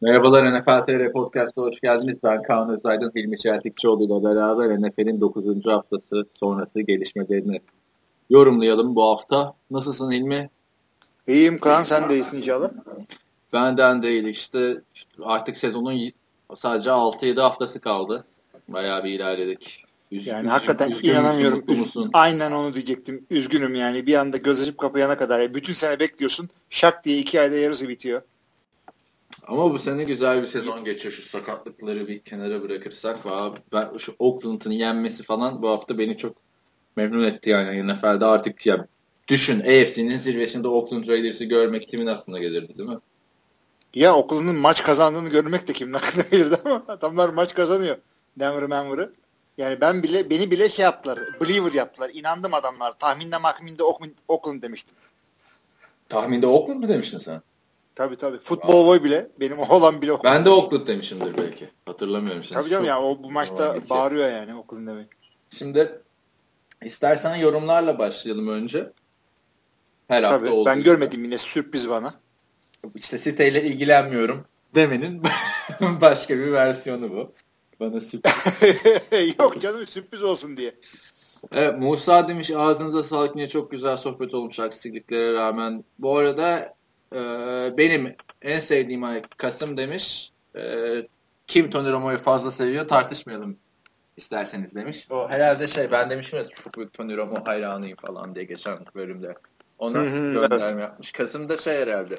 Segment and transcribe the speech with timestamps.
[0.00, 2.14] Merhabalar NFL TR Podcast'a hoş geldiniz.
[2.24, 5.66] Ben Kaan Özaydın, Hilmi Çeltikçioğlu ile beraber NFL'in 9.
[5.66, 7.60] haftası sonrası gelişmelerini
[8.30, 9.54] yorumlayalım bu hafta.
[9.70, 10.50] Nasılsın Hilmi?
[11.28, 12.70] İyiyim Kaan, sen de iyisin inşallah.
[13.52, 14.80] Benden değil işte
[15.22, 16.12] artık sezonun
[16.56, 18.24] sadece 6-7 haftası kaldı.
[18.68, 19.84] Bayağı bir ilerledik.
[20.10, 21.64] Üz, yani üzgün, hakikaten üzgün inanamıyorum.
[21.68, 23.26] Üzgün, aynen onu diyecektim.
[23.30, 24.06] Üzgünüm yani.
[24.06, 25.54] Bir anda göz açıp kapayana kadar.
[25.54, 26.48] Bütün sene bekliyorsun.
[26.70, 28.22] Şak diye iki ayda yarısı bitiyor.
[29.46, 31.14] Ama bu sene güzel bir sezon geçiyor.
[31.14, 33.18] Şu sakatlıkları bir kenara bırakırsak.
[33.72, 36.36] Ben, şu Oakland'ın yenmesi falan bu hafta beni çok
[36.96, 37.92] memnun etti yani.
[37.92, 38.86] NFL'de artık ya
[39.28, 42.98] düşün AFC'nin zirvesinde Oakland Raiders'ı görmek kimin aklına gelirdi değil mi?
[43.94, 47.96] Ya Oakland'ın maç kazandığını görmek de kimin aklına gelirdi ama adamlar maç kazanıyor.
[48.36, 49.12] Denver Manver'ı.
[49.58, 51.18] Yani ben bile beni bile şey yaptılar.
[51.40, 52.10] Believer yaptılar.
[52.14, 52.98] İnandım adamlar.
[52.98, 54.96] Tahminde mahminde Oakland, Oakland demiştim.
[56.08, 57.42] Tahminde Oakland mı demiştin sen?
[57.96, 58.38] Tabii tabii.
[58.38, 59.30] Futbol boy bile.
[59.40, 60.34] Benim oğlan bile Oakland.
[60.34, 61.70] Ben de Oakland demişimdir belki.
[61.86, 62.54] Hatırlamıyorum şimdi.
[62.54, 65.08] Tabii canım ya o bu maçta bağırıyor yani Oakland demek.
[65.50, 66.02] Şimdi
[66.84, 68.92] istersen yorumlarla başlayalım önce.
[70.08, 72.14] Her tabii, hafta olduğu Ben görmedim yine sürpriz bana.
[72.94, 75.22] İşte siteyle ilgilenmiyorum demenin
[75.80, 77.32] başka bir versiyonu bu.
[77.80, 78.62] Bana sürpriz.
[79.38, 80.74] Yok canım sürpriz olsun diye.
[81.52, 85.84] Evet, Musa demiş ağzınıza sağlık yine çok güzel sohbet olmuş aksiliklere rağmen.
[85.98, 86.76] Bu arada
[87.12, 87.18] e,
[87.78, 90.32] benim en sevdiğim ay Kasım demiş.
[90.56, 90.62] E,
[91.46, 93.56] kim Tony Romo'yu fazla seviyor tartışmayalım
[94.16, 95.06] isterseniz demiş.
[95.10, 99.34] O herhalde şey ben demişim ya çok büyük Tony Romo hayranıyım falan diye geçen bölümde.
[99.78, 101.12] Ona gönderme yapmış.
[101.12, 102.18] Kasım'da şey herhalde.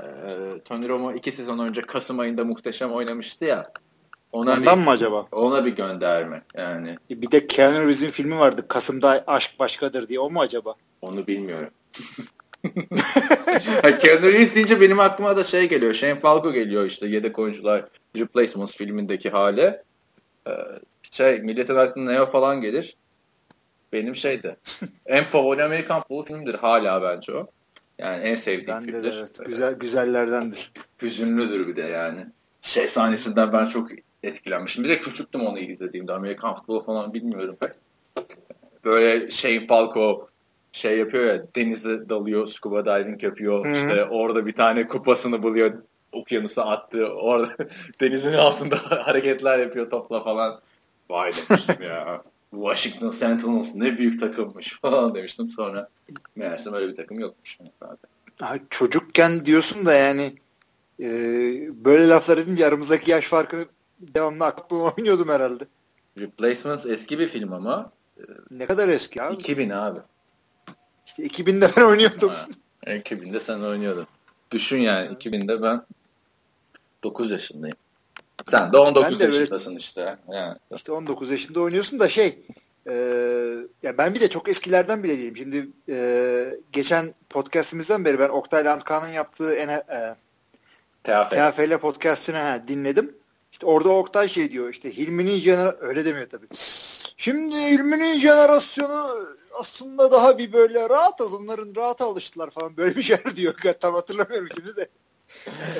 [0.00, 0.04] E,
[0.64, 3.72] Tony Romo iki sezon önce Kasım ayında muhteşem oynamıştı ya.
[4.32, 5.26] Ona Ondan bir, mı acaba?
[5.32, 6.96] Ona bir gönderme yani.
[7.10, 8.68] Bir de Keanu Reeves'in filmi vardı.
[8.68, 10.20] Kasım'da Aşk Başkadır diye.
[10.20, 10.74] O mu acaba?
[11.02, 11.70] Onu bilmiyorum.
[14.00, 15.94] Keanu Reeves deyince benim aklıma da şey geliyor.
[15.94, 17.84] Shane Falco geliyor işte yedek oyuncular
[18.16, 19.82] Replacements filmindeki hali.
[20.48, 20.52] Ee,
[21.10, 22.96] şey milletin aklına Neo falan gelir.
[23.92, 24.56] Benim şeydi.
[25.06, 27.46] en favori Amerikan futbol filmdir hala bence o.
[27.98, 29.12] Yani en sevdiğim ben filmdir.
[29.12, 29.38] De evet.
[29.46, 30.72] Güzel, güzellerdendir.
[31.02, 32.26] Hüzünlüdür bir de yani.
[32.60, 33.90] Şey sahnesinden ben çok
[34.22, 34.84] etkilenmişim.
[34.84, 36.12] Bir de küçüktüm onu izlediğimde.
[36.12, 37.70] Amerikan futbolu falan bilmiyorum pek.
[38.84, 40.28] Böyle Shane Falco
[40.76, 43.66] şey yapıyor ya denize dalıyor, scuba diving yapıyor.
[43.66, 43.76] Hı-hı.
[43.76, 45.82] İşte orada bir tane kupasını buluyor.
[46.12, 47.06] Okyanusa attı.
[47.06, 47.56] Orada
[48.00, 48.76] denizin altında
[49.06, 50.60] hareketler yapıyor topla falan.
[51.10, 52.22] Vay demiştim ya.
[52.50, 55.50] Washington Sentinels ne büyük takımmış falan demiştim.
[55.50, 55.88] Sonra
[56.36, 57.58] meğerse öyle bir takım yokmuş.
[58.42, 58.60] Yani.
[58.70, 60.32] çocukken diyorsun da yani
[61.00, 61.08] e,
[61.84, 63.64] böyle laflar edince aramızdaki yaş farkını
[64.00, 65.64] devamlı aklıma oynuyordum herhalde.
[66.18, 67.92] Replacements eski bir film ama.
[68.50, 69.34] Ne kadar eski abi?
[69.34, 69.98] 2000 abi.
[71.06, 72.32] İşte 2000'de ben oynuyordum.
[72.84, 74.06] Ha, 2000'de sen oynuyordun.
[74.50, 75.82] Düşün yani 2000'de ben
[77.04, 77.76] 9 yaşındayım.
[78.50, 80.16] Sen de 19 de yaşındasın böyle, işte.
[80.32, 80.58] Yani.
[80.74, 82.38] İşte 19 yaşında oynuyorsun da şey
[82.86, 82.92] e,
[83.82, 85.36] ya ben bir de çok eskilerden bile değilim.
[85.36, 90.16] Şimdi e, geçen podcastimizden beri ben Oktay Lantkan'ın yaptığı en, e,
[91.04, 93.16] TFL podcastini ha, dinledim.
[93.56, 96.46] İşte orada Oktay şey diyor işte Hilmi'nin jener öyle demiyor tabii.
[97.16, 99.26] Şimdi Hilmi'nin jenerasyonu
[99.60, 103.54] aslında daha bir böyle rahat onların rahat alıştılar falan böyle bir şeyler diyor.
[103.80, 104.88] Tam hatırlamıyorum şimdi de.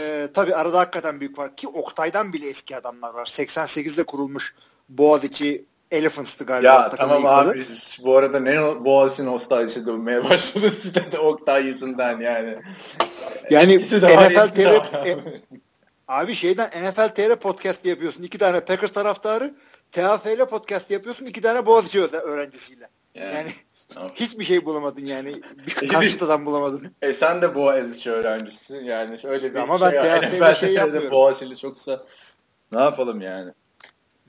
[0.00, 3.26] ee, tabii arada hakikaten büyük var ki Oktay'dan bile eski adamlar var.
[3.26, 4.54] 88'de kurulmuş
[4.88, 6.69] Boğaziçi Elephants'tı galiba.
[6.69, 12.58] Ya tamam abi biz bu arada ne Boğaziçi nostaljisi dönmeye başladı sitede Oktay yüzünden yani.
[13.50, 15.19] Yani NFL TR,
[16.09, 18.22] Abi şeyden NFL TR podcast yapıyorsun.
[18.22, 19.55] iki tane Packers taraftarı.
[19.93, 21.27] TAFL podcast yapıyorsun.
[21.27, 22.89] iki tane Boğaziçi öğrencisiyle.
[23.15, 23.50] Yani, yani
[24.15, 25.34] hiçbir şey bulamadın yani.
[25.83, 26.93] Bir karşıtadan bulamadın.
[27.03, 28.84] E sen de Boğaziçi öğrencisin.
[28.84, 31.11] Yani öyle bir Ama şey ben TAFL'de şey yapmıyorum.
[31.11, 32.05] Boğaziçi'li çoksa
[32.73, 33.53] ne yapalım yani?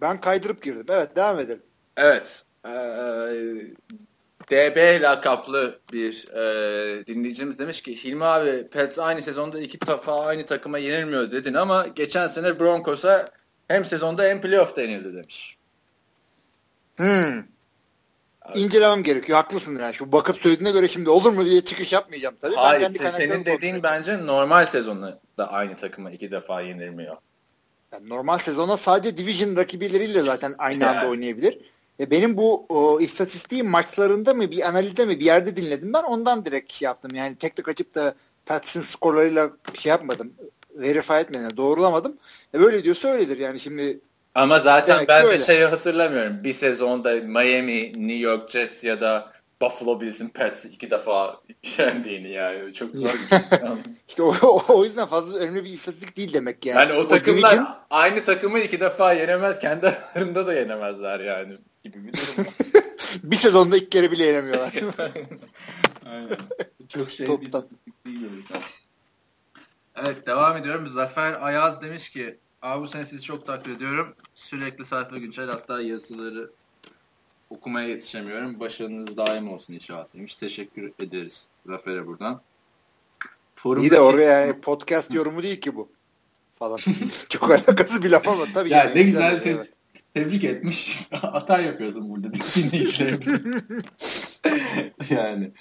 [0.01, 0.85] Ben kaydırıp girdim.
[0.89, 1.63] Evet devam edelim.
[1.97, 2.43] Evet.
[2.65, 2.69] Ee,
[4.51, 10.45] DB lakaplı bir e, dinleyicimiz demiş ki Hilmi abi Pets aynı sezonda iki defa aynı
[10.45, 13.31] takıma yenilmiyor dedin ama geçen sene Broncos'a
[13.67, 15.57] hem sezonda hem playoff'ta yenildi demiş.
[16.95, 17.43] Hmm.
[18.41, 18.59] Abi.
[18.59, 19.37] İncelemem gerekiyor.
[19.37, 19.93] Haklısın yani.
[19.93, 22.55] Şu bakıp söylediğine göre şimdi olur mu diye çıkış yapmayacağım tabii.
[22.55, 22.81] Hayır.
[22.81, 27.17] Ben kendi senin dediğin bence normal sezonda da aynı takıma iki defa yenilmiyor.
[27.91, 30.99] Yani normal sezona sadece division rakibileriyle zaten aynı yani.
[30.99, 31.59] anda oynayabilir.
[31.99, 36.45] E benim bu o, istatistiğim maçlarında mı bir analizde mi bir yerde dinledim ben ondan
[36.45, 37.15] direkt şey yaptım.
[37.15, 38.15] Yani tek tek açıp da
[38.45, 40.33] Pats'in skorlarıyla şey yapmadım.
[40.75, 41.57] Verify etmedim.
[41.57, 42.17] Doğrulamadım.
[42.53, 43.39] E böyle diyorsa öyledir.
[43.39, 43.99] Yani şimdi
[44.35, 46.43] ama zaten ben de şeyi hatırlamıyorum.
[46.43, 51.41] Bir sezonda Miami, New York Jets ya da Buffalo Bills'in Pets'i iki defa
[51.77, 52.73] yendiğini yani.
[52.73, 53.39] Çok zor şey.
[54.07, 56.79] işte o, o, o yüzden fazla önemli bir istatistik değil demek yani.
[56.79, 59.59] Yani o takımlar o aynı takımı iki defa yenemez.
[59.59, 61.57] Kendi aralarında da yenemezler yani
[61.87, 62.51] gibi bir durum.
[63.23, 64.73] bir sezonda ilk kere bile yenemiyorlar.
[66.05, 66.37] Aynen.
[66.89, 67.63] Çok şey bir yüzden.
[69.95, 70.89] Evet devam ediyorum.
[70.89, 74.15] Zafer Ayaz demiş ki Abi bu sene sizi çok takdir ediyorum.
[74.33, 76.51] Sürekli sayfa güncel hatta yazıları
[77.49, 78.59] okumaya yetişemiyorum.
[78.59, 80.35] Başarınız daim olsun inşallah demiş.
[80.35, 82.41] Teşekkür ederiz Zafer'e buradan.
[83.55, 83.87] Forumdaki...
[83.87, 85.89] İyi de oraya yani podcast yorumu değil ki bu.
[86.53, 86.79] Falan.
[87.29, 88.69] çok alakası bir laf ama tabii.
[88.69, 89.69] Ya yani, ne güzel, güzel te- evet.
[90.17, 91.07] Tebrik etmiş.
[91.11, 94.41] Hata yapıyorsun burada dinleyicilerimiz.
[95.09, 95.51] yani.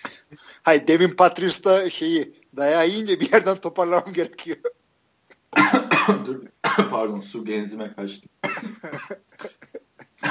[0.63, 4.57] Hayır Devin Patrius'ta şeyi dayağı yiyince bir yerden toparlamam gerekiyor.
[6.27, 6.43] Dur.
[6.91, 8.29] Pardon su genzime kaçtı.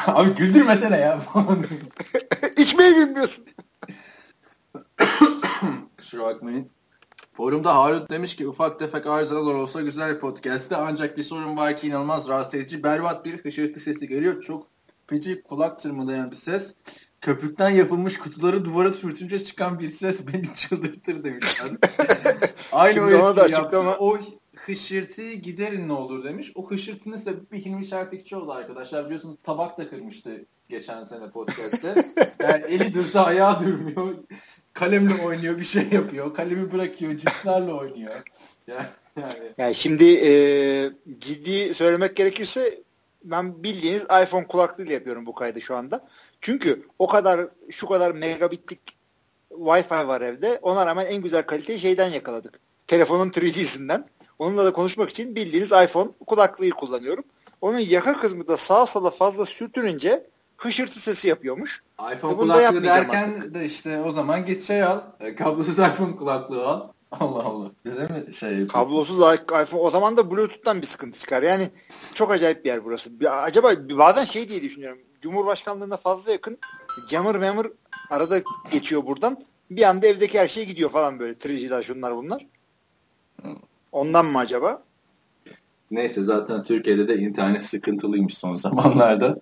[0.08, 1.22] Abi güldürmesene ya.
[2.58, 3.46] İçmeyi bilmiyorsun.
[5.98, 6.70] Kusura bakmayın.
[7.36, 11.78] Forumda Harut demiş ki ufak tefek arızalar olsa güzel bir podcast'te ancak bir sorun var
[11.78, 12.84] ki inanılmaz rahatsız edici.
[12.84, 14.42] Berbat bir hışırtı sesi geliyor.
[14.42, 14.68] Çok
[15.08, 16.76] feci kulak tırmalayan bir ses.
[17.22, 21.68] Köpükten yapılmış kutuları duvara sürtünce çıkan bir ses beni çıldırtır demişler.
[22.72, 23.98] Aynı Şimdi o da açıklama.
[24.00, 24.18] O
[24.56, 26.52] hışırtıyı giderin ne olur demiş.
[26.56, 29.06] O hışırtının sebebi Hilmi Şerpikçioğlu arkadaşlar.
[29.06, 31.96] Biliyorsunuz tabak da kırmıştı geçen sene podcast'te.
[32.40, 34.16] Yani eli dursa ayağı durmuyor.
[34.76, 36.34] Kalemle oynuyor bir şey yapıyor.
[36.34, 38.14] Kalemi bırakıyor cipslerle oynuyor.
[38.68, 38.86] Yani,
[39.22, 39.34] yani.
[39.58, 40.32] yani şimdi e,
[41.20, 42.84] ciddi söylemek gerekirse
[43.24, 46.08] ben bildiğiniz iPhone kulaklığıyla yapıyorum bu kaydı şu anda.
[46.42, 48.80] Çünkü o kadar şu kadar megabitlik
[49.52, 50.60] Wi-Fi var evde.
[50.62, 52.60] Ona rağmen en güzel kaliteyi şeyden yakaladık.
[52.88, 54.08] Telefonun 3G'sinden.
[54.40, 57.24] Onunla da konuşmak için bildiğiniz iPhone kulaklığı kullanıyorum.
[57.62, 60.28] Onun yaka kısmı da sağa sola fazla sürtününce
[60.58, 61.84] hışırtı sesi yapıyormuş.
[62.14, 63.54] iPhone e kulaklığı derken artık.
[63.54, 65.02] de işte o zaman git şey al.
[65.20, 66.88] E, kablosuz iPhone kulaklığı al.
[67.12, 67.72] Allah Allah.
[67.86, 68.74] Değil mi şey yapıyorsun?
[68.74, 71.44] Kablosuz iPhone o zaman da Bluetooth'tan bir sıkıntı çıkar.
[71.44, 71.70] Yani
[72.14, 73.12] çok acayip bir yer burası.
[73.30, 75.00] Acaba bazen şey diye düşünüyorum.
[75.22, 76.58] Cumhurbaşkanlığına fazla yakın
[77.08, 77.66] camır memur
[78.10, 78.38] arada
[78.72, 79.38] geçiyor buradan.
[79.72, 81.38] Bir anda evdeki her şey gidiyor falan böyle.
[81.38, 82.46] Triciler şunlar bunlar.
[83.92, 84.84] Ondan mı acaba?
[85.92, 89.38] Neyse zaten Türkiye'de de internet sıkıntılıymış son zamanlarda.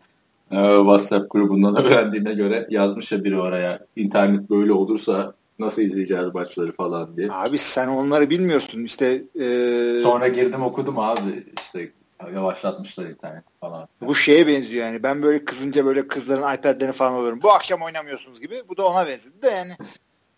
[0.54, 6.72] Ee, WhatsApp grubundan öğrendiğime göre yazmış ya biri oraya internet böyle olursa nasıl izleyeceğiz maçları
[6.72, 7.28] falan diye.
[7.32, 9.24] Abi sen onları bilmiyorsun işte.
[9.40, 10.00] E...
[10.00, 11.92] Sonra girdim okudum abi işte
[12.34, 13.88] yavaşlatmışlar internet falan.
[14.02, 17.40] Bu şeye benziyor yani ben böyle kızınca böyle kızların iPad'lerini falan alıyorum.
[17.44, 19.74] Bu akşam oynamıyorsunuz gibi bu da ona benzedi de yani.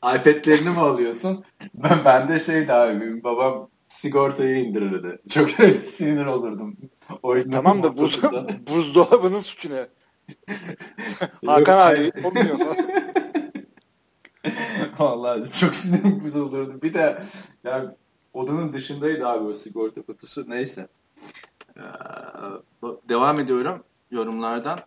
[0.04, 1.44] iPad'lerini mi alıyorsun?
[1.74, 5.20] Ben, ben de şeydi abi babam sigortayı indirirdi.
[5.30, 5.50] Çok
[5.84, 6.78] sinir olurdum.
[7.36, 8.22] E, tamam da buz,
[8.68, 9.86] buzdolabının suçu ne?
[11.46, 12.76] Hakan abi olmuyor falan.
[15.00, 16.82] Vallahi çok sinirim bozulurdu.
[16.82, 17.24] Bir de
[17.64, 17.90] yani
[18.34, 20.50] odanın dışındaydı abi o sigorta kutusu.
[20.50, 20.88] Neyse.
[21.78, 21.82] Ee,
[23.10, 24.80] devam ediyorum yorumlardan.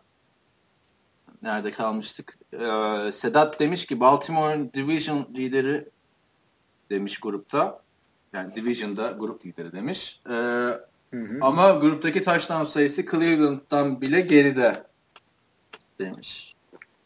[1.42, 2.38] Nerede kalmıştık?
[2.52, 5.88] Ee, Sedat demiş ki Baltimore Division lideri
[6.90, 7.82] demiş grupta.
[8.32, 10.20] Yani Division'da grup lideri demiş.
[10.26, 10.32] Ee,
[11.10, 11.38] hı hı.
[11.40, 14.87] Ama gruptaki touchdown sayısı Cleveland'dan bile geride
[15.98, 16.54] demiş.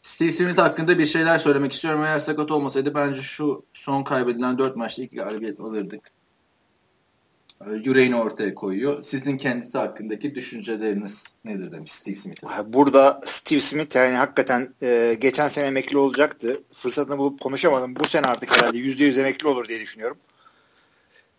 [0.01, 2.03] Steve Smith hakkında bir şeyler söylemek istiyorum.
[2.03, 6.11] Eğer sakat olmasaydı bence şu son kaybedilen 4 maçta ilk galibiyet alırdık.
[7.61, 9.03] Ee, yüreğini ortaya koyuyor.
[9.03, 12.43] Sizin kendisi hakkındaki düşünceleriniz nedir demiş Steve Smith.
[12.65, 16.63] Burada Steve Smith yani hakikaten e, geçen sene emekli olacaktı.
[16.71, 17.95] Fırsatını bulup konuşamadım.
[17.95, 20.17] Bu sene artık herhalde %100 emekli olur diye düşünüyorum.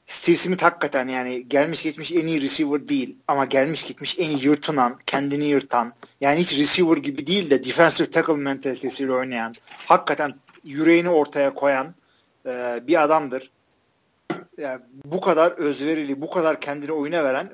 [0.07, 4.45] Steve Smith hakikaten yani gelmiş geçmiş en iyi receiver değil ama gelmiş gitmiş en iyi
[4.45, 9.55] yırtınan, kendini yırtan yani hiç receiver gibi değil de defensive tackle mentalitesiyle oynayan,
[9.87, 10.35] hakikaten
[10.65, 11.95] yüreğini ortaya koyan
[12.47, 13.51] e, bir adamdır.
[14.59, 17.51] Yani bu kadar özverili, bu kadar kendini oyuna veren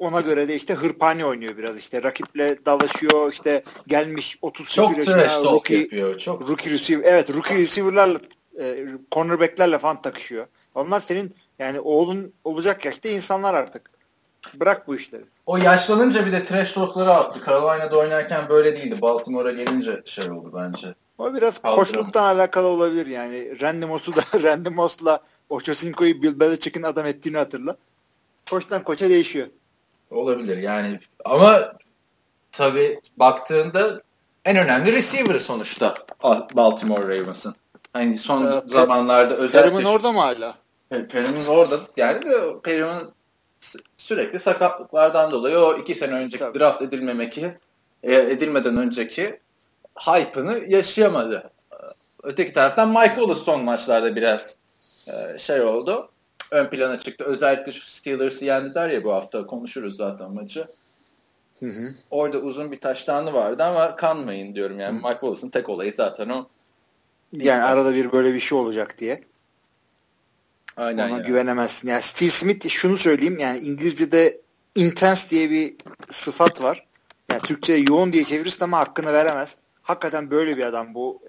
[0.00, 5.70] ona göre de işte hırpani oynuyor biraz işte rakiple dalaşıyor işte gelmiş 30 çok talk
[5.70, 8.18] yapıyor çok rookie receiver evet rookie receiver'larla
[8.60, 10.46] e, cornerback'lerle falan takışıyor.
[10.74, 13.90] Onlar senin yani oğlun olacak yaşta insanlar artık.
[14.54, 15.24] Bırak bu işleri.
[15.46, 17.40] O yaşlanınca bir de trash talk'ları attı.
[17.46, 19.02] Carolina'da oynarken böyle değildi.
[19.02, 20.94] Baltimore'a gelince şey oldu bence.
[21.18, 21.84] O biraz Kaldırım.
[21.84, 23.60] koçluktan alakalı olabilir yani.
[23.60, 27.76] Randy Moss'u da Randy Moss'la Ochocinco'yu Bill Belichick'in adam ettiğini hatırla.
[28.50, 29.46] Koçtan koça değişiyor.
[30.10, 31.72] Olabilir yani ama
[32.52, 34.02] tabii baktığında
[34.44, 35.94] en önemli receiver sonuçta
[36.54, 37.54] Baltimore Ravens'ın.
[37.92, 39.70] Hani son ee, zamanlarda özellikle...
[39.70, 40.54] Perriman orada mı hala?
[40.88, 41.80] Perriman orada.
[41.96, 43.12] Yani de Perriman
[43.96, 46.58] sürekli sakatlıklardan dolayı o iki sene önceki Tabii.
[46.58, 47.54] draft edilmemeki
[48.02, 49.40] e, edilmeden önceki
[49.98, 51.50] hype'ını yaşayamadı.
[52.22, 54.56] Öteki taraftan Mike Wallace son maçlarda biraz
[55.06, 56.10] e, şey oldu.
[56.52, 57.24] Ön plana çıktı.
[57.24, 59.46] Özellikle şu Steelers'ı yendiler ya bu hafta.
[59.46, 60.66] Konuşuruz zaten maçı.
[61.60, 61.94] Hı hı.
[62.10, 64.98] Orada uzun bir taştanı vardı ama kanmayın diyorum yani.
[64.98, 65.02] Hı.
[65.02, 66.46] Mike Wallace'ın tek olayı zaten o.
[67.32, 69.20] Yani arada bir böyle bir şey olacak diye.
[70.76, 71.26] Aynen Ona yani.
[71.26, 71.88] güvenemezsin.
[71.88, 74.40] Yani Steve Smith şunu söyleyeyim yani İngilizce'de
[74.74, 75.74] intense diye bir
[76.10, 76.86] sıfat var.
[77.28, 79.56] Yani Türkçe yoğun diye çevirirsin ama hakkını veremez.
[79.82, 81.22] Hakikaten böyle bir adam bu.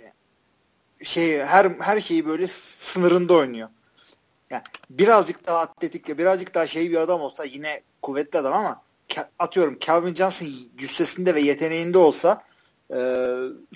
[1.04, 3.70] Şey her her şeyi böyle sınırında oynuyor.
[4.50, 8.82] Yani birazcık daha atletik, birazcık daha şey bir adam olsa yine kuvvetli adam ama
[9.40, 12.44] atıyorum Calvin Johnson cüssesinde ve yeteneğinde olsa
[12.96, 13.00] e,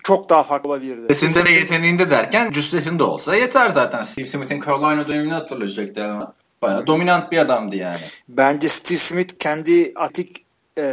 [0.03, 1.07] çok daha farklı olabilirdi.
[1.07, 4.03] Cüssesinde ve yeteneğinde derken cüssesinde olsa yeter zaten.
[4.03, 7.95] Steve Smith'in Carolina dönemini hatırlayacaktı ama bayağı dominant bir adamdı yani.
[8.29, 10.45] Bence Steve Smith kendi atik
[10.77, 10.83] e,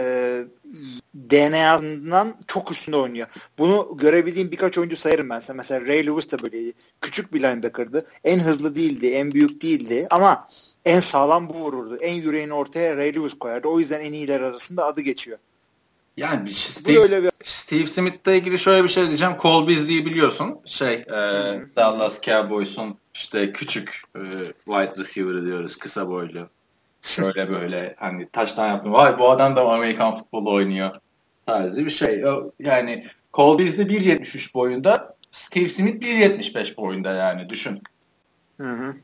[1.14, 3.26] DNA'ndan çok üstünde oynuyor.
[3.58, 5.56] Bunu görebildiğim birkaç oyuncu sayarım ben sana.
[5.56, 6.72] Mesela Ray Lewis de böyleydi.
[7.00, 8.06] Küçük bir linebacker'dı.
[8.24, 10.48] En hızlı değildi, en büyük değildi ama
[10.84, 11.98] en sağlam bu vururdu.
[12.00, 13.68] En yüreğini ortaya Ray Lewis koyardı.
[13.68, 15.38] O yüzden en iyiler arasında adı geçiyor.
[16.16, 17.30] Yani Steve, öyle bir...
[17.44, 19.32] Steve Smith'le ilgili şöyle bir şey diyeceğim.
[19.42, 20.60] Cole Beasley'i biliyorsun.
[20.64, 21.12] Şey, e,
[21.76, 24.20] Dallas Cowboys'un işte küçük e,
[24.64, 25.76] wide receiver'ı diyoruz.
[25.76, 26.48] Kısa boylu.
[27.18, 28.92] Böyle böyle hani taştan yaptım.
[28.92, 30.90] Vay bu adam da Amerikan futbolu oynuyor.
[31.46, 32.24] Tarzı bir şey.
[32.58, 35.16] Yani Cole Beasley 1.73 boyunda.
[35.30, 37.82] Steve Smith 1.75 boyunda yani düşün.
[38.60, 38.94] Hı hı.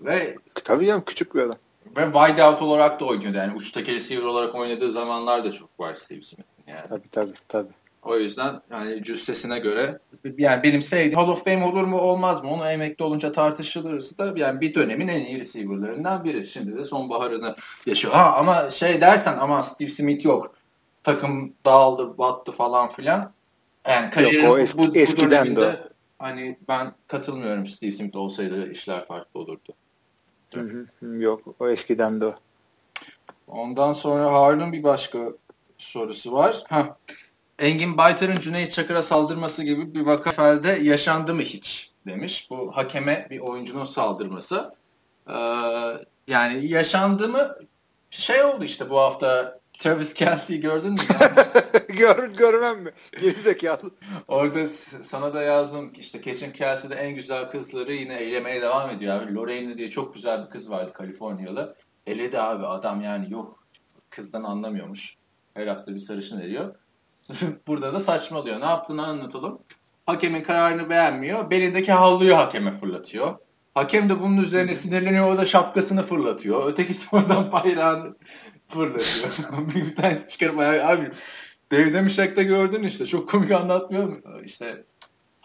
[0.00, 1.56] Ve tabii ya küçük bir adam.
[1.96, 3.36] Ve wide out olarak da oynuyordu.
[3.36, 6.82] Yani uçtaki receiver olarak oynadığı zamanlar da çok var Steve Smith'in yani.
[6.88, 7.72] Tabii tabii tabii.
[8.02, 9.98] O yüzden yani cüssesine göre
[10.38, 14.32] yani benim sevdiğim Hall of Fame olur mu olmaz mı onu emekli olunca tartışılırsa da
[14.36, 16.46] yani bir dönemin en iyi receiver'larından biri.
[16.46, 17.56] Şimdi de sonbaharını
[17.86, 18.14] yaşıyor.
[18.14, 20.54] Ha ama şey dersen ama Steve Smith yok.
[21.02, 23.32] Takım dağıldı, battı falan filan.
[23.88, 28.70] Yani kariyerin yok, o eski, bu, bu eskiden de hani ben katılmıyorum Steve Smith olsaydı
[28.70, 29.74] işler farklı olurdu.
[30.54, 30.86] Hı hı,
[31.22, 32.34] yok o eskiden de.
[33.48, 35.18] Ondan sonra Harun bir başka
[35.86, 36.64] sorusu var.
[36.68, 36.96] Ha.
[37.58, 42.46] Engin Baytar'ın Cüneyt Çakır'a saldırması gibi bir vaka felde yaşandı mı hiç demiş.
[42.50, 44.74] Bu hakeme bir oyuncunun saldırması.
[45.28, 45.34] Ee,
[46.28, 47.56] yani yaşandı mı
[48.10, 50.98] şey oldu işte bu hafta Travis Kelsey'i gördün mü?
[51.88, 52.90] Gör, görmem mi?
[53.20, 53.90] Gerizekalı.
[54.28, 54.66] Orada
[55.02, 59.34] sana da yazdım işte Keçin Kelsey'de en güzel kızları yine eylemeye devam ediyor abi.
[59.34, 61.76] Lorraine diye çok güzel bir kız vardı Kaliforniyalı.
[62.06, 63.66] Eledi abi adam yani yok
[64.10, 65.16] kızdan anlamıyormuş.
[65.56, 66.74] Her hafta bir sarışın eriyor.
[67.66, 68.60] Burada da saçmalıyor.
[68.60, 69.58] Ne yaptığını anlatalım.
[70.06, 71.50] Hakemin kararını beğenmiyor.
[71.50, 73.38] Belindeki havluyu hakeme fırlatıyor.
[73.74, 75.34] Hakem de bunun üzerine sinirleniyor.
[75.34, 76.72] O da şapkasını fırlatıyor.
[76.72, 78.16] Öteki sonradan bayrağını
[78.68, 79.74] fırlatıyor.
[79.74, 81.10] bir tane çıkarıp abi
[81.72, 83.06] David Emişak'ta gördün işte.
[83.06, 84.18] Çok komik anlatmıyor mu?
[84.44, 84.84] İşte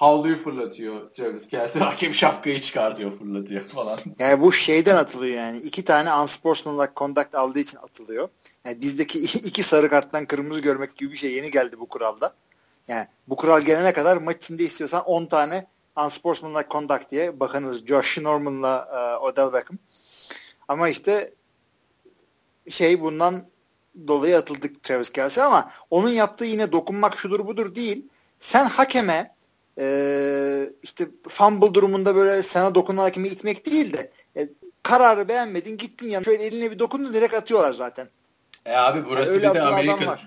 [0.01, 1.81] havluyu fırlatıyor Travis Kelsey.
[1.81, 3.97] Hakem şapkayı çıkartıyor fırlatıyor falan.
[4.19, 5.57] Yani bu şeyden atılıyor yani.
[5.57, 8.29] iki tane unsportsmanlike conduct aldığı için atılıyor.
[8.65, 12.33] Yani bizdeki iki sarı karttan kırmızı görmek gibi bir şey yeni geldi bu kuralda.
[12.87, 15.67] Yani bu kural gelene kadar maç içinde istiyorsan 10 tane
[15.97, 18.87] unsportsmanlike conduct diye bakınız Josh Norman'la
[19.19, 19.77] uh, Odell Beckham.
[20.67, 21.29] Ama işte
[22.69, 23.45] şey bundan
[24.07, 28.05] dolayı atıldık Travis Kelsey ama onun yaptığı yine dokunmak şudur budur değil.
[28.39, 29.35] Sen hakeme
[29.81, 34.49] e, işte fumble durumunda böyle sana dokunan hakemi itmek değil de e,
[34.83, 38.07] kararı beğenmedin gittin yani şöyle eline bir dokundun direkt atıyorlar zaten.
[38.65, 40.19] E abi burası yani bir de Amerika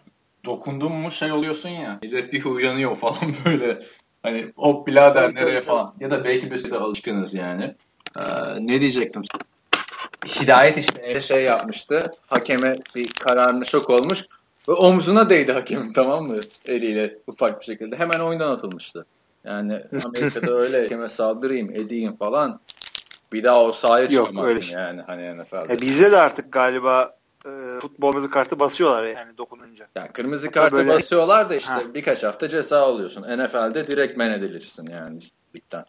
[0.45, 3.83] dokundun mu şey oluyorsun ya millet bir uyanıyor falan böyle
[4.23, 6.05] hani hop birader tabii, nereye tabii, falan tabii.
[6.05, 7.75] ya da belki bir de alışkınız yani.
[8.19, 8.23] Ee,
[8.61, 9.23] ne diyecektim?
[10.27, 12.13] Hidayet işte şey yapmıştı.
[12.27, 14.25] Hakeme bir kararına şok olmuş.
[14.69, 16.37] Ve omzuna değdi hakemin tamam mı?
[16.69, 17.97] Eliyle ufak bir şekilde.
[17.97, 19.07] Hemen oyundan atılmıştı.
[19.45, 22.61] Yani Amerika'da öyle hakeme saldırayım edeyim falan.
[23.33, 24.79] Bir daha o sahaya çıkamazsın şey.
[24.79, 25.75] yani hani NFL'de.
[25.75, 29.89] E bizde de artık galiba e, futbol kırmızı kartı basıyorlar yani dokununca.
[29.95, 30.89] Yani kırmızı Hatta kartı böyle...
[30.89, 31.83] basıyorlar da işte ha.
[31.95, 33.23] birkaç hafta ceza alıyorsun.
[33.23, 35.21] NFL'de direkt men edilirsin yani
[35.57, 35.85] ligden.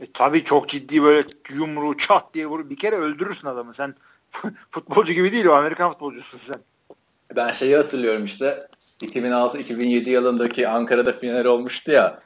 [0.00, 2.70] E, tabii çok ciddi böyle yumruğu çat diye vurur.
[2.70, 3.74] Bir kere öldürürsün adamı.
[3.74, 3.94] Sen
[4.70, 6.58] futbolcu gibi değil o Amerikan futbolcusun sen.
[7.36, 8.68] Ben şeyi hatırlıyorum işte
[9.02, 12.22] 2006-2007 yılındaki Ankara'da final olmuştu ya.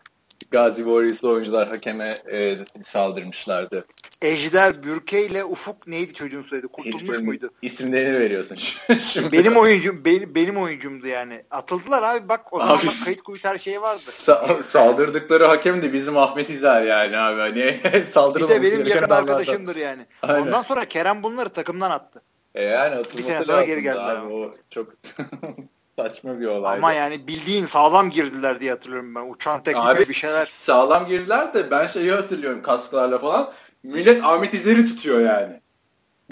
[0.54, 2.50] Gazi Warriors oyuncular hakeme e,
[2.82, 3.84] saldırmışlardı.
[4.22, 6.68] Ejder Bürke ile Ufuk neydi çocuğun soyadı?
[6.68, 7.50] Kurtulmuş İsim, muydu?
[7.62, 8.56] İsimlerini veriyorsun
[9.00, 9.32] şimdi.
[9.32, 11.44] Benim oyuncum benim, benim oyuncumdu yani.
[11.50, 14.00] Atıldılar abi bak o zaman abi, kayıt kuyut her şey vardı.
[14.06, 17.40] Sa- saldırdıkları hakem de bizim Ahmet İzer yani abi.
[17.40, 20.06] Hani saldırılmaması Bir de benim yakın arkadaşımdır yani.
[20.22, 20.46] Aynen.
[20.46, 22.22] Ondan sonra Kerem bunları takımdan attı.
[22.54, 24.26] E yani atılması Bir sene sonra geri geldi abi.
[24.26, 24.32] abi.
[24.34, 24.88] O çok
[25.98, 26.78] Saçma bir olay.
[26.78, 29.30] Ama yani bildiğin sağlam girdiler diye hatırlıyorum ben.
[29.30, 30.44] Uçan teknik bir şeyler.
[30.44, 33.52] Sağlam girdiler de ben şeyi hatırlıyorum kasklarla falan.
[33.82, 35.60] Millet Ahmet İzer'i tutuyor yani.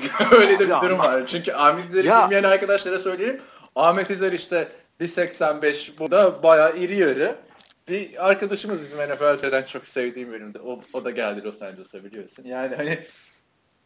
[0.33, 1.13] Öyle de bir durum ama...
[1.13, 1.27] var.
[1.27, 3.41] Çünkü Ahmet İzer'i bilmeyen arkadaşlara söyleyeyim.
[3.77, 4.69] Ahmet İzer işte
[5.01, 7.37] 1.85 bu da bayağı iri yarı.
[7.89, 10.61] Bir arkadaşımız bizim NFL'den çok sevdiğim bölümde.
[10.61, 12.45] O, o da geldi Los Angeles'a biliyorsun.
[12.45, 13.07] Yani hani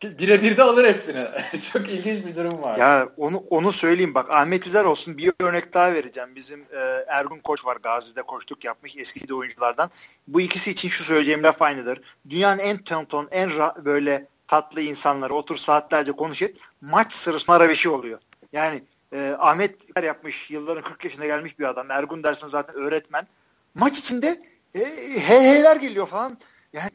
[0.02, 1.28] birebir de alır hepsini.
[1.72, 2.76] çok ilginç bir durum var.
[2.76, 6.34] Ya onu onu söyleyeyim bak Ahmet İzer olsun bir örnek daha vereceğim.
[6.34, 9.90] Bizim e, Ergun Koç var Gazi'de koçluk yapmış eski de oyunculardan.
[10.28, 12.00] Bu ikisi için şu söyleyeceğim laf aynıdır.
[12.30, 16.56] Dünyanın en tonton en ra- böyle tatlı insanları otur saatlerce konuş et.
[16.80, 18.18] Maç sırasında bir şey oluyor.
[18.52, 21.90] Yani e, Ahmet yapmış yılların 40 yaşında gelmiş bir adam.
[21.90, 23.26] Ergun dersin zaten öğretmen.
[23.74, 24.42] Maç içinde
[24.74, 24.80] e,
[25.20, 26.38] hey heyler geliyor falan.
[26.72, 26.90] Yani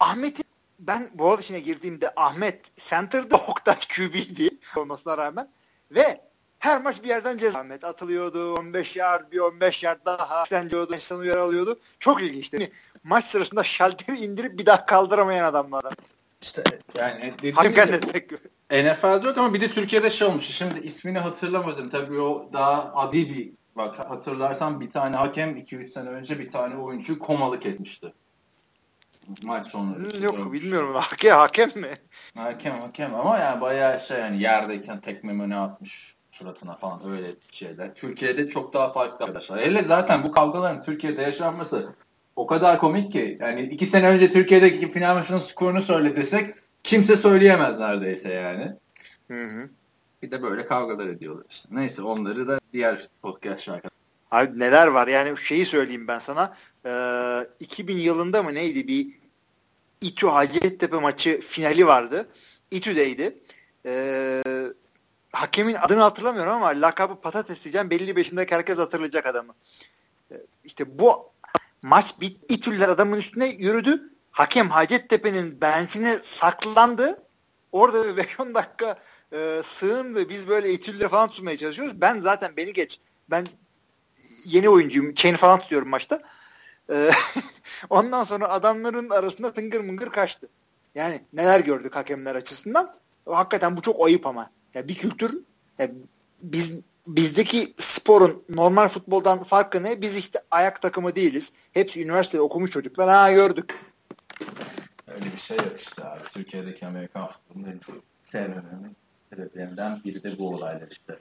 [0.00, 0.44] Ahmet'in
[0.78, 5.48] ben Boğaziçi'ne girdiğimde Ahmet center'da Oktay QB'di olmasına rağmen
[5.90, 6.20] ve
[6.58, 8.54] her maç bir yerden ceza Ahmet atılıyordu.
[8.54, 11.78] 15 yard, bir 15 yard daha sendiyordu, insan uyarı alıyordu.
[11.98, 12.56] Çok ilginçti.
[12.56, 12.70] Yani
[13.04, 15.92] maç sırasında şalteri indirip bir daha kaldıramayan adamlardan.
[16.42, 16.64] İşte
[16.94, 18.30] yani Hakem ne demek
[18.70, 20.44] NFL'de yok ama bir de Türkiye'de şey olmuş.
[20.44, 21.88] Şimdi ismini hatırlamadım.
[21.88, 26.76] Tabii o daha adi bir bak hatırlarsan bir tane hakem 2-3 sene önce bir tane
[26.76, 28.12] oyuncu komalık etmişti.
[29.44, 29.96] Maç sonu.
[30.22, 30.94] Yok bilmiyorum.
[30.94, 31.90] Hakem, hakem mi?
[32.36, 37.94] Hakem hakem ama yani bayağı şey yani yerdeyken tekme möne atmış suratına falan öyle şeyler.
[37.94, 39.60] Türkiye'de çok daha farklı arkadaşlar.
[39.60, 41.92] Hele zaten bu kavgaların Türkiye'de yaşanması
[42.36, 43.38] o kadar komik ki.
[43.40, 48.72] Yani iki sene önce Türkiye'deki final maçının skorunu söyle desek kimse söyleyemez neredeyse yani.
[49.28, 49.68] Hı hı.
[50.22, 51.68] Bir de böyle kavgalar ediyorlar işte.
[51.72, 53.88] Neyse onları da diğer podcast şarkı.
[54.30, 56.56] Abi neler var yani şeyi söyleyeyim ben sana.
[56.86, 59.08] Ee, 2000 yılında mı neydi bir
[60.00, 62.28] İTÜ Hacettepe maçı finali vardı.
[62.70, 63.38] İTÜ'deydi.
[63.86, 64.42] Ee,
[65.32, 67.90] hakemin adını hatırlamıyorum ama lakabı patates diyeceğim.
[67.90, 69.54] Belli beşindeki herkes hatırlayacak adamı.
[70.30, 70.34] Ee,
[70.64, 71.30] işte bu
[71.82, 74.10] maç bit İTÜ'lüler adamın üstüne yürüdü.
[74.30, 77.22] Hakem Hacettepe'nin benchine saklandı.
[77.72, 78.96] Orada 5-10 dakika
[79.32, 80.28] e, sığındı.
[80.28, 82.00] Biz böyle İTÜ'lüleri falan tutmaya çalışıyoruz.
[82.00, 83.00] Ben zaten beni geç.
[83.30, 83.46] Ben
[84.44, 85.14] yeni oyuncuyum.
[85.14, 86.22] Chain falan tutuyorum maçta.
[86.90, 87.10] E,
[87.90, 90.48] ondan sonra adamların arasında tıngır mıngır kaçtı.
[90.94, 92.94] Yani neler gördük hakemler açısından.
[93.26, 94.50] Hakikaten bu çok ayıp ama.
[94.74, 95.42] Ya bir kültür
[95.78, 95.90] ya
[96.42, 100.02] biz bizdeki sporun normal futboldan farkı ne?
[100.02, 101.52] Biz işte ayak takımı değiliz.
[101.72, 103.08] Hepsi üniversitede okumuş çocuklar.
[103.08, 103.74] Ha gördük.
[105.06, 106.20] Öyle bir şey yok işte abi.
[106.32, 107.80] Türkiye'deki Amerikan futbolunu en
[108.22, 108.96] sevmememin
[109.30, 111.18] sebeplerinden biri de bu olaylar işte.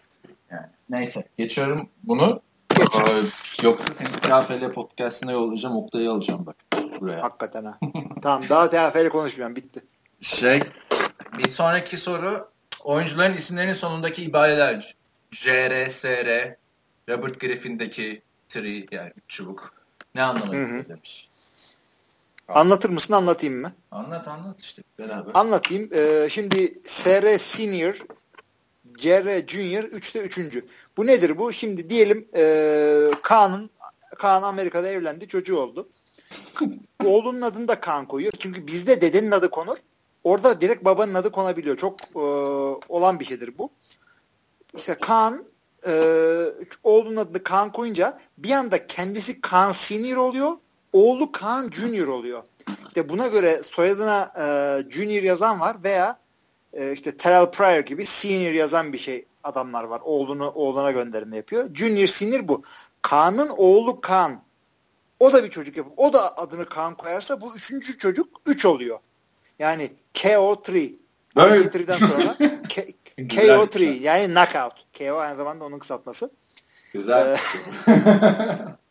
[0.52, 2.42] Yani neyse geçiyorum bunu.
[2.80, 3.24] Ee,
[3.64, 5.76] yoksa seni TFL podcastına yollayacağım.
[5.76, 6.56] Oktay'ı alacağım bak
[7.02, 7.24] buraya.
[7.24, 7.80] Hakikaten ha.
[8.22, 9.56] tamam daha TFL konuşmayacağım.
[9.56, 9.80] Bitti.
[10.22, 10.60] Şey
[11.38, 12.50] bir sonraki soru
[12.84, 14.96] oyuncuların isimlerinin sonundaki ibareler.
[15.32, 16.56] JR, SR,
[17.10, 19.74] Robert Griffin'deki tree yani çubuk.
[20.16, 21.30] Ne anlamak demiş.
[22.48, 23.74] Anlatır mısın anlatayım mı?
[23.92, 25.32] Anlat anlat işte beraber.
[25.34, 25.90] Anlatayım.
[25.94, 28.06] Ee, şimdi SR Senior,
[28.98, 30.64] CR Junior 3'te 3.
[30.98, 31.54] Bu nedir bu?
[31.54, 33.70] Şimdi diyelim e, Kaan'ın
[34.18, 35.90] Kaan Amerika'da evlendi çocuğu oldu.
[37.06, 38.34] Oğlunun adını da Kaan koyuyor.
[38.40, 39.78] Çünkü bizde dedenin adı konur.
[40.24, 41.78] Orada direkt babanın adı konabiliyor.
[41.78, 42.20] Çok e,
[42.90, 43.70] olan bir şeydir bu.
[44.78, 45.46] İşte Kaan
[45.88, 45.94] e,
[46.84, 50.52] oğlunun adını Kaan koyunca bir anda kendisi Kaan Senior oluyor
[50.96, 52.44] oğlu Kaan Junior oluyor.
[52.88, 54.46] İşte buna göre soyadına e,
[54.90, 56.20] Junior yazan var veya
[56.76, 60.02] e, işte Terrell Pryor gibi Senior yazan bir şey adamlar var.
[60.04, 61.76] Oğlunu oğluna gönderme yapıyor.
[61.76, 62.64] Junior Senior bu.
[63.02, 64.42] Kaan'ın oğlu Kaan.
[65.20, 69.00] O da bir çocuk yapıp o da adını Kaan koyarsa bu üçüncü çocuk üç oluyor.
[69.60, 70.94] Yani KO3.
[71.38, 71.90] Evet.
[72.00, 72.38] sonra
[73.18, 74.74] KO3 yani knockout.
[74.98, 76.32] KO aynı zamanda onun kısaltması.
[76.94, 77.38] Güzel.
[77.88, 77.96] Ee,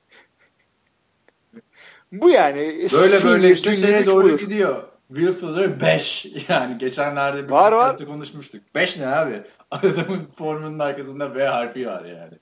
[2.12, 2.56] Bu yani.
[2.92, 4.82] Böyle böyle işte şeye doğru gidiyor.
[5.08, 6.26] Will Fuller 5.
[6.48, 8.06] Yani geçenlerde bir var, var.
[8.06, 8.62] konuşmuştuk.
[8.74, 9.42] 5 ne abi?
[9.70, 12.38] Adamın formunun arkasında B harfi var yani.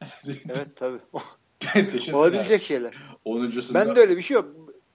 [0.48, 0.98] evet tabii.
[2.12, 2.94] Olabilecek şeyler.
[3.24, 3.86] Onuncusunda...
[3.86, 4.48] Ben de öyle bir şey yok.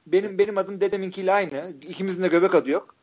[0.08, 1.73] Benim benim adım dedeminkiyle aynı.
[1.82, 2.95] İkimizin de göbek adı yok.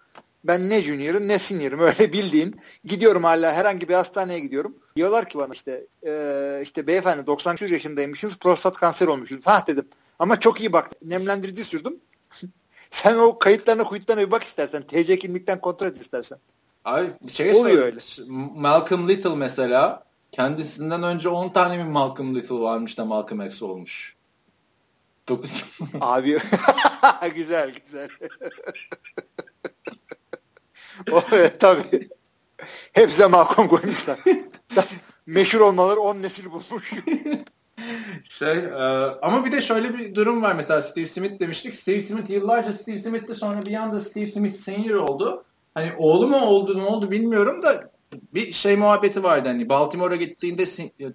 [0.44, 2.60] Ben ne junior'ım ne senior'ım öyle bildiğin.
[2.84, 4.76] Gidiyorum hala herhangi bir hastaneye gidiyorum.
[4.96, 9.46] Diyorlar ki bana işte e, işte beyefendi 93 yaşındaymışsınız prostat kanseri olmuşsunuz.
[9.46, 9.88] Ha dedim.
[10.18, 10.90] Ama çok iyi bak.
[11.02, 11.96] Nemlendirici sürdüm.
[12.92, 14.82] Sen o kayıtlarına kuyutlarına bir bak istersen.
[14.82, 16.38] TC kimlikten kontrol et istersen.
[16.84, 18.00] Abi şey Oluyor öyle.
[18.54, 24.16] Malcolm Little mesela kendisinden önce 10 tane mi Malcolm Little varmış da Malcolm X olmuş.
[25.28, 25.64] 9.
[26.00, 26.38] Abi
[27.34, 28.08] güzel güzel.
[31.12, 32.08] o evet tabii.
[32.92, 34.18] Hepsi Malcolm koymuşlar.
[35.26, 36.92] Meşhur olmaları 10 nesil bulmuş.
[38.28, 38.82] Şey e,
[39.22, 41.74] ama bir de şöyle bir durum var mesela Steve Smith demiştik.
[41.74, 45.44] Steve Smith yıllarca Steve Smith'ti sonra bir anda Steve Smith senior oldu.
[45.74, 47.92] Hani oğlu mu oldu ne oldu bilmiyorum da
[48.34, 50.64] bir şey muhabbeti vardı hani Baltimore'a gittiğinde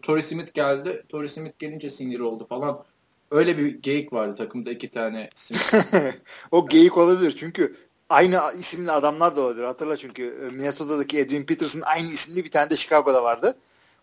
[0.01, 1.03] Torrey Smith geldi.
[1.09, 2.83] Torrey Smith gelince senior oldu falan.
[3.31, 5.95] Öyle bir geyik vardı takımda iki tane Smith.
[6.51, 7.75] o geyik olabilir çünkü
[8.09, 9.63] aynı isimli adamlar da olabilir.
[9.63, 13.57] Hatırla çünkü e, Minnesota'daki Edwin Peterson aynı isimli bir tane de Chicago'da vardı.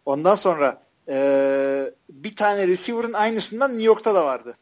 [0.06, 4.54] Ondan sonra e, bir tane receiver'ın aynısından New York'ta da vardı.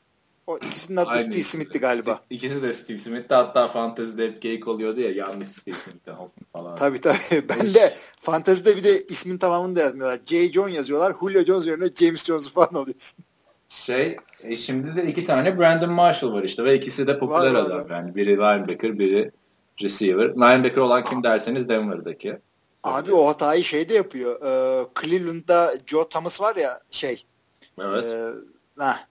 [0.46, 2.20] O ikisinin adı Aynı Steve Smith'ti galiba.
[2.30, 3.34] İkisi de Steve Smith'ti.
[3.34, 6.16] Hatta fantezide hep geyik oluyordu ya yanlış Steve Smith'ten
[6.52, 6.76] falan.
[6.76, 7.18] Tabii tabii.
[7.48, 10.20] Ben de fantezide bir de ismin tamamını da yazmıyorlar.
[10.26, 10.52] J.
[10.52, 11.14] John yazıyorlar.
[11.20, 13.24] Julio Jones yerine James Jones falan alıyorsun.
[13.68, 17.60] Şey e şimdi de iki tane Brandon Marshall var işte ve ikisi de popüler var,
[17.60, 17.90] adam var.
[17.90, 18.14] yani.
[18.14, 19.30] Biri linebacker, biri
[19.82, 20.28] receiver.
[20.28, 22.38] Linebacker olan kim derseniz Denver'daki.
[22.82, 24.40] Abi o hatayı şey de yapıyor.
[24.42, 27.24] Ee, Cleveland'da Joe Thomas var ya şey.
[27.80, 28.04] Evet.
[28.04, 28.32] E,
[28.80, 29.06] heh,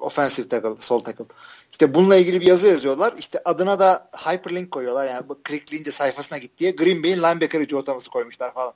[0.00, 1.24] offensive tackle, sol tackle.
[1.72, 3.12] İşte bununla ilgili bir yazı yazıyorlar.
[3.18, 5.08] İşte adına da hyperlink koyuyorlar.
[5.08, 6.70] Yani bu clickleyince sayfasına git diye.
[6.70, 8.72] Green Bay'in linebacker'ı Joe Thomas'ı koymuşlar falan.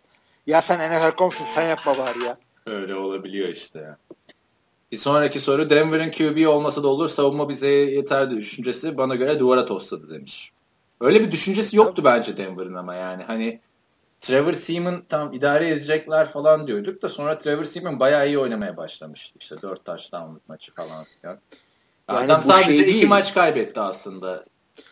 [0.46, 2.38] Ya sen NFL.com'sun sen yapma bari ya.
[2.66, 3.98] Öyle olabiliyor işte ya.
[4.92, 9.66] Bir sonraki soru Denver'ın QB olmasa da olur savunma bize yeter düşüncesi bana göre duvara
[9.66, 10.52] tosladı demiş.
[11.00, 13.60] Öyle bir düşüncesi yoktu bence Denver'ın ama yani hani
[14.24, 19.38] Trevor Seaman tam idare edecekler falan diyorduk da sonra Trevor Seaman bayağı iyi oynamaya başlamıştı.
[19.40, 21.38] İşte dört taştanlık maçı falan filan.
[22.08, 24.44] Yani Adam sadece şey iki maç kaybetti aslında.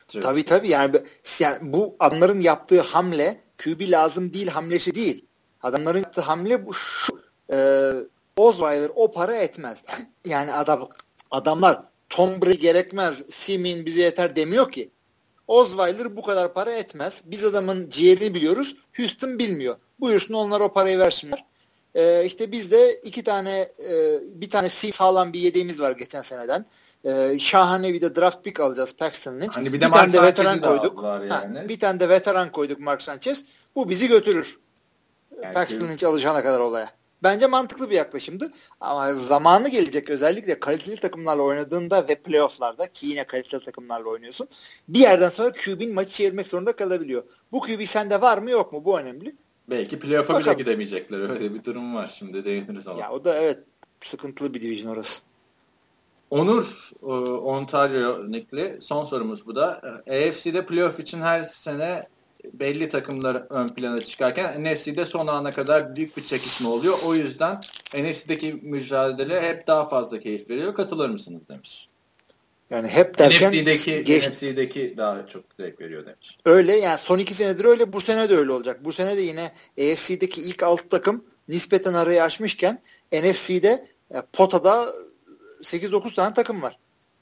[0.08, 0.96] Trevor tabii tabii yani,
[1.38, 5.24] yani bu adamların yaptığı hamle QB lazım değil hamlesi değil.
[5.62, 7.20] Adamların yaptığı hamle bu şu
[7.52, 7.90] e,
[8.36, 9.84] Osweiler o para etmez.
[10.24, 10.88] Yani adam
[11.30, 14.90] adamlar Tom Brady gerekmez, Simin bize yeter demiyor ki.
[15.48, 17.22] Osweiler bu kadar para etmez.
[17.26, 18.76] Biz adamın ciğerini biliyoruz.
[18.96, 19.76] Houston bilmiyor.
[20.00, 21.44] Buyursun onlar o parayı versinler.
[21.94, 26.66] Ee, işte bizde iki tane e, bir tane sağlam bir yedeğimiz var geçen seneden.
[27.04, 29.56] Ee, şahane bir de draft pick alacağız Paxton Lynch.
[29.56, 31.04] Hani bir, de bir tane de veteran koyduk.
[31.04, 31.28] Yani.
[31.30, 33.44] Ha, bir tane de veteran koyduk Mark Sanchez.
[33.76, 34.60] Bu bizi götürür.
[35.42, 36.90] Yani Paxton Lynch alacağına kadar olaya.
[37.22, 38.50] Bence mantıklı bir yaklaşımdı.
[38.80, 44.48] Ama zamanı gelecek özellikle kaliteli takımlarla oynadığında ve playofflarda ki yine kaliteli takımlarla oynuyorsun.
[44.88, 47.22] Bir yerden sonra QB'nin maçı çevirmek zorunda kalabiliyor.
[47.52, 48.84] Bu QB sende var mı yok mu?
[48.84, 49.32] Bu önemli.
[49.70, 51.30] Belki playoff'a bile gidemeyecekler.
[51.30, 53.00] Öyle bir durum var şimdi değiniriz ama.
[53.00, 53.58] Ya o da evet
[54.00, 55.22] sıkıntılı bir division orası.
[56.30, 60.00] Onur e, Ontario Nick'li son sorumuz bu da.
[60.06, 62.08] E, AFC'de playoff için her sene
[62.52, 66.98] belli takımlar ön plana çıkarken NFC'de son ana kadar büyük bir çekişme oluyor.
[67.06, 67.60] O yüzden
[67.94, 70.74] NFC'deki mücadele hep daha fazla keyif veriyor.
[70.74, 71.88] Katılır mısınız demiş.
[72.70, 74.28] Yani hep derken NFC'deki, geç...
[74.28, 76.38] NFC'deki daha çok zevk veriyor demiş.
[76.44, 78.84] Öyle yani son iki senedir öyle bu sene de öyle olacak.
[78.84, 84.88] Bu sene de yine AFC'deki ilk alt takım nispeten arayı açmışken NFC'de e, potada
[85.62, 86.78] 8-9 tane takım var.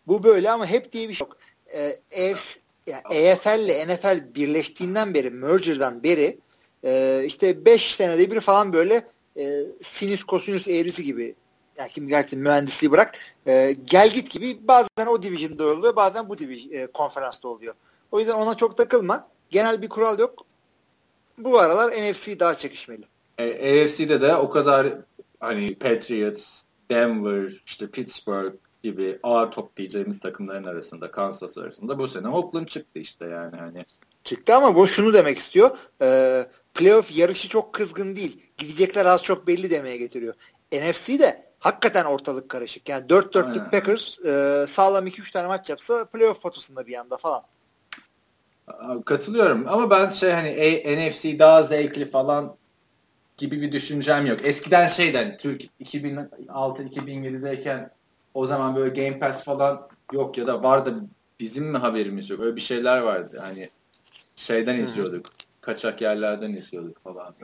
[0.07, 1.37] Bu böyle ama hep diye bir şey yok.
[1.75, 6.38] E, AFC, yani EFL ile NFL birleştiğinden beri, merger'dan beri
[6.85, 11.35] e, işte 5 senede bir falan böyle e, sinüs kosinüs eğrisi gibi
[11.79, 13.14] yani kim gerçekten mühendisliği bırak
[13.47, 17.75] e, gel git gibi bazen o division'da oluyor bazen bu division, e, konferansta oluyor.
[18.12, 19.29] O yüzden ona çok takılma.
[19.51, 20.47] Genel bir kural yok.
[21.38, 23.05] Bu aralar NFC daha çekişmeli.
[23.38, 24.99] E, AFC'de de o kadar
[25.40, 32.29] hani Patriots, Denver, işte Pittsburgh, gibi ağır top diyeceğimiz takımların arasında Kansas arasında bu sene
[32.29, 33.85] Oakland çıktı işte yani hani.
[34.25, 35.79] Çıktı ama bu şunu demek istiyor.
[36.03, 36.40] E,
[36.75, 38.47] playoff yarışı çok kızgın değil.
[38.59, 40.35] Gidecekler az çok belli demeye getiriyor.
[40.73, 42.88] NFC de hakikaten ortalık karışık.
[42.88, 47.43] Yani 4 dörtlük Packers e, sağlam 2-3 tane maç yapsa playoff potasında bir anda falan.
[49.05, 52.57] Katılıyorum ama ben şey hani A, NFC daha zevkli falan
[53.37, 54.40] gibi bir düşüncem yok.
[54.45, 57.90] Eskiden şeyden Türk 2006-2007'deyken
[58.35, 60.95] o zaman böyle Game Pass falan yok ya da vardı
[61.40, 62.40] bizim mi haberimiz yok.
[62.40, 63.38] Öyle bir şeyler vardı.
[63.40, 63.69] Hani
[64.37, 65.27] şeyden izliyorduk.
[65.61, 67.35] Kaçak yerlerden izliyorduk falan.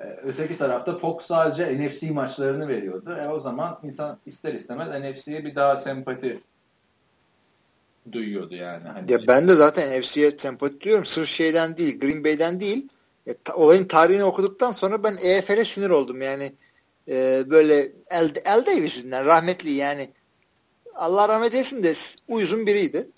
[0.00, 3.16] ee, öteki tarafta Fox sadece NFC maçlarını veriyordu.
[3.20, 6.40] E, o zaman insan ister istemez NFC'ye bir daha sempati
[8.12, 8.88] duyuyordu yani.
[8.88, 11.06] Hani ya ben de zaten NFC'ye sempati duyuyorum.
[11.06, 12.88] Sırf şeyden değil, Green Bay'den değil.
[13.26, 16.52] E, ta, olayın tarihini okuduktan sonra ben EFL'e sinir oldum yani
[17.08, 20.08] e, böyle El, El Davis yüzünden rahmetli yani
[20.94, 21.92] Allah rahmet eylesin de
[22.28, 23.10] uyuzun biriydi.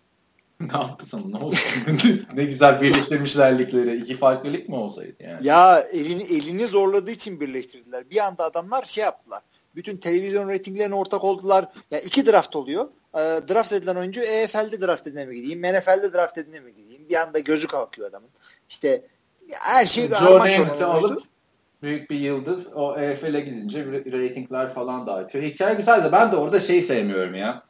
[0.61, 1.23] ne yaptı sana?
[1.27, 1.55] Ne oldu?
[2.35, 3.97] ne güzel birleştirmişler ligleri.
[3.97, 5.47] İki farklı lig mi olsaydı yani?
[5.47, 8.11] Ya elini, elini zorladığı için birleştirdiler.
[8.11, 9.42] Bir anda adamlar şey yaptılar.
[9.75, 11.68] Bütün televizyon reytinglerine ortak oldular.
[11.90, 12.88] Yani iki draft oluyor.
[13.14, 15.62] E, draft edilen oyuncu EFL'de draft edine mi gideyim?
[15.62, 17.09] NFL'de draft edine mi gideyim?
[17.09, 18.29] Bir anda gözü kalkıyor adamın.
[18.68, 19.03] İşte
[19.53, 21.23] her şey Joe Namath'ı alıp
[21.85, 22.75] büyük bir yıldız.
[22.75, 25.44] O EFL'e gidince reytingler falan da artıyor.
[25.44, 27.62] Hikaye güzel de ben de orada şeyi sevmiyorum ya.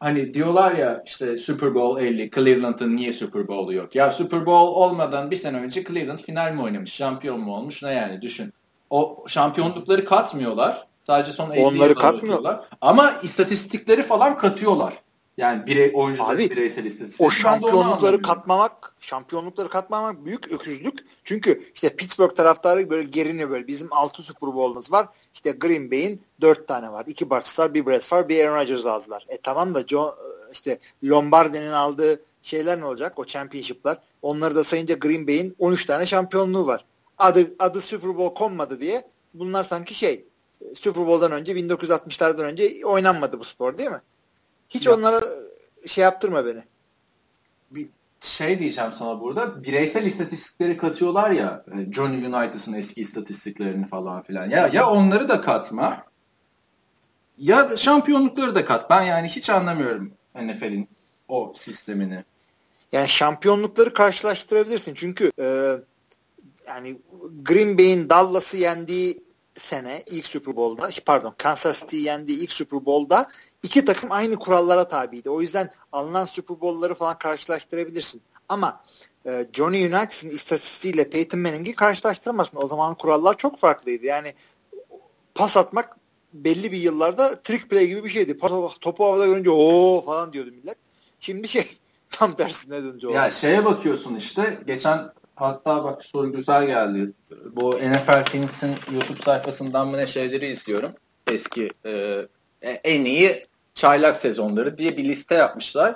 [0.00, 3.94] Hani diyorlar ya işte Super Bowl 50 Cleveland'ın niye Super Bowl'u yok?
[3.94, 6.92] Ya Super Bowl olmadan bir sene önce Cleveland final mi oynamış?
[6.92, 7.82] Şampiyon mu olmuş?
[7.82, 8.52] Ne yani düşün.
[8.90, 10.86] O şampiyonlukları katmıyorlar.
[11.06, 12.60] Sadece son 50 Onları katmıyorlar.
[12.80, 14.94] Ama istatistikleri falan katıyorlar.
[15.40, 17.26] Yani birey oyuncular Abi, bireysel istatistik.
[17.26, 20.98] O şampiyonlukları katmamak, şampiyonlukları katmamak büyük öküzlük.
[21.24, 23.66] Çünkü işte Pittsburgh taraftarı böyle geriniyor böyle.
[23.66, 25.08] Bizim 6 Super Bowl'umuz var.
[25.34, 27.04] İşte Green Bay'in 4 tane var.
[27.06, 29.24] 2 Bart Starr, bir Brett Favre, bir Aaron Rodgers aldılar.
[29.28, 30.14] E tamam da John,
[30.52, 33.18] işte Lombardi'nin aldığı şeyler ne olacak?
[33.18, 33.98] O championship'lar.
[34.22, 36.84] Onları da sayınca Green Bay'in 13 tane şampiyonluğu var.
[37.18, 39.02] Adı adı Super Bowl konmadı diye
[39.34, 40.24] bunlar sanki şey
[40.74, 44.00] Super Bowl'dan önce 1960'lardan önce oynanmadı bu spor değil mi?
[44.70, 44.94] Hiç ya.
[44.94, 45.20] onlara
[45.86, 46.62] şey yaptırma beni.
[47.70, 47.88] Bir
[48.20, 49.64] şey diyeceğim sana burada.
[49.64, 51.64] Bireysel istatistikleri katıyorlar ya.
[51.72, 54.50] E, Johnny United'ın eski istatistiklerini falan filan.
[54.50, 56.04] Ya ya onları da katma.
[57.38, 58.90] Ya şampiyonlukları da kat.
[58.90, 60.88] Ben yani hiç anlamıyorum NFL'in
[61.28, 62.24] o sistemini.
[62.92, 64.94] Yani şampiyonlukları karşılaştırabilirsin.
[64.94, 65.76] Çünkü e,
[66.66, 66.98] yani
[67.42, 69.22] Green Bay'in Dallas'ı yendiği
[69.54, 73.26] sene ilk Super Bowl'da pardon Kansas City'yi yendiği ilk Super Bowl'da
[73.62, 75.30] iki takım aynı kurallara tabiydi.
[75.30, 78.22] O yüzden alınan Super Bowl'ları falan karşılaştırabilirsin.
[78.48, 78.80] Ama
[79.26, 82.58] e, Johnny United'ın istatistiğiyle Peyton Manning'i karşılaştıramazsın.
[82.62, 84.06] O zaman kurallar çok farklıydı.
[84.06, 84.34] Yani
[85.34, 85.96] pas atmak
[86.32, 88.38] belli bir yıllarda trick play gibi bir şeydi.
[88.80, 90.76] Topu havada görünce o falan diyordu millet.
[91.20, 91.64] Şimdi şey
[92.10, 93.08] tam tersine dönünce.
[93.08, 97.12] Ya şeye bakıyorsun işte geçen hatta bak soru güzel geldi.
[97.52, 100.92] Bu NFL Films'in YouTube sayfasından mı ne şeyleri izliyorum.
[101.26, 101.90] Eski e,
[102.62, 103.42] e en iyi
[103.74, 105.94] çaylak sezonları diye bir liste yapmışlar.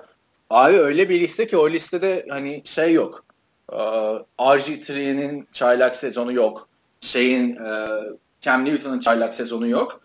[0.50, 3.24] Abi öyle bir liste ki o listede hani şey yok.
[3.72, 3.76] E,
[4.38, 6.68] RG3'nin çaylak sezonu yok.
[7.00, 7.88] Şeyin e,
[8.40, 10.00] Cam Newton'ın çaylak sezonu yok.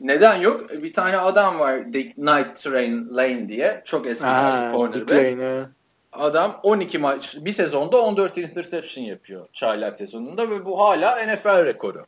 [0.00, 0.70] Neden yok?
[0.72, 3.82] Bir tane adam var Dick Night Train Lane diye.
[3.84, 5.70] Çok eski bir cornerback.
[6.12, 12.06] Adam 12 maç bir sezonda 14 interception yapıyor çaylak sezonunda ve bu hala NFL rekoru.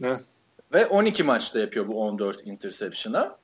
[0.00, 0.16] Ne?
[0.72, 3.36] Ve 12 maçta yapıyor bu 14 interception'a.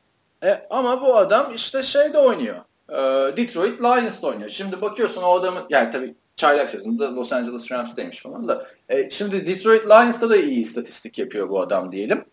[0.44, 2.56] E, ama bu adam işte şeyde oynuyor.
[2.88, 2.96] E,
[3.36, 4.50] Detroit Lions'da oynuyor.
[4.50, 8.66] Şimdi bakıyorsun o adamın yani tabii çaylak sezonunda Los Angeles Rams'teymiş falan da.
[8.88, 12.24] E, şimdi Detroit Lions'ta da iyi istatistik yapıyor bu adam diyelim.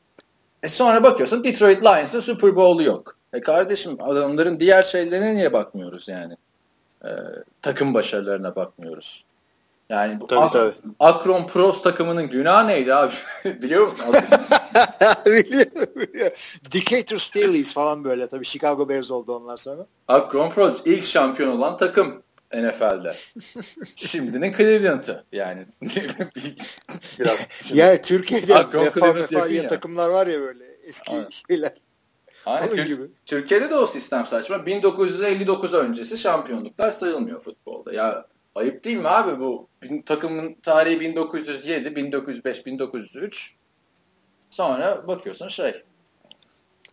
[0.63, 3.17] E sonra bakıyorsun Detroit Lions'ta Super Bowl'u yok.
[3.33, 6.37] E kardeşim adamların diğer şeylerine niye bakmıyoruz yani?
[7.05, 7.09] E,
[7.61, 9.25] takım başarılarına bakmıyoruz.
[9.89, 10.73] Yani bu tabii, Ak- tabii.
[10.99, 13.13] Akron Pros takımının günah neydi abi?
[13.45, 14.05] Biliyor musun?
[15.25, 16.37] biliyorum, biliyorum.
[16.73, 19.85] Decatur Steelers falan böyle tabii Chicago Bears oldu onlar sonra.
[20.07, 22.23] Akron Pros ilk şampiyon olan takım
[22.53, 23.13] NFL'de.
[23.95, 25.65] Şimdinin Cleveland'ı yani.
[27.19, 27.47] Biraz.
[27.73, 29.67] Ya Türkiye'de Akron vefa vefa ya.
[29.67, 31.29] takımlar var ya böyle eski Aynen.
[31.29, 31.71] şeyler.
[32.45, 32.69] Aynen.
[32.69, 33.03] Tür- gibi.
[33.25, 34.65] Türkiye'de de o sistem saçma.
[34.65, 37.93] 1959 öncesi şampiyonluklar sayılmıyor futbolda.
[37.93, 38.25] Ya
[38.57, 39.67] Ayıp değil mi abi bu?
[40.05, 43.53] Takımın tarihi 1907, 1905, 1903.
[44.49, 45.83] Sonra bakıyorsun şey.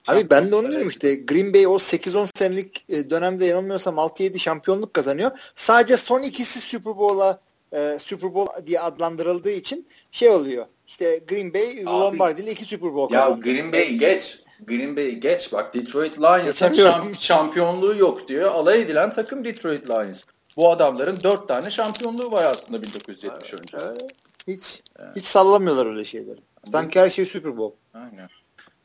[0.07, 4.39] Abi ben de onu diyorum işte Green Bay o 8-10 senelik e, dönemde yanılmıyorsam 6-7
[4.39, 5.31] şampiyonluk kazanıyor.
[5.55, 7.41] Sadece son ikisi Super Bowl'a
[7.73, 10.67] e, Super Bowl diye adlandırıldığı için şey oluyor.
[10.87, 13.49] İşte Green Bay Abi, Lombardi ile iki Super Bowl kazandı.
[13.49, 14.39] Ya Green Bay geç.
[14.67, 15.53] Green Bay geç.
[15.53, 18.51] Bak Detroit Lions'ın şampiyonluğu yok diyor.
[18.51, 20.23] Alay edilen takım Detroit Lions.
[20.57, 23.87] Bu adamların dört tane şampiyonluğu var aslında 1970 evet, önce.
[23.87, 24.11] Evet.
[24.49, 25.17] Hiç evet.
[25.17, 26.41] hiç sallamıyorlar öyle şeyleri.
[26.73, 27.77] Sanki her şey Super Bowl.
[27.95, 28.29] Aynen.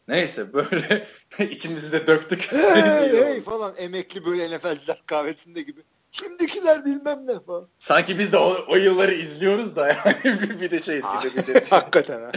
[0.08, 1.08] Neyse böyle
[1.40, 2.52] içimizi de döktük.
[2.52, 5.82] Hey, hey falan emekli böyle NFL'ciler kahvesinde gibi.
[6.12, 7.68] Şimdikiler bilmem ne falan.
[7.80, 10.18] Sanki biz de o, o yılları izliyoruz da yani
[10.62, 11.02] bir de şey
[11.70, 12.32] Hakikaten ha.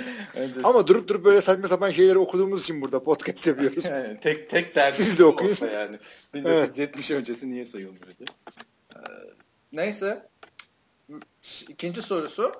[0.64, 3.84] Ama durup durup böyle saçma sapan şeyleri okuduğumuz için burada podcast yapıyoruz.
[3.84, 5.56] Yani tek tek derdi Siz de okuyun.
[5.72, 5.98] yani.
[6.34, 7.20] 1970 evet.
[7.20, 8.24] öncesi niye sayılmıyordu?
[9.72, 10.28] Neyse.
[11.68, 12.52] İkinci sorusu.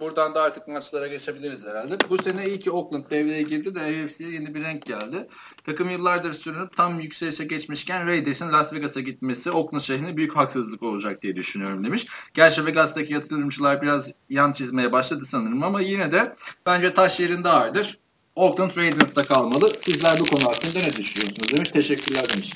[0.00, 1.96] Buradan da artık maçlara geçebiliriz herhalde.
[2.08, 5.28] Bu sene iyi ki Oakland devreye girdi de AFC'ye yeni bir renk geldi.
[5.64, 11.22] Takım yıllardır sürünüp tam yükselişe geçmişken Raiders'in Las Vegas'a gitmesi Oakland şehrine büyük haksızlık olacak
[11.22, 12.06] diye düşünüyorum demiş.
[12.34, 16.36] Gerçi Vegas'taki yatırımcılar biraz yan çizmeye başladı sanırım ama yine de
[16.66, 17.98] bence taş yerinde ağırdır.
[18.36, 19.68] Oakland Raiders'ta kalmalı.
[19.68, 21.70] Sizler bu konu hakkında ne düşünüyorsunuz demiş.
[21.70, 22.52] Teşekkürler demiş.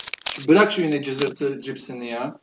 [0.49, 2.39] Bırak şu yine cızırtı cipsini ya.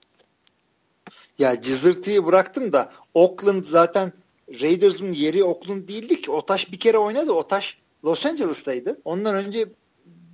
[1.37, 4.13] Ya cızırtıyı bıraktım da Oakland zaten
[4.61, 6.31] Raiders'ın yeri Oakland değildi ki.
[6.31, 7.31] O taş bir kere oynadı.
[7.31, 8.97] O taş Los Angeles'taydı.
[9.05, 9.65] Ondan önce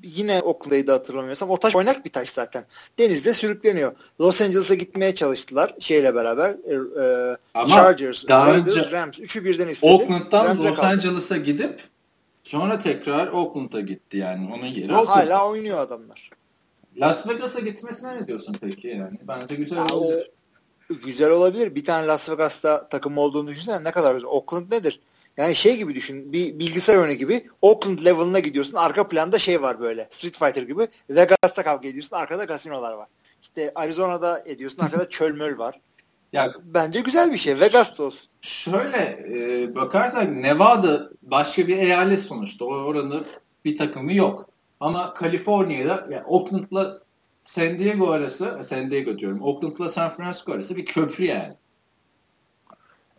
[0.03, 1.49] yine Oakland'daydı hatırlamıyorsam.
[1.49, 2.65] O taş oynak bir taş zaten.
[2.99, 3.95] Denizde sürükleniyor.
[4.21, 6.49] Los Angeles'a gitmeye çalıştılar şeyle beraber.
[6.49, 9.19] E, e, Ama Chargers, Raiders, önce Rams.
[9.19, 9.91] Üçü birden istedi.
[9.91, 11.83] Oakland'dan Los Angeles'a gidip
[12.43, 14.53] sonra tekrar Oakland'a gitti yani.
[14.53, 16.29] Onun yeri ha, Hala oynuyor adamlar.
[16.97, 19.17] Las Vegas'a gitmesine ne diyorsun peki yani?
[19.27, 20.13] Bence güzel ya olur.
[20.13, 21.75] O, güzel olabilir.
[21.75, 24.29] Bir tane Las Vegas'ta takım olduğunu düşünsene ne kadar güzel.
[24.29, 24.99] Oakland nedir?
[25.37, 26.33] Yani şey gibi düşün.
[26.33, 27.49] Bir bilgisayar oyunu gibi.
[27.61, 28.77] Oakland level'ına gidiyorsun.
[28.77, 30.07] Arka planda şey var böyle.
[30.09, 30.87] Street Fighter gibi.
[31.09, 32.15] Vegas'ta kavga ediyorsun.
[32.15, 33.07] Arkada kasinolar var.
[33.41, 34.83] İşte Arizona'da ediyorsun.
[34.83, 35.79] Arkada çöl möl var.
[36.33, 37.59] Ya, Bence güzel bir şey.
[37.59, 38.29] Vegas'ta olsun.
[38.41, 38.97] Şöyle
[39.33, 42.65] e, bakarsak Nevada başka bir eyalet sonuçta.
[42.65, 43.25] Oranın
[43.65, 44.49] bir takımı yok.
[44.81, 47.01] Ama Kaliforniya'da yani Oakland'la
[47.43, 49.41] San Diego arası, San Diego diyorum.
[49.41, 51.53] Oakland'la San Francisco arası bir köprü yani.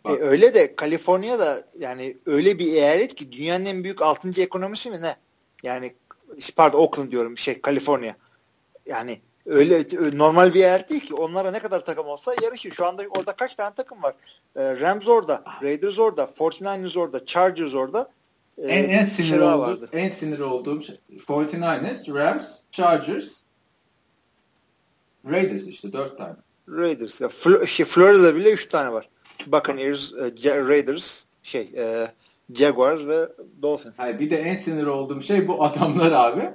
[0.05, 4.41] E, öyle de Kaliforniya'da yani öyle bir eyalet ki dünyanın en büyük 6.
[4.41, 5.15] ekonomisi mi ne?
[5.63, 5.95] Yani
[6.55, 8.15] pardon Oakland diyorum şey Kaliforniya.
[8.85, 9.83] Yani öyle
[10.17, 11.15] normal bir eyalet değil ki.
[11.15, 12.71] Onlara ne kadar takım olsa yarışır.
[12.71, 14.13] Şu anda orada kaç tane takım var?
[14.55, 18.11] E, Rams orada, Raiders orada, 49ers orada, Chargers orada.
[18.57, 19.89] E, en, en sinir olduğum, vardı.
[19.93, 23.33] en sinir olduğum şey 49ers, Rams, Chargers,
[25.29, 26.35] Raiders işte dört tane.
[26.69, 29.09] Raiders ya Fl- şey, Florida'da bile üç tane var.
[29.47, 32.07] Buccaneers, e, Raiders, şey, e,
[32.53, 33.29] Jaguars ve
[33.61, 33.99] Dolphins.
[33.99, 36.49] Hayır, bir de en sinir olduğum şey bu adamlar abi.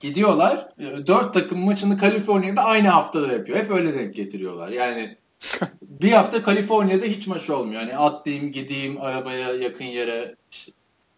[0.00, 0.68] Gidiyorlar.
[0.78, 3.58] E, dört takım maçını Kaliforniya'da aynı haftada yapıyor.
[3.58, 4.68] Hep öyle denk getiriyorlar.
[4.68, 5.16] Yani
[5.82, 7.80] bir hafta Kaliforniya'da hiç maç olmuyor.
[7.80, 10.34] Hani atlayayım, gideyim, arabaya yakın yere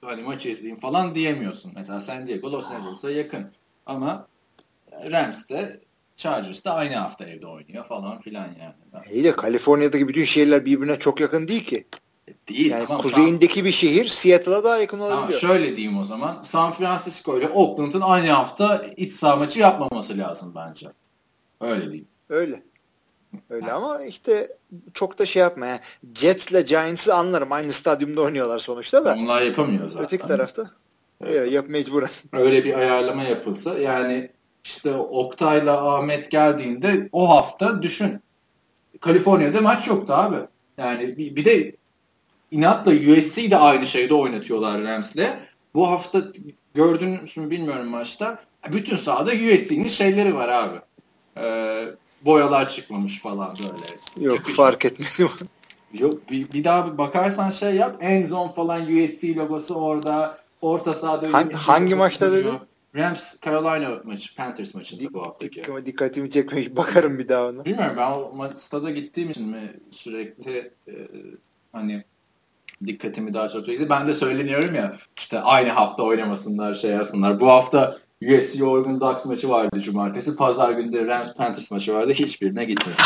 [0.01, 1.73] hani maç izleyeyim falan diyemiyorsun.
[1.75, 3.47] Mesela San Diego, Los Angeles'a yakın.
[3.87, 4.27] Ama
[4.93, 5.81] Rams'te
[6.17, 9.05] Chargers da aynı hafta evde oynuyor falan filan yani.
[9.13, 11.87] İyi de Kaliforniya'daki bütün şehirler birbirine çok yakın değil ki.
[12.29, 12.71] E, değil.
[12.71, 15.41] Yani tamam, kuzeyindeki tam, bir şehir Seattle'a daha yakın olabiliyor.
[15.41, 16.43] Tamam, şöyle diyeyim o zaman.
[16.43, 20.87] San Francisco ile Oakland'ın aynı hafta iç saha maçı yapmaması lazım bence.
[21.61, 22.09] Öyle diyeyim.
[22.29, 22.63] Öyle.
[23.51, 24.49] Öyle ama işte
[24.95, 25.67] çok da şey yapma.
[25.67, 25.81] Yani
[26.15, 27.53] Jets'le Giants'ı anlarım.
[27.53, 29.15] Aynı stadyumda oynuyorlar sonuçta da.
[29.19, 30.05] Onlar yapamıyor zaten.
[30.05, 30.71] Öteki tarafta.
[31.27, 31.53] Evet.
[31.53, 32.09] Yap mecburen.
[32.33, 34.31] Öyle bir ayarlama yapılsa yani
[34.65, 38.21] işte Oktay'la Ahmet geldiğinde o hafta düşün.
[39.01, 40.37] Kaliforniya'da maç yoktu abi.
[40.79, 41.77] Yani bir, bir de
[42.51, 45.27] inatla USC de aynı şeyde oynatıyorlar Rams'le.
[45.75, 46.23] Bu hafta
[46.75, 48.39] gördünüz mü bilmiyorum maçta.
[48.73, 50.79] Bütün sahada USC'nin şeyleri var abi.
[51.37, 51.85] Ee,
[52.25, 54.27] boyalar çıkmamış falan böyle.
[54.27, 54.55] Yok Çıkış.
[54.55, 55.29] fark etmedim.
[55.93, 57.97] Yok bir, bir daha bir bakarsan şey yap.
[58.01, 60.39] En zone falan USC logosu orada.
[60.61, 62.55] Orta sahada hangi, hangi maçta dedin?
[62.97, 65.65] Rams Carolina maçı, Panthers maçında Dik, bu haftaki.
[65.65, 66.77] Dik, dikkatimi çekmiş.
[66.77, 67.65] Bakarım bir daha ona.
[67.65, 70.95] Bilmiyorum ben o maç stada gittiğim için mi sürekli e,
[71.73, 72.05] hani
[72.87, 73.91] dikkatimi daha çok çekti.
[73.91, 77.41] Ben de söyleniyorum ya işte aynı hafta oynamasınlar şey yapsınlar.
[77.41, 80.37] Bu hafta USC Oregon Ducks maçı vardı cumartesi.
[80.37, 82.13] Pazar günde Rams Panthers maçı vardı.
[82.13, 82.99] Hiçbirine gitmedim.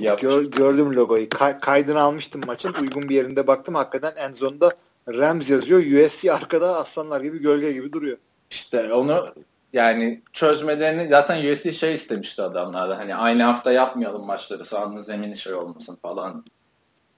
[0.00, 0.20] Yani.
[0.20, 1.28] Gör, gördüm logoyu.
[1.28, 2.74] Kay, kaydını almıştım maçın.
[2.80, 3.74] Uygun bir yerinde baktım.
[3.74, 4.72] Hakikaten en zonda
[5.08, 5.80] Rams yazıyor.
[5.80, 8.18] USC arkada aslanlar gibi gölge gibi duruyor.
[8.50, 9.34] İşte onu
[9.72, 15.36] yani çözmelerini zaten USC şey istemişti adamlar da hani aynı hafta yapmayalım maçları sahanın zemini
[15.36, 16.44] şey olmasın falan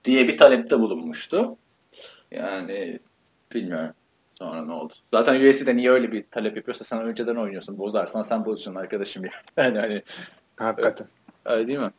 [0.04, 1.56] diye bir talepte bulunmuştu.
[2.30, 2.98] Yani
[3.54, 3.94] bilmiyorum
[4.44, 4.94] sonra ne oldu.
[5.12, 9.30] Zaten USC'de niye öyle bir talep yapıyorsa sen önceden oynuyorsun bozarsan sen bozuyorsun arkadaşım ya.
[9.56, 10.02] Yani hani
[10.56, 11.06] Hakikaten.
[11.44, 11.90] Öyle değil mi?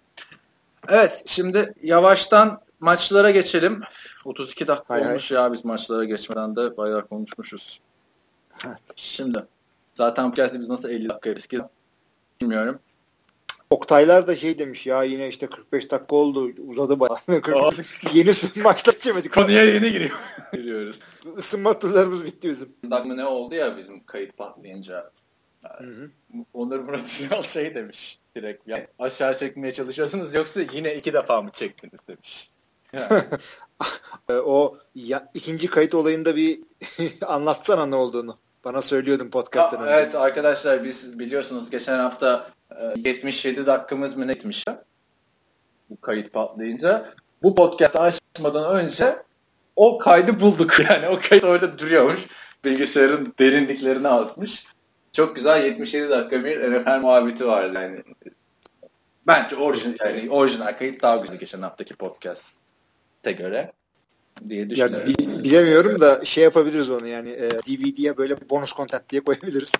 [0.88, 3.82] Evet şimdi yavaştan maçlara geçelim.
[4.26, 5.40] 32 dakika hay olmuş hay.
[5.40, 7.80] ya biz maçlara geçmeden de bayağı konuşmuşuz.
[8.66, 8.82] Evet.
[8.96, 9.46] Şimdi
[9.94, 11.62] zaten podcast'ı biz nasıl 50 dakika eski
[12.42, 12.80] bilmiyorum.
[13.70, 17.18] Oktaylar da şey demiş ya yine işte 45 dakika oldu uzadı bayağı.
[18.14, 18.32] yeni
[18.64, 19.34] maçta geçemedik.
[19.34, 20.20] Konuya yeni giriyor.
[20.54, 21.00] Giriyoruz.
[21.38, 22.70] Isınma turlarımız bitti bizim.
[22.92, 25.12] Dakika ne oldu ya bizim kayıt patlayınca.
[25.64, 26.10] Yani, hı hı.
[26.54, 28.68] Onur Murat Ünal şey demiş direkt.
[28.68, 32.50] Yani aşağı çekmeye çalışıyorsunuz yoksa yine iki defa mı çektiniz demiş.
[32.94, 33.22] Yani.
[34.46, 36.60] o ya, ikinci kayıt olayında bir
[37.26, 38.36] anlatsana ne olduğunu.
[38.66, 39.94] Bana söylüyordun podcast'ten önce.
[39.94, 42.48] Evet arkadaşlar biz biliyorsunuz geçen hafta
[42.96, 44.36] 77 e, dakikamız mı ne
[45.90, 47.14] bu kayıt patlayınca.
[47.44, 49.16] Bu podcast'ı açmadan önce
[49.76, 51.08] o kaydı bulduk yani.
[51.08, 52.26] O kayıt orada duruyormuş.
[52.64, 54.68] Bilgisayarın derinliklerine atmış.
[55.14, 58.04] Çok güzel 77 dakika bir NFL muhabbeti vardı yani.
[59.28, 63.72] Bence orijinal, yani orijinal kayıt daha güzel geçen haftaki podcast'e göre
[64.50, 65.10] diye düşünüyorum.
[65.20, 69.72] Ya, bilemiyorum da şey yapabiliriz onu yani e, DVD'ye böyle bonus content diye koyabiliriz.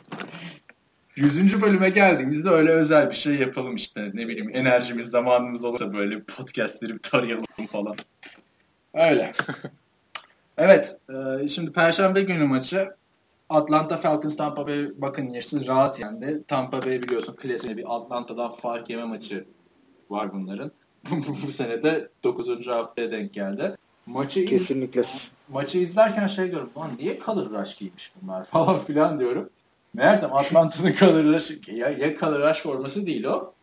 [1.16, 1.62] 100.
[1.62, 4.12] bölüme geldiğimizde öyle özel bir şey yapalım işte.
[4.14, 7.96] Ne bileyim enerjimiz, zamanımız olursa böyle podcastleri tarayalım falan.
[8.94, 9.32] Öyle.
[10.58, 10.98] evet.
[11.44, 12.90] E, şimdi Perşembe günü maçı
[13.50, 16.44] Atlanta Falcons Tampa Bay Buccaneers'ı rahat yendi.
[16.48, 19.46] Tampa Bay biliyorsun klasik bir Atlanta'dan fark yeme maçı
[20.10, 20.72] var bunların.
[21.46, 22.68] bu sene de 9.
[22.68, 23.76] haftaya denk geldi.
[24.06, 25.02] Maçı Kesinlikle.
[25.02, 26.70] Iz, maçı izlerken şey diyorum.
[26.78, 29.50] Lan niye color rush giymiş bunlar falan filan diyorum.
[29.94, 33.54] Meğersem Atlanta'nın color rush ya, ya color rush forması değil o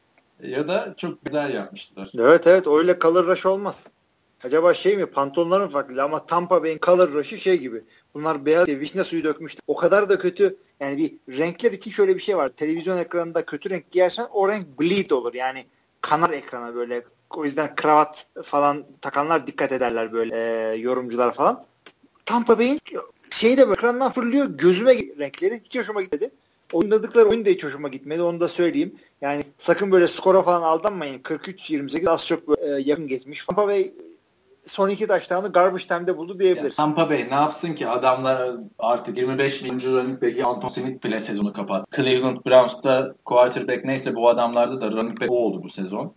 [0.42, 2.10] ya da çok güzel yapmışlar.
[2.18, 3.90] Evet evet öyle color rush olmaz.
[4.44, 7.84] Acaba şey mi pantolonların farklı ama Tampa Bay'in color rush'ı şey gibi.
[8.14, 9.60] Bunlar beyaz diye vişne suyu dökmüştü.
[9.66, 12.48] O kadar da kötü yani bir renkler için şöyle bir şey var.
[12.48, 15.34] Televizyon ekranında kötü renk giyersen o renk bleed olur.
[15.34, 15.64] Yani
[16.00, 17.02] kanar ekrana böyle
[17.38, 21.64] o yüzden kravat falan takanlar dikkat ederler böyle e, yorumcular falan.
[22.26, 22.80] Tampa Bay'in
[23.30, 26.30] şeyi de ekrandan fırlıyor gözüme renkleri hiç hoşuma gitmedi.
[26.72, 28.94] Oynadıkları oyun da hiç hoşuma gitmedi onu da söyleyeyim.
[29.20, 31.18] Yani sakın böyle skora falan aldanmayın.
[31.18, 33.44] 43-28 az çok böyle, e, yakın geçmiş.
[33.44, 33.92] Tampa Bay
[34.66, 36.76] son iki taştanı garbage time'de buldu diyebiliriz.
[36.76, 41.52] Tampa Bay ne yapsın ki adamlar artık 25 milyon running back'i Anton Smith bile sezonu
[41.52, 41.96] kapattı.
[41.96, 46.14] Cleveland Browns'ta quarterback neyse bu adamlarda da running back oldu bu sezon.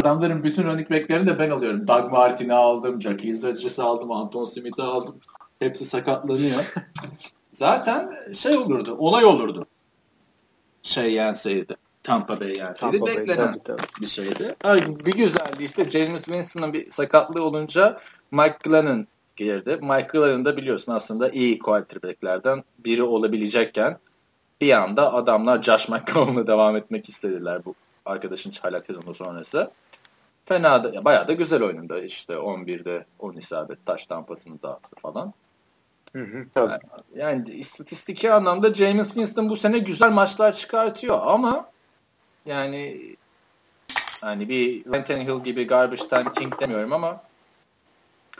[0.00, 1.88] Adamların bütün running back'lerini de ben alıyorum.
[1.88, 5.16] Doug Martin'i aldım, Jackie Rodgers'ı aldım, Anton Smith'i aldım.
[5.58, 6.74] Hepsi sakatlanıyor.
[7.52, 9.66] Zaten şey olurdu, olay olurdu.
[10.82, 11.76] Şey yenseydi.
[12.02, 12.98] Tampa Bay yenseydi.
[12.98, 13.82] Tampa Beklenen tabii, tabii.
[14.00, 14.56] bir şeydi.
[14.64, 19.06] Ay, bir güzeldi işte James Winston'ın bir sakatlığı olunca Mike Glennon
[19.36, 19.78] girdi.
[19.82, 23.98] Mike Glennon da biliyorsun aslında iyi quarterback'lerden biri olabilecekken
[24.60, 27.74] bir anda adamlar Josh McCown'la devam etmek istediler bu
[28.04, 29.70] arkadaşın çaylak sezonu sonrası.
[30.44, 35.32] Fena da, ya bayağı da güzel oyununda işte 11'de 10 isabet taş tampasını dağıttı falan.
[36.12, 36.70] Hı hı, tabii.
[37.16, 41.70] Yani, yani istatistiki anlamda James Winston bu sene güzel maçlar çıkartıyor ama
[42.46, 43.00] yani
[44.22, 47.22] hani bir Ryan Hill gibi garbage time king demiyorum ama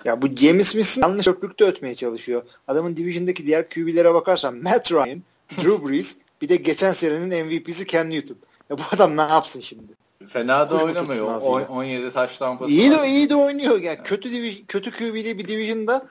[0.05, 2.43] ya bu James Winston yanlış köprükte ötmeye çalışıyor.
[2.69, 5.23] Adamın division'daki diğer QB'lere bakarsan Matt Ryan,
[5.57, 8.37] Drew Brees bir de geçen senenin MVP'si Cam Newton.
[8.71, 9.93] Ya bu adam ne yapsın şimdi?
[10.27, 11.27] Fena da Kuş oynamıyor.
[11.27, 12.73] O, 17 taş tampası.
[12.73, 13.81] İyi de iyi de oynuyor.
[13.81, 14.09] Yani evet.
[14.09, 16.09] kötü divi, kötü QB'li bir division'da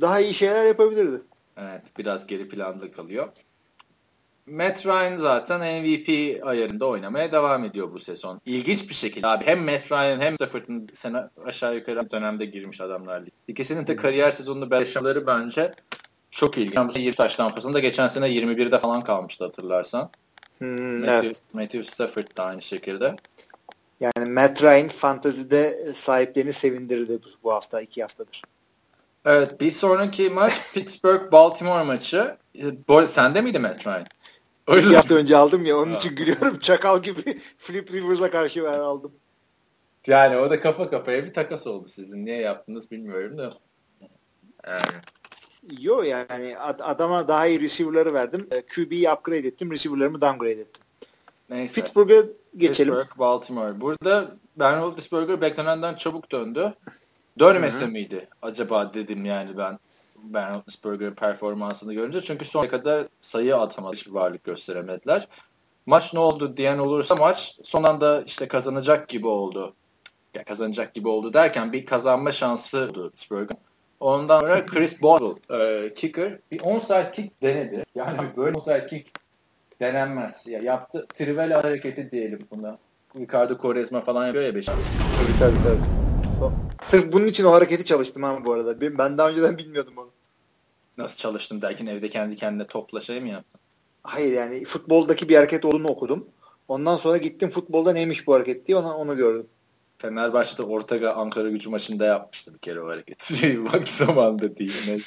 [0.00, 1.22] daha iyi şeyler yapabilirdi.
[1.56, 3.28] Evet, biraz geri planda kalıyor.
[4.46, 8.40] Matt Ryan zaten MVP ayarında oynamaya devam ediyor bu sezon.
[8.46, 13.22] İlginç bir şekilde abi hem Matt Ryan hem Stafford'ın sene aşağı yukarı dönemde girmiş adamlar.
[13.48, 15.72] İkisinin de kariyer sezonunu yaşamaları bence
[16.30, 16.74] çok ilginç.
[16.74, 20.10] Yani 20 taş tampasında geçen sene 21'de falan kalmıştı hatırlarsan.
[20.58, 21.42] Hmm, Matthew, evet.
[21.52, 23.16] Matthew Stafford da aynı şekilde.
[24.00, 28.42] Yani Matt Ryan fantazide sahiplerini sevindirdi bu hafta, iki haftadır.
[29.24, 32.36] Evet, bir sonraki maç Pittsburgh-Baltimore maçı.
[32.88, 34.06] Bu sende miydi Matt Ryan?
[34.66, 34.88] O yüzden...
[34.88, 36.58] İki hafta önce aldım ya, onun için gülüyorum.
[36.58, 39.12] Çakal gibi Flip Rivers'a karşı ben aldım.
[40.06, 42.26] Yani o da kafa kafaya bir takas oldu sizin.
[42.26, 43.58] Niye yaptınız bilmiyorum da.
[44.66, 44.82] Yani
[45.80, 48.48] Yok yani adama daha iyi receiver'ları verdim.
[48.50, 49.70] E, QB'yi upgrade ettim.
[49.70, 50.82] Receiver'larımı downgrade ettim.
[51.50, 51.74] Neyse.
[51.74, 52.22] Pittsburgh'a
[52.56, 52.94] geçelim.
[52.94, 53.80] Pittsburgh, Baltimore.
[53.80, 56.74] Burada Ben Roethlisberger beklenenden çabuk döndü.
[57.38, 57.88] Dönmese Hı-hı.
[57.88, 59.78] miydi acaba dedim yani ben
[60.16, 62.22] Ben Roethlisberger performansını görünce.
[62.22, 63.96] Çünkü sonuna kadar sayı atamadı.
[63.96, 65.28] Hiçbir varlık gösteremediler.
[65.86, 69.74] Maç ne oldu diyen olursa maç son anda işte kazanacak gibi oldu.
[70.34, 73.58] Ya kazanacak gibi oldu derken bir kazanma şansı oldu Pittsburgh'ın.
[74.04, 77.84] Ondan sonra Chris Boswell e, kicker bir onside kick denedi.
[77.94, 79.10] Yani böyle onside kick
[79.80, 80.46] denenmez.
[80.46, 82.78] Ya yaptı trivela hareketi diyelim buna.
[83.18, 84.84] Ricardo Quaresma falan yapıyor ya Beşiktaş.
[85.18, 86.52] Tabii tabii tabii.
[86.82, 88.80] Sırf bunun için o hareketi çalıştım ha bu arada.
[88.80, 90.10] Ben daha önceden bilmiyordum onu.
[90.98, 93.60] Nasıl çalıştım derken evde kendi kendine topla şey mi yaptın?
[94.02, 96.26] Hayır yani futboldaki bir hareket olduğunu okudum.
[96.68, 99.46] Ondan sonra gittim futbolda neymiş bu hareket diye onu, onu gördüm.
[100.04, 103.64] Fenerbahçe'de Ortaga Ankara gücü maçında yapmıştı bir kere o hareketi.
[103.72, 105.04] Bak zamanında değil.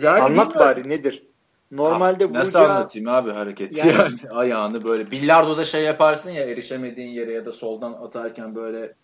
[0.00, 1.22] yani Anlat bari nedir?
[1.70, 2.44] Normalde ha, vuracağı...
[2.44, 3.90] Nasıl anlatayım abi hareketi yani...
[3.98, 8.94] yani ayağını böyle bilardoda şey yaparsın ya erişemediğin yere ya da soldan atarken böyle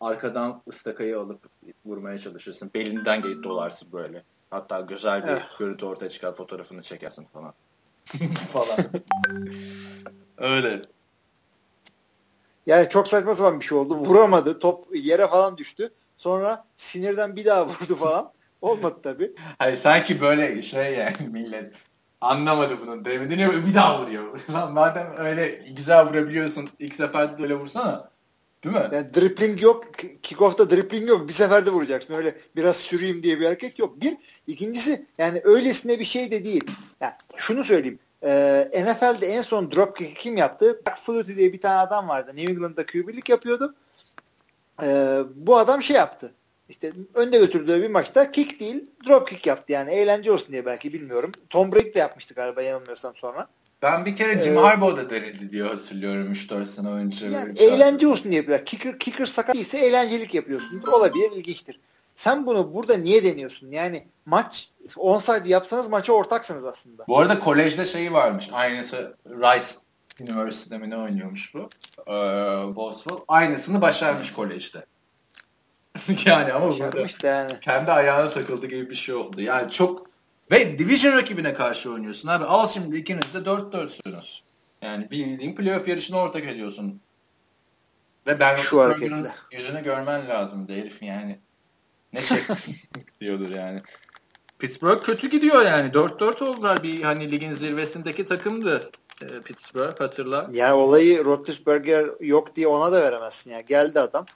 [0.00, 1.40] arkadan ıstakayı alıp
[1.86, 2.70] vurmaya çalışırsın.
[2.74, 4.22] Belinden gelip dolarsın böyle.
[4.50, 5.58] Hatta güzel bir eh.
[5.58, 7.54] görüntü ortaya çıkar fotoğrafını çekersin falan.
[8.52, 8.78] falan.
[10.38, 10.82] Öyle.
[12.66, 13.94] Yani çok saçma sapan bir şey oldu.
[13.94, 14.58] Vuramadı.
[14.58, 15.90] Top yere falan düştü.
[16.16, 18.32] Sonra sinirden bir daha vurdu falan.
[18.62, 19.32] Olmadı tabii.
[19.58, 21.72] Hayır sanki böyle şey yani millet
[22.20, 24.40] anlamadı bunun devredini bir daha vuruyor.
[24.52, 28.12] Lan madem öyle güzel vurabiliyorsun ilk seferde öyle vursana.
[28.64, 28.88] Değil mi?
[28.92, 29.84] Yani dribbling yok.
[30.22, 31.28] Kickoff'ta dribbling yok.
[31.28, 32.14] Bir seferde vuracaksın.
[32.14, 34.00] Öyle biraz süreyim diye bir hareket yok.
[34.00, 34.16] Bir.
[34.46, 36.64] ikincisi yani öylesine bir şey de değil.
[37.00, 37.98] Yani şunu söyleyeyim.
[38.24, 40.82] Ee, NFL'de en son dropkick kim yaptı?
[40.86, 42.32] Doug Flutie diye bir tane adam vardı.
[42.34, 43.74] New England'da QB'lik yapıyordu.
[44.82, 46.32] Ee, bu adam şey yaptı.
[46.68, 50.92] işte önde götürdüğü bir maçta kick değil drop kick yaptı yani eğlence olsun diye belki
[50.92, 51.32] bilmiyorum.
[51.50, 53.48] Tom Brady de yapmıştı galiba yanılmıyorsam sonra.
[53.82, 57.26] Ben bir kere Jim ee, Harbaugh da denildi diye hatırlıyorum 3-4 sene önce.
[57.26, 58.66] Yani eğlence olsun diye yapıyorlar.
[58.66, 60.82] Kicker, kicker sakat değilse eğlencelik yapıyorsun.
[60.92, 61.80] Olabilir, ilginçtir.
[62.22, 63.70] Sen bunu burada niye deniyorsun?
[63.70, 67.04] Yani maç onside yapsanız maça ortaksınız aslında.
[67.08, 68.48] Bu arada kolejde şeyi varmış.
[68.52, 69.66] Aynısı Rice
[70.20, 71.68] Üniversitede mi ne oynuyormuş bu?
[72.08, 72.12] Ee,
[72.76, 73.16] Boswell.
[73.28, 74.86] Aynısını başarmış kolejde.
[76.26, 77.60] yani ama burada yani.
[77.60, 79.40] kendi ayağına takıldı gibi bir şey oldu.
[79.40, 80.06] Yani çok
[80.50, 82.44] ve division rakibine karşı oynuyorsun abi.
[82.44, 84.40] Al şimdi ikiniz de 4-4'sünüz.
[84.82, 87.00] Yani bildiğin playoff yarışına ortak ediyorsun.
[88.26, 91.38] Ve ben şu hareketle yüzünü görmen lazım herif yani.
[92.12, 92.42] Ne çek
[93.20, 93.80] diyordur yani.
[94.58, 95.92] Pittsburgh kötü gidiyor yani.
[95.92, 98.90] 4-4 oldular bir hani ligin zirvesindeki takımdı.
[99.22, 100.50] E, Pittsburgh hatırla.
[100.52, 103.60] Yani olayı Roethlisberger yok diye ona da veremezsin ya.
[103.60, 104.26] Geldi adam.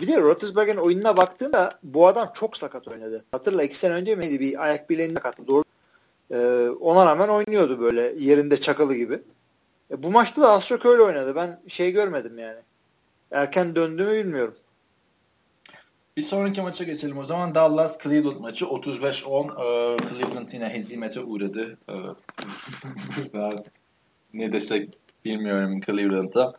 [0.00, 3.24] Bir de Roethlisberger'in oyununa baktığında bu adam çok sakat oynadı.
[3.32, 5.46] Hatırla iki sene önce miydi bir ayak bileğini sakattı.
[5.46, 5.64] Doğru.
[6.30, 9.22] Ee, ona rağmen oynuyordu böyle yerinde çakalı gibi.
[9.90, 11.36] E, bu maçta da az çok öyle oynadı.
[11.36, 12.60] Ben şey görmedim yani.
[13.30, 14.54] Erken döndü mü bilmiyorum.
[16.16, 17.54] Bir sonraki maça geçelim o zaman.
[17.54, 21.78] Dallas Cleveland maçı 35-10 e, Cleveland yine hezimete uğradı.
[21.88, 21.94] E,
[24.34, 24.94] ne desek
[25.24, 26.54] bilmiyorum Cleveland'a.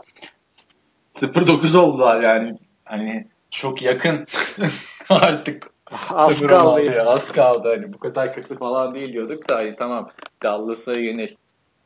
[1.16, 2.58] 0-9 oldular yani.
[2.86, 4.26] Hani çok yakın
[5.10, 5.70] artık.
[6.10, 6.82] Az kaldı.
[6.82, 7.06] Ya.
[7.06, 7.74] Az kaldı.
[7.76, 10.10] Hani bu kadar kötü falan değil diyorduk da hani tamam
[10.44, 11.36] Dallas'a yenil.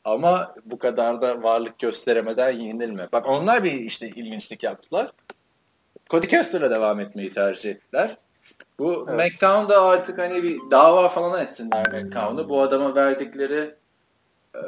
[0.04, 3.08] Ama bu kadar da varlık gösteremeden yenilme.
[3.12, 5.12] Bak onlar bir işte ilginçlik yaptılar.
[6.10, 8.18] Cody Kessler'la devam etmeyi tercih ettiler.
[8.80, 9.32] Bu evet.
[9.32, 12.50] McCown da artık hani bir dava falan etsinler McCown'u.
[12.50, 13.76] Bu adama verdikleri
[14.56, 14.64] e,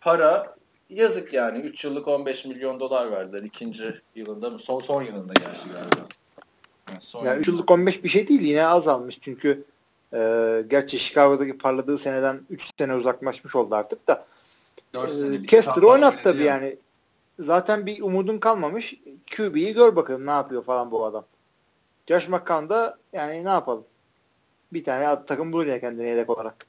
[0.00, 0.56] para
[0.90, 1.58] yazık yani.
[1.58, 3.42] 3 yıllık 15 milyon dolar verdiler.
[3.42, 4.58] ikinci yılında mı?
[4.58, 6.08] Son son yılında gerçi galiba.
[6.88, 8.40] Yani son ya 3 yıllık 15 bir şey değil.
[8.40, 9.18] Yine azalmış.
[9.20, 9.64] Çünkü
[10.14, 10.18] e,
[10.68, 14.24] gerçi Chicago'daki parladığı seneden 3 sene uzaklaşmış oldu artık da.
[14.94, 16.76] E, Kester oynat tabii yani.
[17.38, 18.94] Zaten bir umudun kalmamış.
[19.36, 21.24] QB'yi gör bakalım ne yapıyor falan bu adam.
[22.08, 23.84] Josh McCown da yani ne yapalım?
[24.72, 26.66] Bir tane takım bulur ya kendine yedek olarak.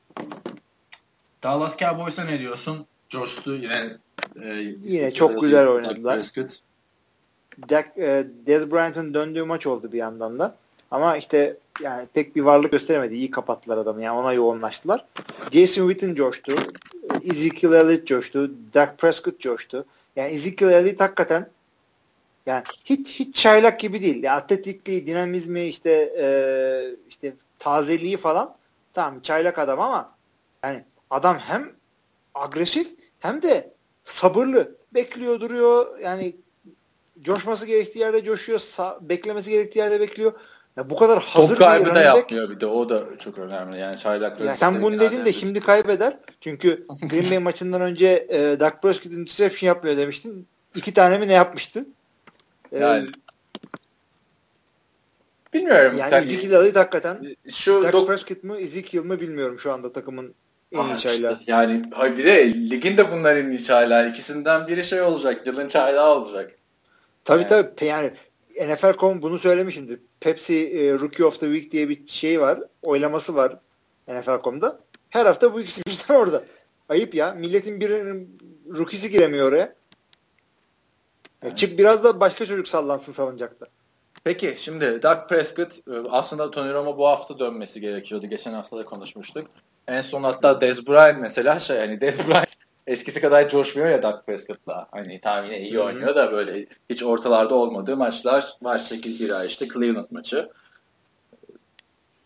[1.44, 2.88] Dallas Cowboys'a ne diyorsun?
[3.10, 3.98] coştu yine.
[4.42, 6.32] E, yine çok güzel oynadılar.
[7.70, 10.56] Jack, e, Dez Bryant'ın döndüğü maç oldu bir yandan da.
[10.92, 13.16] Ama işte yani pek bir varlık gösteremedi.
[13.16, 14.02] İyi kapattılar adamı.
[14.02, 15.06] Yani ona yoğunlaştılar.
[15.52, 16.56] Jason Witten coştu.
[17.24, 18.52] Ezekiel Elliott coştu.
[18.74, 19.86] Dak Prescott coştu.
[20.18, 21.50] Yani Ezekiel Elliott hakikaten
[22.46, 24.24] yani hiç hiç çaylak gibi değil.
[24.24, 26.28] Yani atletikliği, dinamizmi, işte e,
[27.10, 28.56] işte tazeliği falan
[28.94, 30.16] tamam çaylak adam ama
[30.64, 31.72] yani adam hem
[32.36, 32.88] agresif
[33.20, 34.78] hem de sabırlı.
[34.94, 36.00] Bekliyor duruyor.
[36.00, 36.36] Yani
[37.22, 38.62] coşması gerektiği yerde coşuyor.
[39.02, 40.34] beklemesi gerektiği yerde bekliyor.
[40.78, 42.66] Ya bu kadar hazır Top kaybı da yapmıyor bir de.
[42.66, 43.80] O da çok önemli.
[43.80, 46.18] Yani çaylak ya sen bunu dedin de şimdi kaybeder.
[46.42, 50.48] Çünkü Green Bay maçından önce e, Dak Prescott interception yapmıyor demiştin.
[50.76, 51.86] İki tane mi ne yapmıştı?
[52.72, 53.08] E, yani
[55.54, 55.98] Bilmiyorum.
[55.98, 56.16] Yani.
[56.16, 60.34] Ezekiel hakikaten şu Dak Prescott mı Ezekiel mi bilmiyorum şu anda takımın
[60.72, 61.38] en iyi çaylağı.
[61.40, 61.84] Işte yani
[62.18, 64.10] bir de ligin de bunlar en iyi çaylağı.
[64.10, 65.48] İkisinden biri şey olacak.
[65.48, 66.52] Yılın çaylağı olacak.
[67.26, 67.50] Tabii yani.
[67.50, 67.86] tabii.
[67.86, 68.12] Yani
[68.66, 70.00] NFL.com bunu söylemişimdir.
[70.20, 72.60] Pepsi e, Rookie of the Week diye bir şey var.
[72.82, 73.60] Oylaması var
[74.08, 74.80] NFL.com'da.
[75.10, 76.44] Her hafta bu ikisi birden orada.
[76.90, 77.32] Ayıp ya.
[77.32, 78.40] Milletin birinin
[78.78, 79.76] rookie'si giremiyor oraya.
[81.44, 83.68] E, çık biraz da başka çocuk sallansın salıncakta.
[84.24, 88.28] Peki şimdi Doug Prescott e, aslında Tony Romo bu hafta dönmesi gerekiyordu.
[88.28, 89.48] Geçen hafta da konuşmuştuk.
[89.88, 94.28] En son hatta Dez Bryant mesela şey hani Dez Bryant eskisi kadar coşmuyor ya Dak
[94.28, 94.88] Prescott'la.
[94.92, 98.80] Hani tahmine iyi oynuyor da böyle hiç ortalarda olmadığı maçlar var.
[98.80, 100.50] 8 ay işte Cleveland maçı.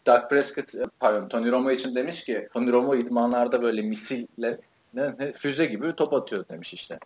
[0.05, 4.59] Dak Prescott pardon Tony Romo için demiş ki Tony Romo idmanlarda böyle misille
[4.93, 6.99] ne, ne, füze gibi top atıyor demiş işte.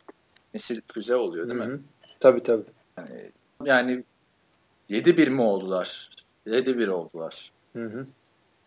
[0.53, 1.69] Misil füze oluyor değil Hı-hı.
[1.69, 1.79] mi?
[2.19, 2.63] Tabii tabii.
[2.97, 3.31] Yani,
[3.65, 4.03] yani
[4.89, 6.09] 7-1 mi oldular?
[6.47, 7.51] 7-1 oldular.
[7.73, 8.07] Hı hı.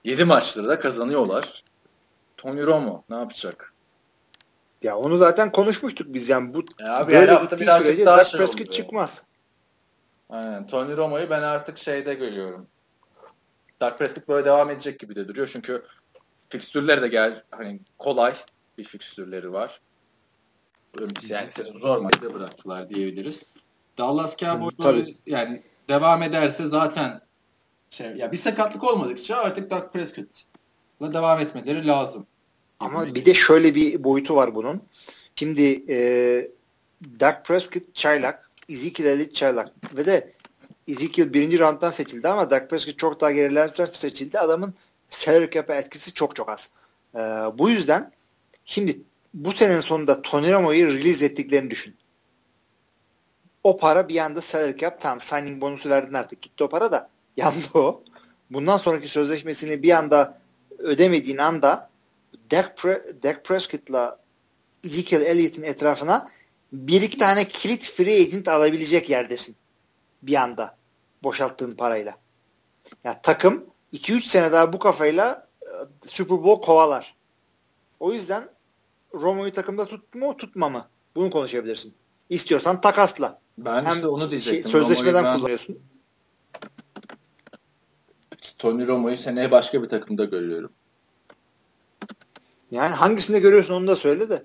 [0.05, 1.64] 7 maçları da kazanıyorlar.
[2.36, 3.72] Tony Romo ne yapacak?
[4.83, 8.41] Ya onu zaten konuşmuştuk biz yani bu ya abi böyle hafta gittiği sürece Dak şey
[8.41, 9.24] Prescott çıkmaz.
[10.31, 10.66] Aynen.
[10.66, 12.66] Tony Romo'yu ben artık şeyde görüyorum.
[13.81, 15.85] Dak Prescott böyle devam edecek gibi de duruyor çünkü
[16.49, 18.35] fikstürleri de gel hani kolay
[18.79, 19.81] bir fikstürleri var.
[21.29, 23.47] Yani sezon zor maçta bıraktılar diyebiliriz.
[23.99, 27.20] Dallas Cowboys yani devam ederse zaten
[27.91, 30.45] şey ya bir sakatlık olmadıkça artık Dak Prescott
[31.01, 32.26] devam etmeleri lazım.
[32.81, 34.83] Ama bir de şöyle bir boyutu var bunun.
[35.37, 35.99] Şimdi e,
[37.20, 40.33] Dak Prescott çaylak, Ezekiel Elliott çaylak ve de
[40.89, 44.39] Ezekiel birinci rounddan seçildi ama Dak Prescott çok daha gerilerden seçildi.
[44.39, 44.74] Adamın
[45.11, 46.70] salary cap'e etkisi çok çok az.
[47.14, 47.18] Ee,
[47.59, 48.12] bu yüzden
[48.64, 49.01] şimdi
[49.35, 51.97] bu senenin sonunda Tony Romo'yu release ettiklerini düşün.
[53.64, 57.11] O para bir anda salary cap tamam signing bonusu verdin artık gitti o para da
[57.37, 58.03] yandı o.
[58.51, 60.39] Bundan sonraki sözleşmesini bir anda
[60.79, 61.88] ödemediğin anda
[62.51, 64.20] Dak, Pre- Dak Prescott'la
[64.84, 66.30] Ezekiel Elliott'in etrafına
[66.72, 69.57] bir iki tane kilit free agent alabilecek yerdesin.
[70.22, 70.76] Bir anda
[71.22, 72.16] boşalttığın parayla.
[73.05, 75.68] Yani takım 2-3 sene daha bu kafayla e,
[76.07, 77.16] Super Bowl kovalar.
[78.01, 78.49] O yüzden
[79.14, 80.88] Romo'yu takımda tutma mı tutma mı?
[81.14, 81.94] Bunu konuşabilirsin.
[82.30, 83.40] İstiyorsan takasla.
[83.59, 84.62] Ben Hem işte onu diyecektim.
[84.62, 85.36] Şey, sözleşmeden ben...
[85.36, 85.78] kullanıyorsun.
[88.59, 90.72] Tony Romo'yu seneye başka bir takımda görüyorum.
[92.70, 94.42] Yani hangisinde görüyorsun onu da söyle de.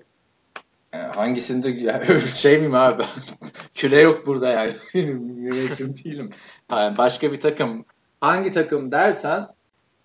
[0.92, 3.04] Yani hangisinde şey miyim abi?
[3.74, 4.72] Küre yok burada yani.
[5.38, 6.30] Yönetim değilim.
[6.70, 7.84] Yani başka bir takım.
[8.20, 9.48] Hangi takım dersen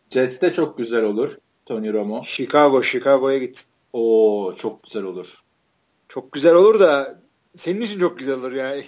[0.09, 1.37] Jets'te çok güzel olur.
[1.65, 2.23] Tony Romo.
[2.23, 3.65] Chicago, Chicago'ya git.
[3.93, 5.43] Oo çok güzel olur.
[6.07, 7.19] Çok güzel olur da
[7.55, 8.83] senin için çok güzel olur yani.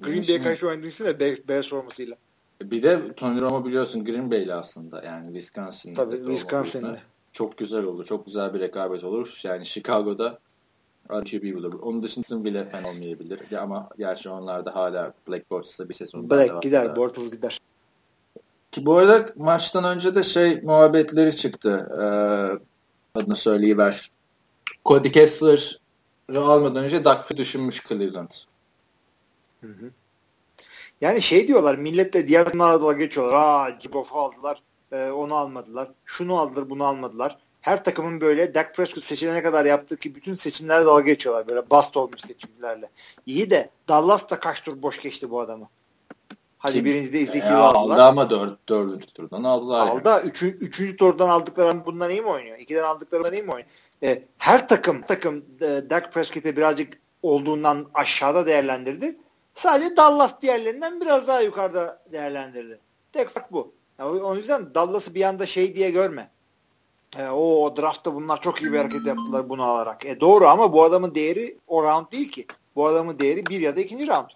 [0.00, 2.16] Green Bay'e karşı oynadığın de Bears formasıyla.
[2.62, 5.94] Bir de Tony Romo biliyorsun Green Bay'li aslında yani Wisconsin'de.
[5.94, 7.00] Tabii Wisconsin'de.
[7.36, 8.04] Çok güzel olur.
[8.04, 9.40] Çok güzel bir rekabet olur.
[9.42, 10.38] Yani Chicago'da
[11.10, 11.80] RQB olur.
[11.80, 13.40] Onun dışında bile fen olmayabilir.
[13.60, 16.84] Ama gerçi onlar da hala Black Bortles'da bir sezon Black gider.
[16.84, 16.96] Da.
[16.96, 17.58] Bortles gider.
[18.72, 21.88] Ki bu arada maçtan önce de şey muhabbetleri çıktı.
[22.00, 24.10] Ee, adını söyleyiver.
[24.84, 28.30] Cody Kessler'ı almadan önce Duck'ı düşünmüş Cleveland.
[29.60, 29.90] Hı hı.
[31.00, 33.34] Yani şey diyorlar milletle diğer takımlarla geçiyorlar.
[33.34, 34.62] Aa Ciboff'u aldılar.
[34.92, 35.88] E, onu almadılar.
[36.04, 37.38] Şunu aldılar bunu almadılar.
[37.60, 41.48] Her takımın böyle Dak Prescott seçilene kadar yaptığı ki bütün seçimlerde dalga geçiyorlar.
[41.48, 42.90] Böyle bast olmuş seçimlerle.
[43.26, 45.68] İyi de Dallas da kaç tur boş geçti bu adamı.
[46.58, 46.84] Hadi Kim?
[46.84, 47.94] birinci de Ezekiel'i aldılar.
[47.94, 49.88] Aldı ama dört, dördüncü turdan aldılar.
[49.88, 50.08] Aldı.
[50.08, 50.28] Yani.
[50.28, 52.58] Üçü, üçüncü turdan aldıkları bundan iyi mi oynuyor?
[52.58, 53.68] İkiden aldıklarından iyi mi oynuyor?
[54.02, 59.16] E, her takım takım e, Dak Prescott'e birazcık olduğundan aşağıda değerlendirdi.
[59.54, 62.78] Sadece Dallas diğerlerinden biraz daha yukarıda değerlendirdi.
[63.12, 63.72] Tek fark bu.
[63.98, 66.30] Yani o yüzden Dallas'ı bir anda şey diye görme.
[67.18, 70.06] E, o draftta bunlar çok iyi bir hareket yaptılar bunu alarak.
[70.06, 72.46] E, doğru ama bu adamın değeri o round değil ki.
[72.76, 74.26] Bu adamın değeri bir ya da ikinci round.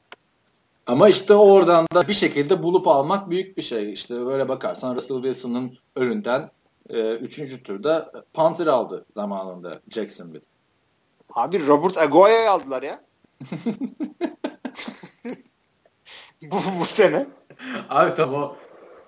[0.87, 3.93] Ama işte oradan da bir şekilde bulup almak büyük bir şey.
[3.93, 6.51] İşte böyle bakarsan Russell Wilson'ın önünden
[6.91, 10.45] e, üçüncü turda Panther aldı zamanında Jacksonville.
[11.35, 13.01] Abi Robert Aguaya'yı aldılar ya.
[16.43, 17.27] bu, bu sene.
[17.89, 18.57] Abi tamam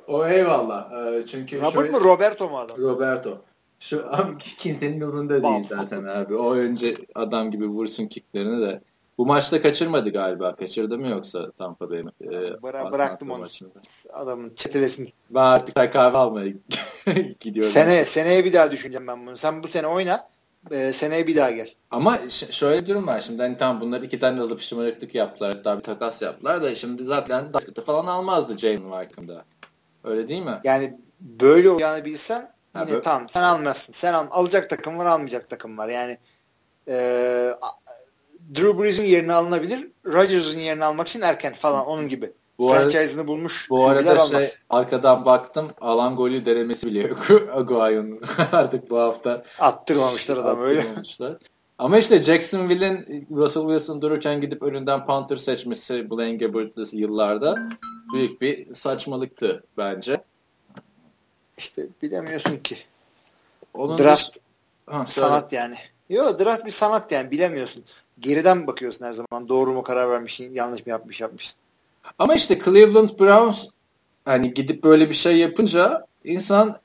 [0.06, 0.92] o, eyvallah.
[0.92, 2.78] Ee, çünkü Robert şöyle, mu Roberto mu adam?
[2.78, 3.38] Roberto.
[3.78, 6.34] Şu abi kimsenin umurunda değil zaten abi.
[6.34, 8.80] O önce adam gibi vursun kicklerini de.
[9.18, 10.56] Bu maçta kaçırmadı galiba.
[10.56, 11.98] Kaçırdı mı yoksa Tampa Bay?
[12.00, 13.38] E, Bıra bıraktım onu.
[13.38, 13.80] Maçında.
[14.12, 15.12] Adamın çetelesini.
[15.30, 16.48] Ben artık kahve almaya
[17.40, 17.72] gidiyorum.
[17.72, 19.36] Sene, seneye bir daha düşüneceğim ben bunu.
[19.36, 20.28] Sen bu sene oyna
[20.70, 21.70] e, seneye bir daha gel.
[21.90, 22.18] Ama
[22.50, 25.82] şöyle bir durum var şimdi hani tamam bunlar iki tane alıp şımarıklık yaptılar hatta bir
[25.82, 29.44] takas yaptılar da şimdi zaten baskıtı falan almazdı Jalen Wycombe'da.
[30.04, 30.60] Öyle değil mi?
[30.64, 33.02] Yani böyle olacağını bilsen yine böyle...
[33.02, 33.92] tamam sen almazsın.
[33.92, 35.88] Sen al, alacak takım var almayacak takım var.
[35.88, 36.18] Yani
[36.88, 36.94] e,
[38.54, 39.88] Drew Brees'in yerini alınabilir.
[40.06, 42.32] Rodgers'ın yerini almak için erken falan onun gibi.
[42.58, 43.70] Bu Franchise'ını bulmuş.
[43.70, 44.58] Bu arada şey almaz.
[44.70, 48.20] arkadan baktım alan golü denemesi bile yok Aguayo'nun
[48.52, 49.44] artık bu hafta.
[49.58, 50.84] Attırmamışlar adam öyle.
[51.78, 57.54] Ama işte Jacksonville'in Russell Wilson dururken gidip önünden Panther seçmesi Blaine Gabbert'lı yıllarda
[58.14, 60.24] büyük bir saçmalıktı bence.
[61.58, 62.76] İşte bilemiyorsun ki.
[63.74, 64.36] Onun draft
[64.86, 65.74] ha, sanat yani.
[66.08, 67.84] Yok draft bir sanat yani bilemiyorsun.
[68.20, 69.48] Geriden bakıyorsun her zaman.
[69.48, 71.58] Doğru mu karar vermişsin, yanlış mı yapmış yapmışsın.
[72.18, 73.66] Ama işte Cleveland Browns
[74.24, 76.80] hani gidip böyle bir şey yapınca insan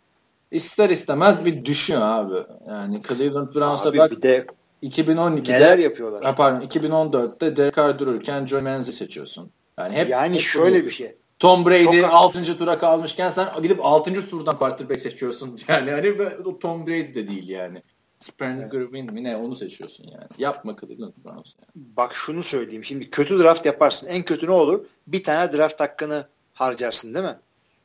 [0.52, 2.38] ister istemez bir düşüyor abi.
[2.68, 4.48] Yani Cleveland Browns'a bak bir de
[4.84, 6.24] 2012'de neler yapıyorlar?
[6.24, 9.52] Ha, pardon 2014'te Derek Carr dururken Joe Manziel seçiyorsun.
[9.80, 11.16] Yani hep yani hep şöyle bir şey.
[11.40, 12.58] Tom Brady 6.
[12.58, 14.30] tura kalmışken sen gidip 6.
[14.30, 15.60] turdan quarterback seçiyorsun.
[15.68, 16.16] Yani hani
[16.46, 17.84] o Tom Brady de değil yani.
[18.20, 19.12] Springer evet.
[19.12, 20.28] mi ne onu seçiyorsun yani.
[20.38, 21.86] Yapma Cleveland Browns yani.
[21.98, 22.84] Bak şunu söyleyeyim.
[22.84, 24.08] Şimdi kötü draft yaparsın.
[24.08, 24.86] En kötü ne olur?
[25.08, 27.36] Bir tane draft hakkını harcarsın değil mi?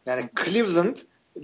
[0.07, 0.97] Yani Cleveland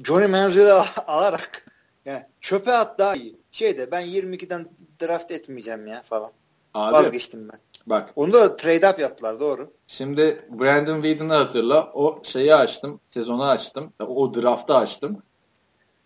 [0.04, 0.72] Johnny Manziel'i
[1.06, 1.64] alarak
[2.04, 3.36] yani çöpe at daha iyi.
[3.52, 4.68] Şeyde ben 22'den
[5.02, 6.30] draft etmeyeceğim ya falan.
[6.74, 7.60] Abi, Vazgeçtim ben.
[7.86, 8.12] Bak.
[8.16, 9.70] Onu da trade up yaptılar doğru.
[9.86, 11.92] Şimdi Brandon Whedon'ı hatırla.
[11.94, 13.00] O şeyi açtım.
[13.10, 13.92] Sezonu açtım.
[13.98, 15.22] O draft'ı açtım.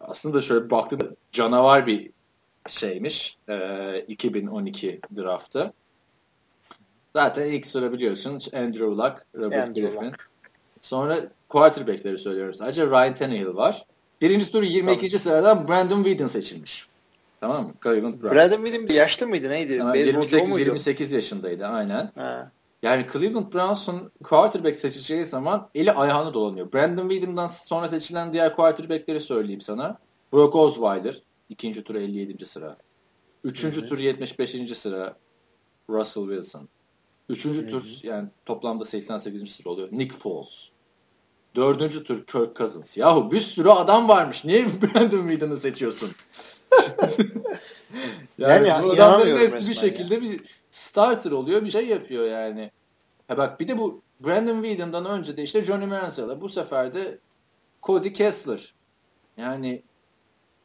[0.00, 1.16] Aslında şöyle baktım.
[1.32, 2.10] Canavar bir
[2.68, 3.36] şeymiş.
[3.48, 5.72] E, 2012 draftı.
[7.16, 10.06] Zaten ilk sıra biliyorsun Andrew Luck, Robert Andrew Griffin.
[10.06, 10.28] Luck.
[10.80, 12.86] Sonra quarterback'leri söylüyorum sadece.
[12.86, 13.86] Ryan Tannehill var.
[14.20, 15.08] Birinci tur 22.
[15.08, 15.20] Tamam.
[15.20, 16.86] sıradan Brandon Whedon seçilmiş.
[17.42, 17.74] Tamam mı?
[17.82, 18.34] Cleveland Browns.
[18.34, 19.78] Brandon Whedon yaşlı mıydı neydi?
[19.78, 22.12] Tamam, 28, 28 yaşındaydı aynen.
[22.14, 22.50] Ha.
[22.82, 26.72] Yani Cleveland Browns'un quarterback seçeceği zaman eli ayağını dolanıyor.
[26.72, 29.98] Brandon Whedon'dan sonra seçilen diğer quarterback'leri söyleyeyim sana.
[30.32, 32.46] Brock Osweiler ikinci tur 57.
[32.46, 32.76] sıra.
[33.44, 33.88] Üçüncü Hı-hı.
[33.88, 34.78] tur 75.
[34.78, 35.16] sıra
[35.90, 36.68] Russell Wilson.
[37.28, 37.70] Üçüncü Hı-hı.
[37.70, 39.50] tur yani toplamda 88.
[39.50, 39.88] sıra oluyor.
[39.92, 40.72] Nick Foles.
[41.54, 42.96] Dördüncü tur Kirk Cousins.
[42.96, 44.44] Yahu bir sürü adam varmış.
[44.44, 46.10] Niye Brandon Whedon'ı seçiyorsun?
[48.38, 50.20] yani, yani bu adamların hepsi bir şekilde ya.
[50.22, 51.64] bir starter oluyor.
[51.64, 52.70] Bir şey yapıyor yani.
[53.28, 57.18] Ha bak bir de bu Brandon Whedon'dan önce de işte Johnny Manziel'e bu sefer de
[57.82, 58.74] Cody Kessler.
[59.36, 59.82] Yani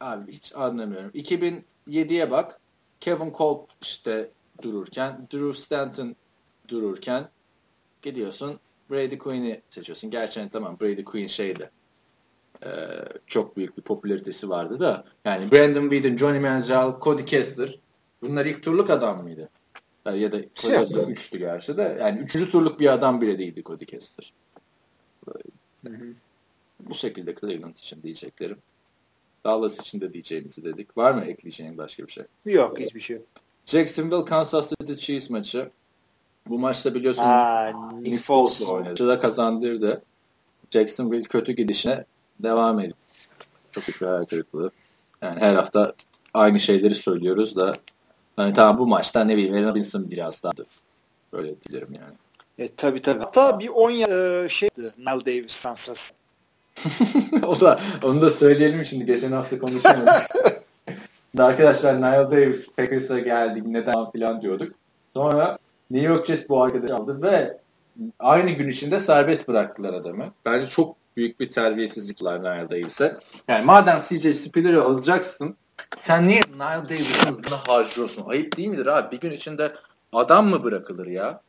[0.00, 1.10] abi hiç anlamıyorum.
[1.10, 2.60] 2007'ye bak.
[3.00, 4.30] Kevin Kolb işte
[4.62, 6.16] dururken, Drew Stanton
[6.68, 7.28] dururken
[8.02, 10.10] gidiyorsun Brady Quinn'i seçiyorsun.
[10.10, 11.70] Gerçi tamam Brady Quinn şeydi
[12.64, 12.68] e,
[13.26, 17.78] çok büyük bir popülaritesi vardı da yani Brandon Whedon, Johnny Manziel, Cody Kessler
[18.22, 19.48] bunlar ilk turluk adam mıydı?
[20.06, 23.84] Ya da Cody Kessler üçtü gerçi de yani üçüncü turluk bir adam bile değildi Cody
[23.84, 24.32] Kessler.
[26.80, 28.58] Bu şekilde Cleveland için diyeceklerim.
[29.44, 30.96] Dallas için de diyeceğimizi dedik.
[30.96, 32.24] Var mı ekleyeceğin başka bir şey?
[32.44, 33.22] Yok hiçbir şey.
[33.66, 35.70] Jacksonville Kansas City Chiefs maçı.
[36.46, 39.08] Bu maçta biliyorsun Aa, Nick Foles oynadı.
[39.08, 40.02] da kazandırdı.
[40.70, 42.04] Jacksonville kötü gidişine
[42.42, 42.96] devam ediyor.
[43.72, 44.70] Çok büyük bir hayal kırıklığı.
[45.22, 45.92] Yani her hafta
[46.34, 47.72] aynı şeyleri söylüyoruz da
[48.36, 50.52] hani tamam bu maçta ne bileyim Allen Robinson biraz daha
[51.32, 52.14] böyle dilerim yani.
[52.58, 53.18] E tabi tabi.
[53.18, 56.10] Hatta bir 10 e, şey Nile Davis Kansas.
[57.46, 60.28] o da onu da söyleyelim şimdi geçen hafta konuşamadık.
[61.38, 64.74] Arkadaşlar Nile Davis Packers'a geldik neden falan diyorduk.
[65.14, 65.58] Sonra
[65.90, 67.58] New York Jets bu arkadaşı aldı ve
[68.18, 70.32] aynı gün içinde serbest bıraktılar adamı.
[70.44, 73.16] Bence çok büyük bir terbiyesizlikler Nile Davis'e.
[73.48, 75.56] Yani madem CJ Spiller'ı alacaksın
[75.96, 78.24] sen niye Nile Davis'in hızını harcıyorsun?
[78.26, 79.16] Ayıp değil midir abi?
[79.16, 79.72] Bir gün içinde
[80.12, 81.42] adam mı bırakılır ya?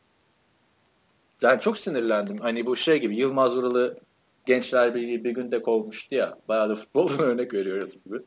[1.42, 2.38] Yani çok sinirlendim.
[2.38, 3.98] Hani bu şey gibi Yılmaz Vuralı
[4.46, 6.38] Gençler Birliği bir günde kovmuştu ya.
[6.48, 8.26] Bayağı da futboldan örnek veriyoruz bugün.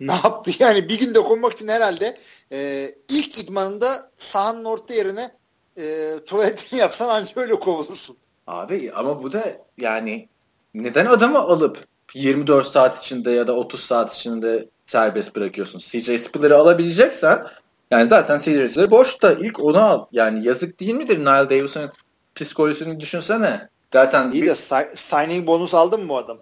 [0.00, 0.88] Ne yaptı yani?
[0.88, 2.16] Bir günde kovmak için herhalde
[2.52, 5.30] e, ilk idmanında sahanın orta yerine
[5.78, 8.16] e, tuvaletini yapsan ancak öyle kovulursun.
[8.46, 9.44] Abi ama bu da
[9.78, 10.28] yani
[10.74, 11.78] neden adamı alıp
[12.14, 15.78] 24 saat içinde ya da 30 saat içinde serbest bırakıyorsun?
[15.78, 17.46] CJ Spiller'ı alabileceksen
[17.90, 20.06] yani zaten CJ Spiller boş da ilk onu al.
[20.12, 21.90] Yani yazık değil midir Nile Davis'in
[22.34, 23.68] psikolojisini düşünsene.
[23.92, 24.54] Zaten İyi de
[24.94, 26.38] signing bonus aldın mı bu adam?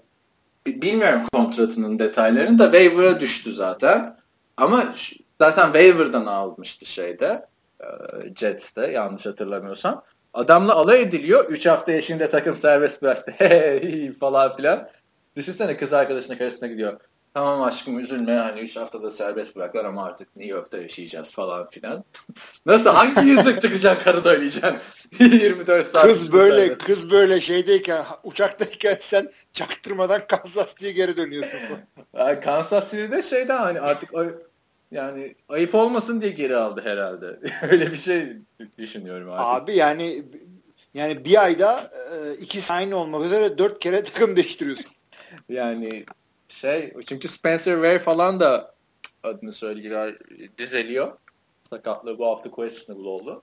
[0.66, 4.16] Bilmiyorum kontratının detaylarını da waiver'a düştü zaten.
[4.56, 4.94] Ama
[5.40, 7.46] zaten waiver'dan almıştı şeyde.
[8.36, 10.02] Jets'te yanlış hatırlamıyorsam.
[10.34, 11.44] Adamla alay ediliyor.
[11.50, 13.34] 3 hafta yaşında takım serbest bıraktı.
[14.20, 14.88] Falan filan.
[15.36, 17.00] Düşünsene kız arkadaşına karısına gidiyor.
[17.34, 22.04] Tamam aşkım üzülme hani 3 haftada serbest bıraklar ama artık New York'ta yaşayacağız falan filan.
[22.66, 24.76] Nasıl hangi yüzlük çıkacak karı söyleyeceksin?
[25.18, 26.04] 24 saat.
[26.04, 26.84] Kız böyle serbest.
[26.84, 31.58] kız böyle şeydeyken uçaktayken sen çaktırmadan Kansas diye geri dönüyorsun.
[32.18, 34.10] yani Kansas City'de şeyden hani artık
[34.92, 37.40] yani ayıp olmasın diye geri aldı herhalde.
[37.70, 38.36] Öyle bir şey
[38.78, 39.46] düşünüyorum artık.
[39.46, 40.24] Abi yani
[40.94, 44.92] yani bir ayda e, ikisi aynı olmak üzere dört kere takım değiştiriyorsun.
[45.48, 46.04] yani
[46.48, 48.74] şey çünkü Spencer Ware falan da
[49.22, 50.18] adını söylediler
[50.58, 51.16] dizeliyor.
[51.70, 53.42] Sakatlığı bu hafta questionable oldu.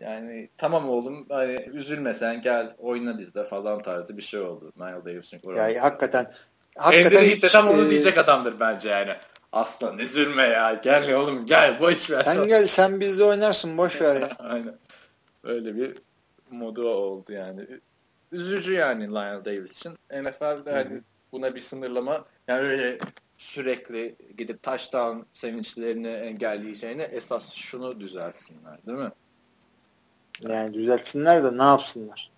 [0.00, 4.72] Yani tamam oğlum hani üzülme sen gel oyna bizde falan tarzı bir şey oldu.
[4.76, 6.30] Nile Davis'in Yani hakikaten
[6.76, 7.90] hakikaten işte hiç, tam onu e...
[7.90, 9.10] diyecek adamdır bence yani.
[9.52, 10.80] Aslan üzülme ya.
[10.82, 12.22] Gel oğlum gel boş ver.
[12.24, 14.28] Sen gel sen bizde oynarsın boş ver ya.
[14.38, 14.78] Aynen.
[15.44, 15.98] Öyle bir
[16.50, 17.66] modu oldu yani.
[18.32, 19.92] Üzücü yani Lionel Davis için.
[20.10, 21.00] NFL'de hani
[21.32, 22.98] buna bir sınırlama yani öyle
[23.36, 29.10] sürekli gidip touchdown sevinçlerini engelleyeceğine esas şunu düzelsinler değil mi?
[30.48, 32.30] Yani düzeltsinler de ne yapsınlar?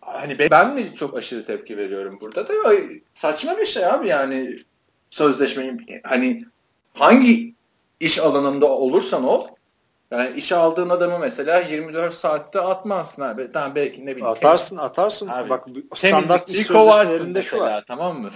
[0.00, 2.52] Hani ben mi çok aşırı tepki veriyorum burada da
[3.14, 4.64] saçma bir şey abi yani
[5.16, 6.44] sözleşmeyi hani
[6.94, 7.54] hangi
[8.00, 9.46] iş alanında olursan ol
[10.10, 13.52] yani işe aldığın adamı mesela 24 saatte atmazsın abi.
[13.52, 14.26] Tamam belki ne bileyim.
[14.26, 15.28] Atarsın atarsın.
[15.28, 17.84] Abi, Bak standart iş sözleşmelerinde şu var.
[17.88, 18.30] Tamam mı?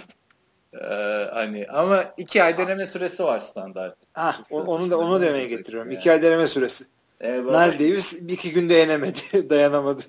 [0.75, 0.87] Ee,
[1.33, 3.97] hani ama iki ay deneme süresi var standart.
[4.15, 5.91] Ah, onu da onu demeye getiriyorum.
[5.91, 6.01] Yani.
[6.01, 6.85] İki ay deneme süresi.
[7.21, 7.67] Eyvallah.
[7.67, 9.21] Niall Davis iki günde yenemedi.
[9.51, 10.03] dayanamadı.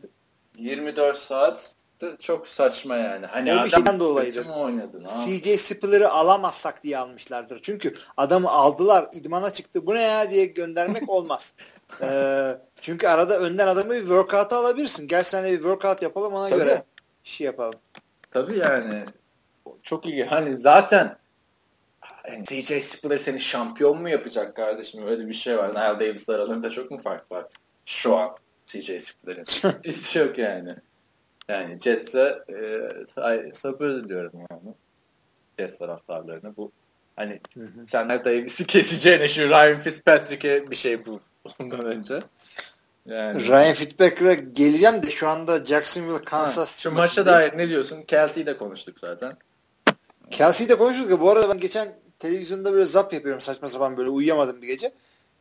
[0.57, 1.73] 24 saat
[2.19, 3.25] çok saçma yani.
[3.25, 4.45] Hani o bir şeyden dolayıdır.
[4.45, 7.59] Oynadın, CJ Spiller'ı alamazsak diye almışlardır.
[7.61, 9.87] Çünkü adamı aldılar, idmana çıktı.
[9.87, 11.53] Bu ne ya diye göndermek olmaz.
[12.01, 15.07] ee, çünkü arada önden adamı bir workout alabilirsin.
[15.07, 16.59] Gel sen bir workout yapalım ona Tabii.
[16.59, 16.83] göre.
[17.23, 17.79] şey yapalım.
[18.31, 19.05] Tabii yani
[19.83, 20.25] çok iyi.
[20.25, 21.17] Hani zaten
[22.31, 25.07] yani CJ Spiller seni şampiyon mu yapacak kardeşim?
[25.07, 25.71] Öyle bir şey var.
[25.71, 27.45] Niall Davis aralarında çok mu fark var?
[27.85, 28.35] Şu an
[28.65, 29.43] CJ Spiller'in.
[29.85, 30.73] Hiç yok yani.
[31.49, 34.75] Yani Jets'e e, sabır diliyorum yani.
[35.59, 36.57] Jets taraftarlarına.
[36.57, 36.71] Bu
[37.15, 37.87] hani hı hı.
[37.87, 41.19] senler Davis'i keseceğine şu Ryan Fitzpatrick'e bir şey bul
[41.59, 42.19] ondan önce.
[43.05, 43.47] Yani.
[43.47, 46.77] Ryan Fitzpatrick'e geleceğim de şu anda Jacksonville, Kansas.
[46.77, 48.01] Ha, şu maça dair ne diyorsun?
[48.01, 49.37] Kelsey'i de konuştuk zaten.
[50.31, 51.19] Kelsey'i de konuştuk ya.
[51.19, 54.91] Bu arada ben geçen televizyonda böyle zap yapıyorum saçma sapan böyle uyuyamadım bir gece.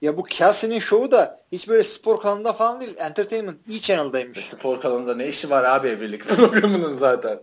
[0.02, 2.96] Ya bu Kelsey'nin şovu da hiç böyle spor kanalında falan değil.
[2.98, 4.48] Entertainment E-Channel'daymış.
[4.48, 7.40] Spor kanalında ne işi var abi evlilik programının zaten.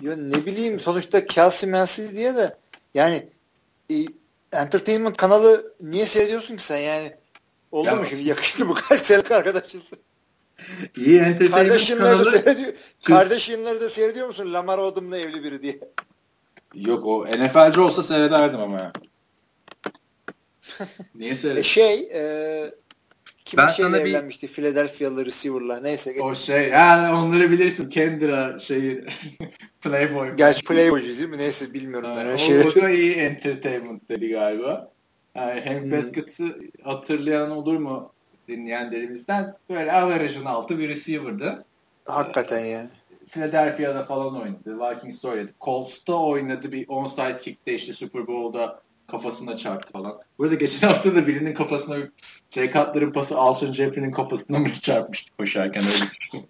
[0.00, 2.56] Ya ne bileyim sonuçta Kelsey Mansi diye de
[2.94, 3.28] yani
[3.90, 3.94] e,
[4.52, 7.12] Entertainment kanalı niye seyrediyorsun ki sen yani?
[7.72, 9.92] Oldu ya, mu şimdi yakıştı bu kaç senelik arkadaşız.
[10.96, 12.30] İyi entertainment kardeş kanalı.
[12.30, 12.72] Seyrediyor,
[13.04, 14.52] kardeş yayınları da seyrediyor musun?
[14.52, 15.78] Lamar Odom'la evli biri diye.
[16.74, 18.92] Yok o NFL'ci olsa seyrederdim ama ya.
[21.14, 21.60] Niye seyredin?
[21.60, 22.74] E şey e,
[23.44, 24.46] kim ben şeyle evlenmişti?
[24.46, 24.52] Bir...
[24.52, 25.80] Philadelphia'lı receiver'la.
[25.80, 26.22] Neyse.
[26.22, 27.88] O şey yani onları bilirsin.
[27.88, 29.04] Kendra şeyi
[29.80, 30.36] Playboy.
[30.36, 31.38] Gerçi Playboy değil mi?
[31.38, 32.26] Neyse bilmiyorum ben.
[32.26, 32.68] O, şeyleri...
[32.68, 34.90] o da iyi entertainment dedi galiba.
[35.34, 35.92] Yani hem hmm.
[35.92, 38.12] Baskett'ı hatırlayan olur mu
[38.48, 39.54] dinleyenlerimizden?
[39.70, 41.64] Böyle averajın altı bir receiver'dı.
[42.04, 42.88] Hakikaten yani.
[43.30, 44.78] Philadelphia'da falan oynadı.
[44.78, 45.54] Vikings'te oynadı.
[45.60, 46.72] Colts'ta oynadı.
[46.72, 50.18] Bir onside kick'te işte Super Bowl'da kafasına çarptı falan.
[50.38, 51.96] Burada geçen hafta da birinin kafasına
[52.50, 56.44] Jay Cutler'ın pası Alshon Jeffrey'nin kafasına mı çarpmıştı koşarken öyle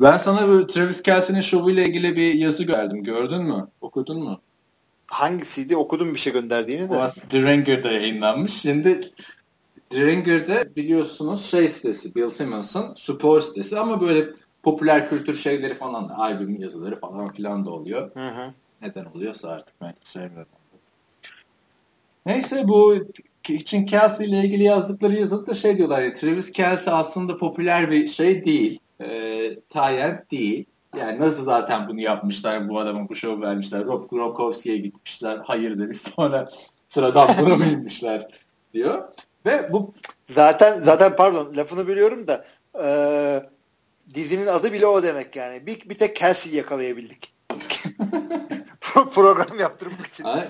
[0.00, 3.04] Ben sana bu Travis Kelsey'nin şovuyla ilgili bir yazı gördüm.
[3.04, 3.66] Gördün mü?
[3.80, 4.40] Okudun mu?
[5.06, 5.76] Hangisiydi?
[5.76, 7.10] Okudum bir şey gönderdiğini de.
[7.30, 8.52] The Ringer'da yayınlanmış.
[8.52, 9.12] Şimdi
[9.90, 14.28] The Ringer'da biliyorsunuz şey sitesi Bill Simmons'ın spor sitesi ama böyle
[14.62, 18.10] popüler kültür şeyleri falan da albüm yazıları falan filan da oluyor.
[18.14, 18.52] Hı hı.
[18.82, 20.61] Neden oluyorsa artık ben sevmiyorum.
[22.26, 22.94] Neyse bu
[23.48, 28.44] için Kelsey ile ilgili yazdıkları yazıda şey diyorlar ya Travis Kelsey aslında popüler bir şey
[28.44, 28.78] değil.
[29.00, 30.64] E, Tayent değil.
[30.96, 33.84] Yani nasıl zaten bunu yapmışlar bu adama bu şov vermişler.
[33.84, 35.40] Rob Gronkowski'ye gitmişler.
[35.44, 36.50] Hayır demiş sonra
[36.88, 38.28] sıradan bunu bilmişler
[38.74, 39.08] diyor.
[39.46, 39.94] Ve bu
[40.26, 42.44] zaten zaten pardon lafını biliyorum da
[42.84, 42.86] e,
[44.14, 45.66] dizinin adı bile o demek yani.
[45.66, 47.34] Bir, bir tek Kelsey yakalayabildik.
[49.14, 50.24] Program yaptırmak için.
[50.24, 50.42] Ay,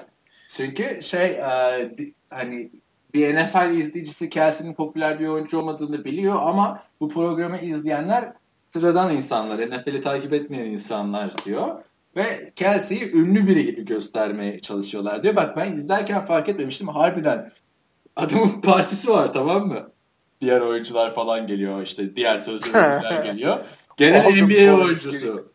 [0.56, 1.90] çünkü şey e,
[2.30, 2.70] hani
[3.14, 8.32] bir NFL izleyicisi Kelsey'nin popüler bir oyuncu olmadığını biliyor ama bu programı izleyenler
[8.70, 11.82] sıradan insanlar, NFL'i takip etmeyen insanlar diyor.
[12.16, 15.36] Ve Kelsey'i ünlü biri gibi göstermeye çalışıyorlar diyor.
[15.36, 16.88] Bak ben izlerken fark etmemiştim.
[16.88, 17.52] Harbiden
[18.16, 19.92] adamın partisi var tamam mı?
[20.40, 23.58] Diğer oyuncular falan geliyor işte diğer sözcüler geliyor.
[23.96, 25.52] Gene NBA oyuncusu.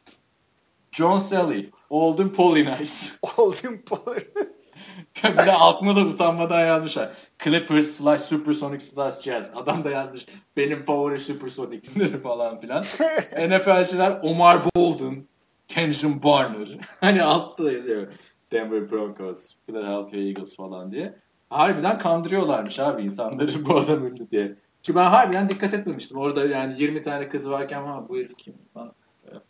[0.92, 2.94] John Sally, Olden Polynice.
[3.38, 4.57] Olden Polynice.
[5.24, 7.10] bir de altına da utanmadan yazmışlar.
[7.44, 9.52] Clippers slash Supersonic slash Jazz.
[9.56, 10.26] Adam da yazmış
[10.58, 12.82] benim favori Supersonic'leri falan filan.
[13.48, 15.24] NFL'ciler Omar Bolden,
[15.68, 16.78] Kenjon Barner.
[17.02, 18.08] hani altta da yazıyor.
[18.52, 21.16] Denver Broncos, Philadelphia Eagles falan diye.
[21.50, 24.56] Harbiden kandırıyorlarmış abi insanları bu adam ünlü diye.
[24.84, 26.18] Ki ben harbiden dikkat etmemiştim.
[26.18, 28.94] Orada yani 20 tane kız varken ha bu herif kim falan.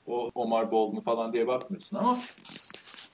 [0.07, 2.15] O Omar Bolden falan diye bakmıyorsun ama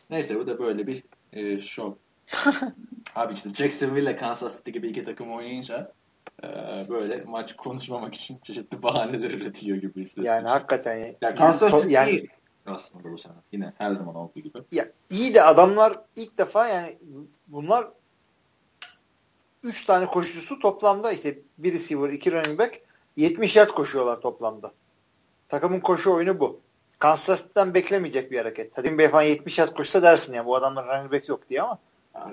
[0.09, 1.03] neyse bu da böyle bir
[1.34, 1.91] e, şov.
[3.15, 5.91] Abi işte Jacksonville ile Kansas City gibi iki takım oynayınca
[6.43, 6.47] e,
[6.89, 10.38] böyle maç konuşmamak için çeşitli bahaneler üretiliyor gibi hissediyorum.
[10.38, 10.97] Yani hakikaten.
[10.97, 12.27] Ya, yani Kansas City yani,
[12.65, 13.34] aslında bu sene.
[13.51, 14.59] Yine her zaman olduğu gibi.
[14.71, 16.97] Ya iyi de adamlar ilk defa yani
[17.47, 17.88] bunlar
[19.63, 22.79] 3 tane koşucusu toplamda işte bir receiver, iki running back
[23.17, 24.71] 70 yard koşuyorlar toplamda.
[25.49, 26.59] Takımın koşu oyunu bu.
[26.99, 28.73] Kansas City'den beklemeyecek bir hareket.
[28.73, 31.79] Tadim Bey falan 70 yard koşsa dersin ya bu adamlar running back yok diye ama.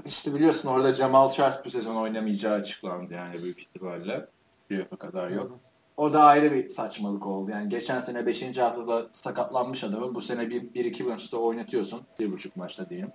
[0.06, 4.26] İşte biliyorsun orada Jamal Charles bu sezon oynamayacağı açıklandı yani büyük ihtimalle.
[4.68, 5.58] Playoff'a kadar yok.
[5.96, 7.50] O da ayrı bir saçmalık oldu.
[7.50, 8.58] Yani geçen sene 5.
[8.58, 12.02] haftada sakatlanmış adamı bu sene 1-2 maçta oynatıyorsun.
[12.18, 13.12] 1,5 maçta diyelim.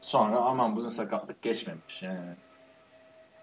[0.00, 2.02] Sonra aman bunun sakatlık geçmemiş.
[2.02, 2.36] Yani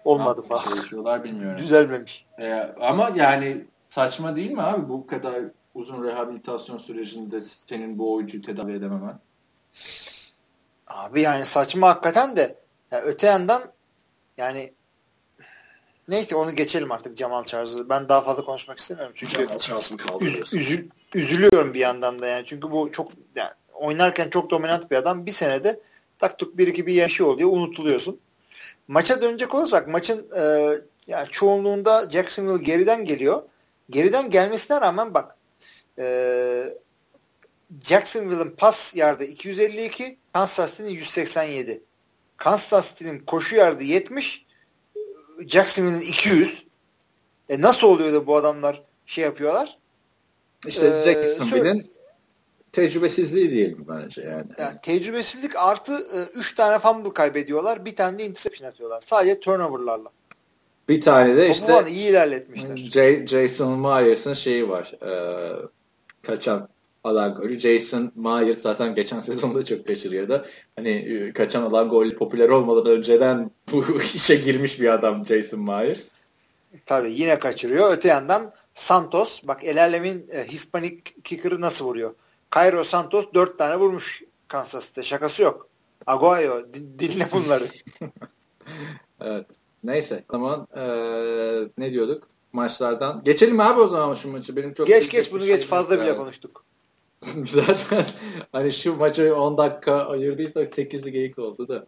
[0.04, 0.62] Olmadı falan.
[0.62, 1.58] Çalışıyorlar bilmiyorum.
[1.58, 2.26] Düzelmemiş.
[2.40, 8.42] Ee, ama yani saçma değil mi abi bu kadar uzun rehabilitasyon sürecinde senin bu oyuncuyu
[8.42, 9.18] tedavi edememen?
[10.86, 12.58] Abi yani saçma hakikaten de
[12.90, 13.62] yani öte yandan
[14.38, 14.72] yani
[16.08, 17.88] neyse onu geçelim artık Cemal Charles'ı.
[17.88, 19.12] Ben daha fazla konuşmak istemiyorum.
[19.16, 22.46] Çünkü Cemal Charles'ın üz, üzül, üzülüyorum bir yandan da yani.
[22.46, 25.26] Çünkü bu çok yani oynarken çok dominant bir adam.
[25.26, 25.80] Bir senede
[26.18, 27.50] tak tuk bir iki bir yaşı oluyor.
[27.52, 28.20] Unutuluyorsun.
[28.88, 30.72] Maça dönecek olursak maçın e,
[31.06, 33.42] yani çoğunluğunda Jacksonville geriden geliyor.
[33.90, 35.36] Geriden gelmesine rağmen bak
[35.98, 36.74] e,
[37.84, 41.82] Jacksonville'ın pas yardı 252, Kansas City'nin 187.
[42.36, 44.44] Kansas City'nin koşu yardı 70,
[45.46, 46.66] Jacksonville'in 200.
[47.48, 49.78] E nasıl oluyor da bu adamlar şey yapıyorlar?
[50.66, 51.86] İşte ee, Jacksonville'in
[52.72, 54.46] tecrübesizliği diyelim bence yani.
[54.58, 57.84] yani tecrübesizlik artı 3 e, tane fumble kaybediyorlar.
[57.84, 59.00] Bir tane de interception atıyorlar.
[59.00, 60.10] Sadece turnoverlarla.
[60.88, 62.76] Bir tane de işte iyi ilerletmişler.
[62.76, 64.92] J- Jason Myers'ın şeyi var.
[65.02, 65.12] E,
[66.22, 66.68] kaçan
[67.06, 67.58] alan golü.
[67.58, 70.46] Jason Myers zaten geçen sezonda çok kaçırıyordu.
[70.76, 73.84] Hani e, kaçan alan gol popüler olmadan önceden bu
[74.14, 76.08] işe girmiş bir adam Jason Myers.
[76.86, 77.92] Tabii yine kaçırıyor.
[77.92, 82.14] Öte yandan Santos bak El Alem'in e, Hispanik kicker'ı nasıl vuruyor?
[82.54, 85.02] Cairo Santos dört tane vurmuş Kansas'ta.
[85.02, 85.68] Şakası yok.
[86.06, 86.62] Aguayo
[86.98, 87.64] dinle bunları.
[89.20, 89.46] evet.
[89.84, 90.24] Neyse.
[90.28, 90.66] Tamam.
[90.76, 92.28] Ee, ne diyorduk?
[92.52, 93.24] Maçlardan.
[93.24, 94.56] Geçelim abi o zaman şu maçı.
[94.56, 96.64] Benim çok geç geç bunu geç fazla bile konuştuk.
[97.44, 98.04] Zaten
[98.52, 101.86] hani şu maçı 10 dakika ayırdıysak 8'li geyik oldu da.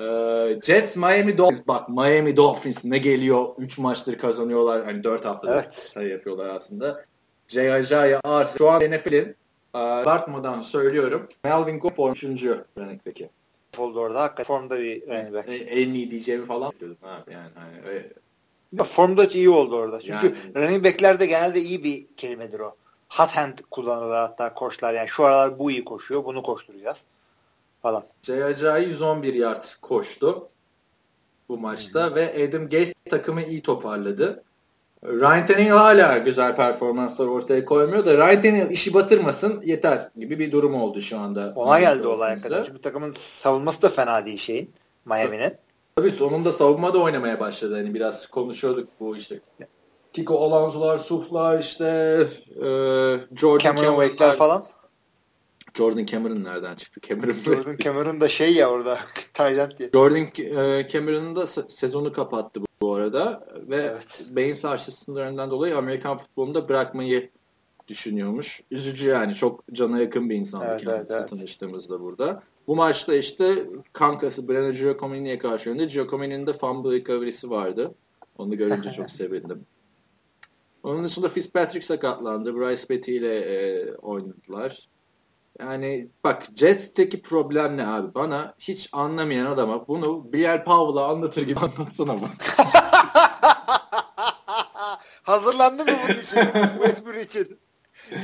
[0.00, 5.52] Ee, Jets Miami Dolphins bak Miami Dolphins ne geliyor 3 maçtır kazanıyorlar hani 4 haftadır
[5.54, 5.74] evet.
[5.74, 7.04] sayı yapıyorlar aslında.
[7.48, 9.36] Jay Ajaya artı şu an NFL'in
[9.74, 12.44] Bartmadan söylüyorum Melvin Gordon form 3.
[12.78, 13.30] running back'i.
[13.78, 15.48] Oldu orada hakikaten formda bir running back.
[15.48, 18.12] En iyi diyeceğimi falan diyordum abi yani hani öyle.
[18.84, 20.00] Formda iyi oldu orada.
[20.00, 22.74] Çünkü yani, running back'lerde genelde iyi bir kelimedir o
[23.08, 24.94] hot hand kullanırlar hatta koşlar.
[24.94, 26.24] Yani şu aralar bu iyi koşuyor.
[26.24, 27.04] Bunu koşturacağız
[27.82, 28.04] falan.
[28.22, 30.48] Jay 111 yard koştu
[31.48, 32.14] bu maçta hmm.
[32.14, 34.42] ve Adam Gase takımı iyi toparladı.
[35.04, 40.52] Ryan Tannehill hala güzel performanslar ortaya koymuyor da Ryan Tannehill işi batırmasın yeter gibi bir
[40.52, 41.52] durum oldu şu anda.
[41.56, 42.64] Ona geldi olay hakikaten.
[42.64, 44.70] Çünkü takımın savunması da fena değil şeyin
[45.04, 45.52] Miami'nin.
[45.96, 47.74] Tabii sonunda savunma da oynamaya başladı.
[47.74, 49.40] Hani biraz konuşuyorduk bu işte.
[50.18, 51.86] Kiko Alonso'lar, Suf'lar işte
[52.56, 52.66] e,
[53.36, 54.64] Jordan Cameron Wake'ler falan.
[55.74, 57.00] Jordan Cameron nereden çıktı?
[57.08, 58.98] Cameron Jordan Cameron da şey ya orada
[59.34, 59.90] Tayland diye.
[59.94, 64.24] Jordan e, Cameron'ın da sezonu kapattı bu, bu arada ve evet.
[64.30, 67.30] beyin sarsıntısından dolayı Amerikan futbolunda bırakmayı
[67.88, 68.62] düşünüyormuş.
[68.70, 71.30] Üzücü yani çok cana yakın bir insan evet, kendisi evet, evet.
[71.30, 72.42] tanıştığımızda burada.
[72.66, 75.84] Bu maçta işte kankası Brandon Giacomini'ye karşı önde.
[75.84, 77.94] Giacomini'nin de fumble recovery'si vardı.
[78.38, 79.66] Onu görünce çok sevindim.
[80.88, 82.56] Onun dışında Fitzpatrick sakatlandı.
[82.56, 84.88] Bryce Petty ile e, oynadılar.
[85.60, 88.14] Yani bak Jets'teki problem ne abi?
[88.14, 92.30] Bana hiç anlamayan adama bunu Bilal Powell'a anlatır gibi anlatsana bak.
[95.22, 96.40] Hazırlandı mı bunun için?
[96.82, 97.58] Westbrook için.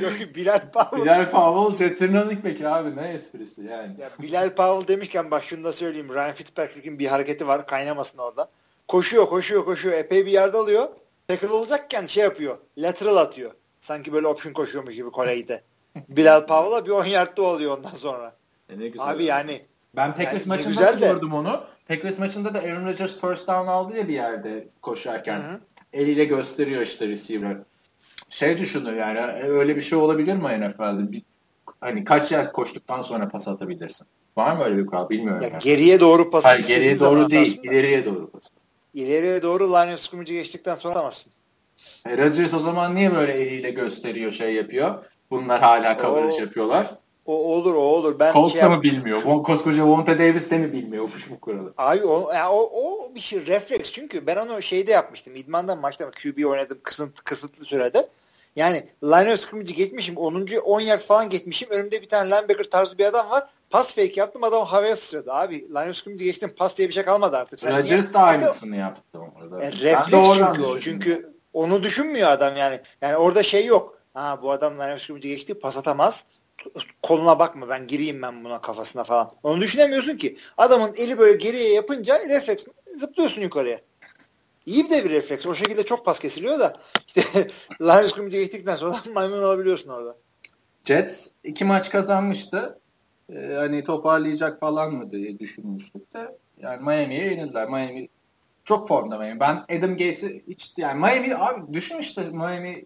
[0.01, 1.03] Yok Bilal Powell.
[1.03, 3.95] Bilal Powell Jets'in running back'i abi ne esprisi yani.
[4.01, 6.13] Ya Bilal Powell demişken bak şunu da söyleyeyim.
[6.13, 8.49] Ryan Fitzpatrick'in bir hareketi var kaynamasın orada.
[8.87, 10.87] Koşuyor koşuyor koşuyor epey bir yerde alıyor
[11.27, 12.57] tackle olacakken şey yapıyor.
[12.77, 13.51] Lateral atıyor.
[13.79, 15.63] Sanki böyle option koşuyormuş gibi Kore'de.
[16.09, 18.35] Bilal Powell'a bir 10 yardta oluyor ondan sonra.
[18.69, 19.09] E ne güzel.
[19.09, 19.61] Abi yani
[19.95, 21.07] ben Packers yani maçında güzel de.
[21.07, 21.63] gördüm onu.
[21.87, 25.39] Packers maçında da Aaron Rodgers first down aldı ya bir yerde koşarken.
[25.39, 25.59] Hı-hı.
[25.93, 27.57] Eliyle gösteriyor işte receiver.
[28.29, 31.11] Şey düşünür yani öyle bir şey olabilir mi NFL'de?
[31.11, 31.23] Bir,
[31.79, 34.07] hani kaç yer koştuktan sonra pas atabilirsin?
[34.37, 35.41] Var mı öyle bir kural bilmiyorum.
[35.41, 35.59] Ya yani.
[35.59, 37.59] Geriye doğru pas Hayır geriye doğru değil.
[37.63, 38.43] ileriye doğru pas
[38.95, 41.31] ileriye doğru line of scrimmage'ı geçtikten sonra atamazsın.
[42.07, 45.05] E, Rodgers o zaman niye böyle eliyle gösteriyor şey yapıyor?
[45.31, 46.91] Bunlar hala coverage o, yapıyorlar.
[47.25, 48.19] O olur o olur.
[48.19, 49.21] Ben Colts şey mı bilmiyor?
[49.25, 51.73] O, koskoca Vonta Davis de mi bilmiyormuş bu kuralı?
[51.77, 55.35] Abi o, yani o, o bir şey refleks çünkü ben onu şeyde yapmıştım.
[55.35, 58.09] İdman'dan maçta QB oynadım kısıtlı, kısıtlı sürede.
[58.55, 60.17] Yani line of scrimmage'ı geçmişim.
[60.17, 60.47] 10.
[60.63, 61.69] 10 yard falan geçmişim.
[61.69, 63.43] Önümde bir tane linebacker tarzı bir adam var.
[63.69, 65.33] Pas fake yaptım adam havaya sıçradı.
[65.33, 67.59] Abi line of scrimmage geçtim pas diye bir şey kalmadı artık.
[67.59, 69.63] Sen Rodgers da aynısını yaptı orada.
[69.63, 70.79] E, refleks çünkü o.
[70.79, 72.79] Çünkü onu düşünmüyor adam yani.
[73.01, 73.97] Yani orada şey yok.
[74.13, 76.25] Ha bu adam line of scrimmage geçti pas atamaz.
[77.03, 79.31] Koluna bakma ben gireyim ben buna kafasına falan.
[79.43, 80.37] Onu düşünemiyorsun ki.
[80.57, 82.65] Adamın eli böyle geriye yapınca refleks
[82.97, 83.81] zıplıyorsun yukarıya.
[84.65, 85.45] İyi de bir refleks.
[85.45, 87.21] O şekilde çok pas kesiliyor da işte
[87.81, 90.15] line of scrimmage geçtikten sonra maymun olabiliyorsun orada.
[90.83, 92.79] Jets iki maç kazanmıştı
[93.29, 97.69] e, hani toparlayacak falan mı diye düşünmüştük de yani Miami'ye yenildiler.
[97.69, 98.07] Miami
[98.63, 99.39] çok formda Miami.
[99.39, 102.85] Ben Adam Gase'i hiç yani Miami abi düşün işte Miami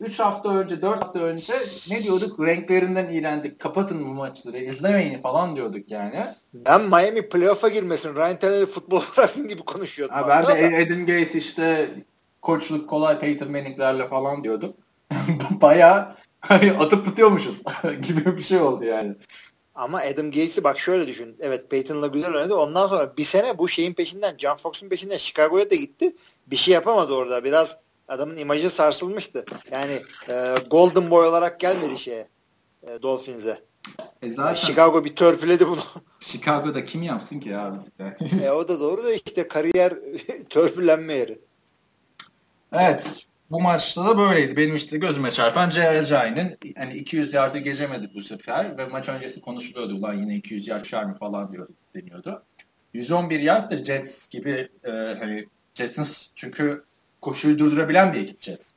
[0.00, 1.52] 3 hafta önce 4 hafta önce
[1.90, 2.40] ne diyorduk?
[2.46, 3.58] Renklerinden iğrendik.
[3.58, 4.58] Kapatın bu maçları.
[4.58, 6.24] izlemeyin falan diyorduk yani.
[6.54, 8.14] Ben Miami playoff'a girmesin.
[8.14, 10.16] Ryan Tannehill futbol bıraksın gibi konuşuyordum.
[10.16, 10.76] Ha, ben de da.
[10.76, 11.90] Adam Gase işte
[12.42, 14.72] koçluk kolay Peyton Manning'lerle falan diyordum.
[15.50, 16.16] Bayağı
[16.78, 17.62] atıp tutuyormuşuz
[18.02, 19.14] gibi bir şey oldu yani.
[19.80, 21.36] Ama Adam Gates'i bak şöyle düşün.
[21.40, 22.54] Evet Peyton'la güzel oynadı.
[22.54, 26.16] Ondan sonra bir sene bu şeyin peşinden, John Fox'un peşinden Chicago'ya da gitti.
[26.46, 27.44] Bir şey yapamadı orada.
[27.44, 27.76] Biraz
[28.08, 29.44] adamın imajı sarsılmıştı.
[29.70, 32.28] Yani e, Golden Boy olarak gelmedi şeye.
[32.82, 33.60] e, Dolphins'e.
[34.22, 35.80] E zaten Chicago bir törpüledi bunu.
[36.20, 37.78] Chicago'da kim yapsın ki abi?
[38.44, 39.92] e o da doğru da işte kariyer
[40.50, 41.38] törpülenme yeri.
[42.72, 43.26] Evet.
[43.50, 44.56] Bu maçta da böyleydi.
[44.56, 49.94] Benim işte gözüme çarpan Ceyacay'ın hani 200 yardı geçemedi bu sefer ve maç öncesi konuşuluyordu.
[49.94, 52.42] Ulan yine 200 yard şar mı falan diyor, deniyordu.
[52.94, 56.84] 111 yarddır Jets gibi e, hani Jets'in çünkü
[57.20, 58.70] koşuyu durdurabilen bir ekip Jets.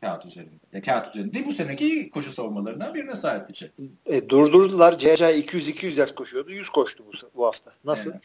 [0.00, 0.54] Kağıt üzerinde.
[0.72, 3.72] Ya kağıt üzerinde değil bu seneki koşu savunmalarından birine sahip bir Jets.
[4.06, 4.98] E, durdurdular.
[4.98, 6.52] CJ 200-200 yard koşuyordu.
[6.52, 7.72] 100 koştu bu, bu hafta.
[7.84, 8.10] Nasıl?
[8.10, 8.22] Evet.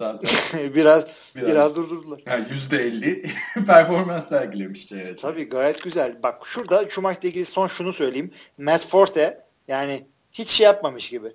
[0.74, 2.22] biraz, biraz biraz durdurdular.
[2.26, 3.28] Yani %50
[3.66, 5.20] performans sergilemiş CJ.
[5.20, 6.22] Tabii gayet güzel.
[6.22, 8.30] Bak şurada şu maçla ilgili son şunu söyleyeyim.
[8.58, 11.32] Matt Forte yani hiç şey yapmamış gibi.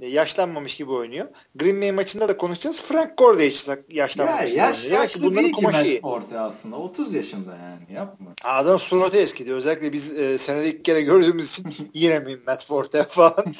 [0.00, 1.28] E, yaşlanmamış gibi oynuyor.
[1.54, 2.82] Green Bay maçında da konuşacağız.
[2.82, 6.76] Frank Gore de hiç yaşlanmamış ya, yaş, gibi yaşlı bunların değil kumaşı ki Forte aslında.
[6.76, 8.30] 30 yaşında yani yapma.
[8.44, 9.52] Adam suratı eskidi.
[9.52, 13.54] Özellikle biz e, senede ilk kere gördüğümüz için yine mi Matt Forte falan.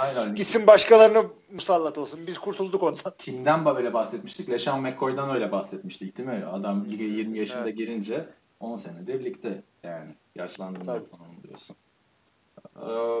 [0.00, 0.34] Aynen.
[0.34, 1.22] Gitsin başkalarına
[1.52, 2.20] musallat olsun.
[2.26, 3.14] Biz kurtulduk ondan.
[3.18, 4.50] Kimden böyle bahsetmiştik?
[4.50, 6.44] LeSean McCoy'dan öyle bahsetmiştik değil mi?
[6.52, 7.78] Adam lige 20 yaşında evet.
[7.78, 8.28] girince
[8.60, 11.76] 10 senede birlikte yani yaşlandığında falan diyorsun.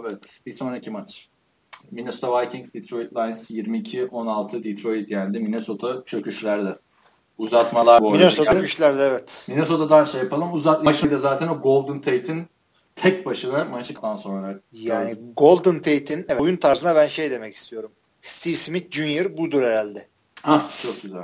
[0.04, 0.40] Evet.
[0.46, 1.28] Bir sonraki maç.
[1.90, 5.38] Minnesota Vikings Detroit Lions 22-16 Detroit yendi.
[5.38, 6.76] Minnesota çöküşlerde.
[7.38, 9.44] Uzatmalar bu Minnesota çöküşlerde evet.
[9.48, 10.52] Minnesota'dan şey yapalım.
[10.52, 12.46] Uzat maçında zaten o Golden Tate'in
[12.96, 14.60] tek başına maçtan sonra.
[14.72, 15.32] Yani gördüm.
[15.36, 17.92] Golden Tate'in evet, oyun tarzına ben şey demek istiyorum.
[18.22, 19.36] Steve Smith Jr.
[19.36, 20.08] budur herhalde.
[20.44, 21.22] Ah çok güzel.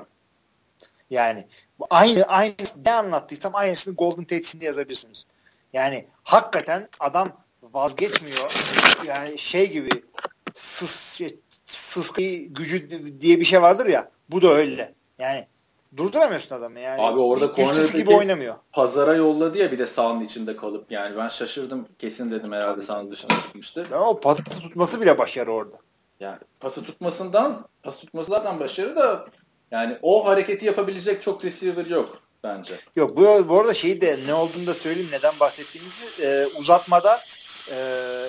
[1.10, 1.46] Yani
[1.90, 2.54] aynı aynı
[2.86, 5.26] ne anlattıysam aynısını Golden Tate için de yazabilirsiniz.
[5.72, 8.52] Yani hakikaten adam vazgeçmiyor.
[9.06, 9.90] Yani şey gibi
[10.54, 12.88] sıs, şey, sıskı gücü
[13.20, 14.10] diye bir şey vardır ya.
[14.30, 14.94] Bu da öyle.
[15.18, 15.46] Yani
[15.96, 17.02] durduramıyorsun adamı yani.
[17.02, 18.54] Abi orada corner'daki gibi oynamıyor.
[18.72, 23.10] Pazara yolladı ya bir de sahanın içinde kalıp yani ben şaşırdım kesin dedim herhalde sahanın
[23.10, 23.86] dışına çıkmıştı.
[23.90, 25.76] Ya o pası tutması bile başarı orada.
[26.20, 29.24] Yani pası tutmasından pas tutması zaten başarı da
[29.70, 32.74] yani o hareketi yapabilecek çok receiver yok bence.
[32.96, 37.20] Yok bu, bu arada şeyi de ne olduğunu da söyleyeyim neden bahsettiğimizi e, uzatmada
[37.70, 37.76] e,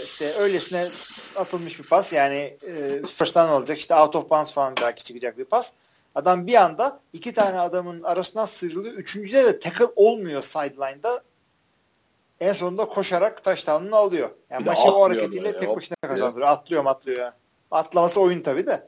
[0.04, 0.88] işte öylesine
[1.36, 5.46] atılmış bir pas yani e, first olacak işte out of bounds falan belki çıkacak bir
[5.46, 5.72] pas.
[6.16, 8.94] Adam bir anda iki tane adamın arasından sıyrılıyor.
[8.94, 11.22] Üçüncüde de tackle olmuyor sideline'da.
[12.40, 14.30] En sonunda koşarak touchdown'unu alıyor.
[14.50, 16.50] Yani maçı o hareketiyle ya, tek başına kazandırıyor.
[16.50, 17.34] Atlıyor atlıyor ya.
[17.72, 18.88] Atlaması oyun tabii de.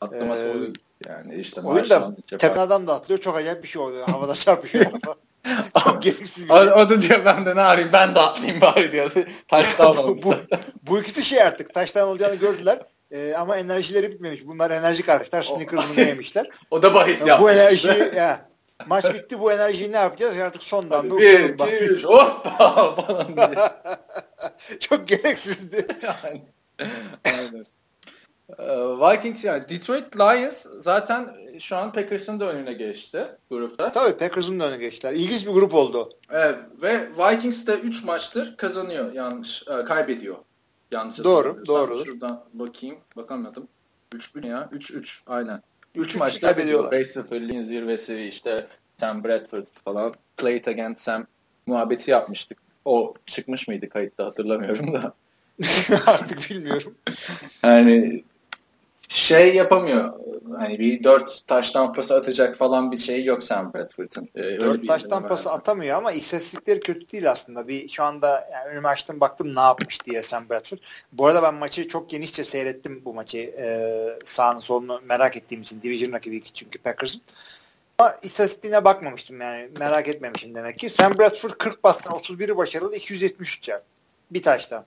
[0.00, 0.74] Atlaması ee, oyun.
[1.08, 3.20] Yani işte oyun da tek adam da atlıyor.
[3.20, 4.08] Çok acayip bir şey oluyor.
[4.08, 4.86] Havada çarpışıyor.
[5.84, 6.72] Çok gereksiz bir şey.
[6.72, 9.12] O, da diyor ben de ne arayayım ben de atlayayım bari diyor.
[9.48, 10.34] Taştan bu,
[10.82, 12.78] bu ikisi şey artık taştan olacağını gördüler.
[13.12, 14.46] Ee, ama enerjileri bitmemiş.
[14.46, 15.42] Bunlar enerjik arkadaşlar.
[15.42, 16.46] Snickers'ını yemişler.
[16.70, 17.44] o da bahis yaptı.
[17.44, 18.48] Bu enerjiyi ya,
[18.86, 20.38] maç bitti bu enerjiyi ne yapacağız?
[20.38, 21.58] Artık son damda uçalım.
[21.58, 23.68] Bir, iki, üç, hoppa falan diye.
[24.80, 25.86] Çok gereksizdi.
[27.24, 27.66] Aynen.
[28.58, 33.92] Ee, Vikings yani Detroit Lions zaten şu an Packers'ın da önüne geçti grupta.
[33.92, 35.12] Tabii Packers'ın da önüne geçtiler.
[35.12, 36.12] İlginç bir grup oldu.
[36.30, 40.36] Evet ve Vikings de 3 maçtır kazanıyor yanlış e, kaybediyor.
[40.92, 42.04] Yanlış Doğru, doğru.
[42.04, 42.96] Şuradan bakayım.
[43.16, 43.68] Bakamadım.
[44.14, 44.68] 3 ya.
[44.72, 45.62] 3-3 aynen.
[45.94, 46.92] 3 maç kaybediyorlar.
[46.92, 48.66] 5-0 zirvesi işte
[49.00, 50.14] Sam Bradford falan.
[50.40, 51.26] Clay against Sam
[51.66, 52.58] muhabbeti yapmıştık.
[52.84, 55.14] O çıkmış mıydı kayıtta hatırlamıyorum da.
[56.06, 56.94] Artık bilmiyorum.
[57.62, 58.24] Yani
[59.12, 60.12] şey yapamıyor.
[60.58, 64.28] Hani bir dört taştan pası atacak falan bir şey yok Sam Bradford'ın.
[64.34, 67.68] Ee, dört taştan pası atamıyor ama istatistikleri kötü değil aslında.
[67.68, 70.78] Bir şu anda yani önüme açtım baktım ne yapmış diye Sam Bradford.
[71.12, 73.38] Bu arada ben maçı çok genişçe seyrettim bu maçı.
[73.38, 75.82] Ee, sağını solunu merak ettiğim için.
[75.82, 77.22] Division rakibi çünkü Packers'ın.
[77.98, 79.68] Ama istatistiğine bakmamıştım yani.
[79.78, 80.90] Merak etmemişim demek ki.
[80.90, 83.82] Sam Bradford 40 pastan 31'i başarılı 273 yard.
[84.30, 84.84] Bir taştan.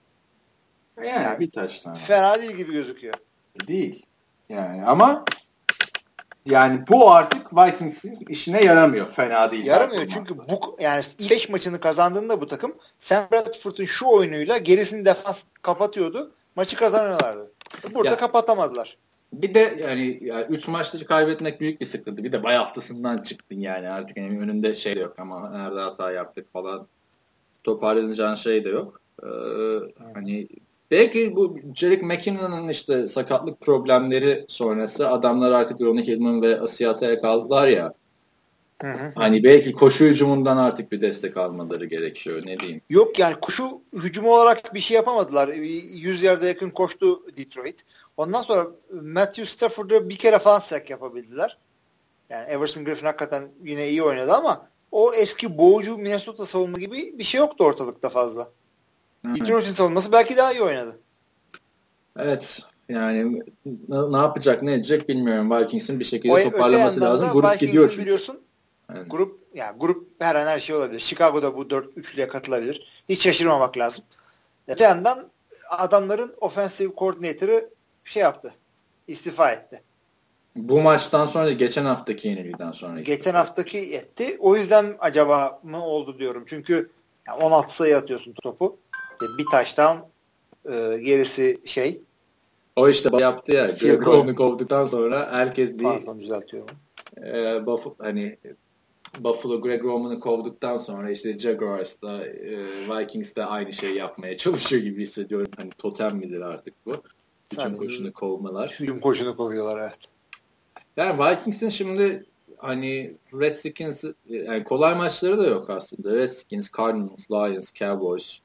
[0.97, 1.93] Yani, yani bir taştan.
[1.93, 3.13] Fena değil gibi gözüküyor.
[3.67, 4.05] Değil.
[4.49, 5.25] Yani ama
[6.45, 9.07] yani bu artık Vikings'in işine yaramıyor.
[9.07, 9.65] Fena değil.
[9.65, 15.43] Yaramıyor çünkü bu yani 5 maçını kazandığında bu takım Sam Bradford'un şu oyunuyla gerisini defans
[15.61, 16.31] kapatıyordu.
[16.55, 17.51] Maçı kazanıyorlardı.
[17.93, 18.97] Burada ya, kapatamadılar.
[19.33, 22.23] Bir de yani 3 yani maçta kaybetmek büyük bir sıkıntı.
[22.23, 26.53] Bir de bay haftasından çıktın yani artık yani önünde şey yok ama nerede hata yaptık
[26.53, 26.87] falan
[27.63, 29.01] toparlanacağın şey de yok.
[29.23, 29.27] Ee,
[30.13, 30.47] hani
[30.91, 37.67] Belki bu Jerick McKinnon'ın işte sakatlık problemleri sonrası adamlar artık Ronnie Hillman ve Asiata'ya kaldılar
[37.67, 37.93] ya.
[38.81, 39.11] Hı hı.
[39.15, 42.81] Hani belki koşu hücumundan artık bir destek almaları gerekiyor ne diyeyim.
[42.89, 45.47] Yok yani koşu hücumu olarak bir şey yapamadılar.
[45.47, 47.81] 100 yerde yakın koştu Detroit.
[48.17, 51.57] Ondan sonra Matthew Stafford'a bir kere falan sack yapabildiler.
[52.29, 57.23] Yani Everson Griffin hakikaten yine iyi oynadı ama o eski boğucu Minnesota savunma gibi bir
[57.23, 58.51] şey yoktu ortalıkta fazla.
[59.33, 60.99] Detroit'in savunması belki daha iyi oynadı.
[62.19, 62.61] Evet.
[62.89, 63.43] Yani
[63.87, 65.51] ne, yapacak ne edecek bilmiyorum.
[65.51, 67.29] Vikings'in bir şekilde o, toparlaması lazım.
[67.33, 68.01] Grup Vikings'in gidiyor çünkü.
[68.01, 68.39] biliyorsun
[68.93, 69.09] yani.
[69.09, 70.99] grup yani grup her an her şey olabilir.
[70.99, 73.03] Chicago'da bu 4 üçlüye katılabilir.
[73.09, 74.05] Hiç şaşırmamak lazım.
[74.67, 75.29] Öte yandan
[75.69, 77.69] adamların offensive coordinator'ı
[78.03, 78.53] şey yaptı.
[79.07, 79.81] İstifa etti.
[80.55, 83.01] Bu maçtan sonra geçen haftaki yenilgiden sonra.
[83.01, 84.37] Geçen haftaki etti.
[84.39, 86.43] O yüzden acaba mı oldu diyorum.
[86.47, 86.89] Çünkü
[87.41, 88.77] 16 sayı atıyorsun topu.
[89.37, 90.05] Bir taştan
[90.65, 92.01] e, gerisi şey.
[92.75, 93.65] O işte yaptı ya.
[93.65, 96.75] Greg kovduktan sonra herkes bir Pardon düzeltiyorum.
[97.25, 98.37] E, Buff, hani
[99.19, 102.57] Buffalo Greg Roman'ı kovduktan sonra işte Jaguars'ta e,
[102.89, 105.51] Vikings'te aynı şey yapmaya çalışıyor gibi hissediyorum.
[105.57, 106.93] Hani totem midir artık bu?
[107.53, 108.75] Hücum koşunu kovmalar.
[108.79, 109.99] Hücum koşunu kovuyorlar evet.
[110.97, 112.25] Yani Vikings'in şimdi
[112.57, 116.15] hani Redskins yani kolay maçları da yok aslında.
[116.15, 118.39] Redskins, Cardinals, Lions, Cowboys.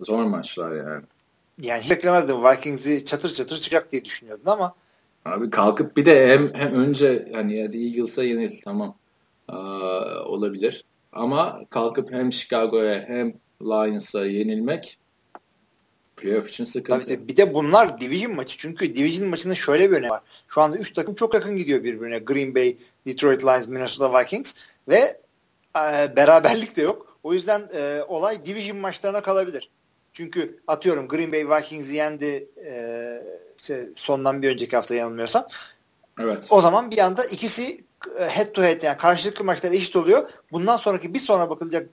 [0.00, 1.04] Zor maçlar yani.
[1.60, 4.74] Yani hiç beklemezdim Vikings'i çatır çatır çıkacak diye düşünüyordun ama
[5.24, 8.96] Abi kalkıp bir de hem, hem önce hani hadi Eagles'a yenil tamam
[9.48, 10.84] Aa, olabilir.
[11.12, 14.98] Ama kalkıp hem Chicago'ya hem Lions'a yenilmek
[16.16, 16.88] playoff için sıkıntı.
[16.88, 17.28] Tabii tabii.
[17.28, 18.58] Bir de bunlar division maçı.
[18.58, 20.20] Çünkü division maçının şöyle bir önemi var.
[20.48, 22.18] Şu anda 3 takım çok yakın gidiyor birbirine.
[22.18, 24.54] Green Bay, Detroit Lions, Minnesota Vikings
[24.88, 25.20] ve
[25.76, 27.18] e, beraberlik de yok.
[27.22, 29.70] O yüzden e, olay division maçlarına kalabilir.
[30.12, 33.22] Çünkü atıyorum Green Bay Vikings'i yendi e,
[33.56, 35.46] işte sondan bir önceki hafta yanılmıyorsam.
[36.20, 36.46] Evet.
[36.50, 37.84] O zaman bir anda ikisi
[38.18, 40.30] head to head yani karşılıklı maçlar eşit oluyor.
[40.52, 41.88] Bundan sonraki bir sonra bakılacak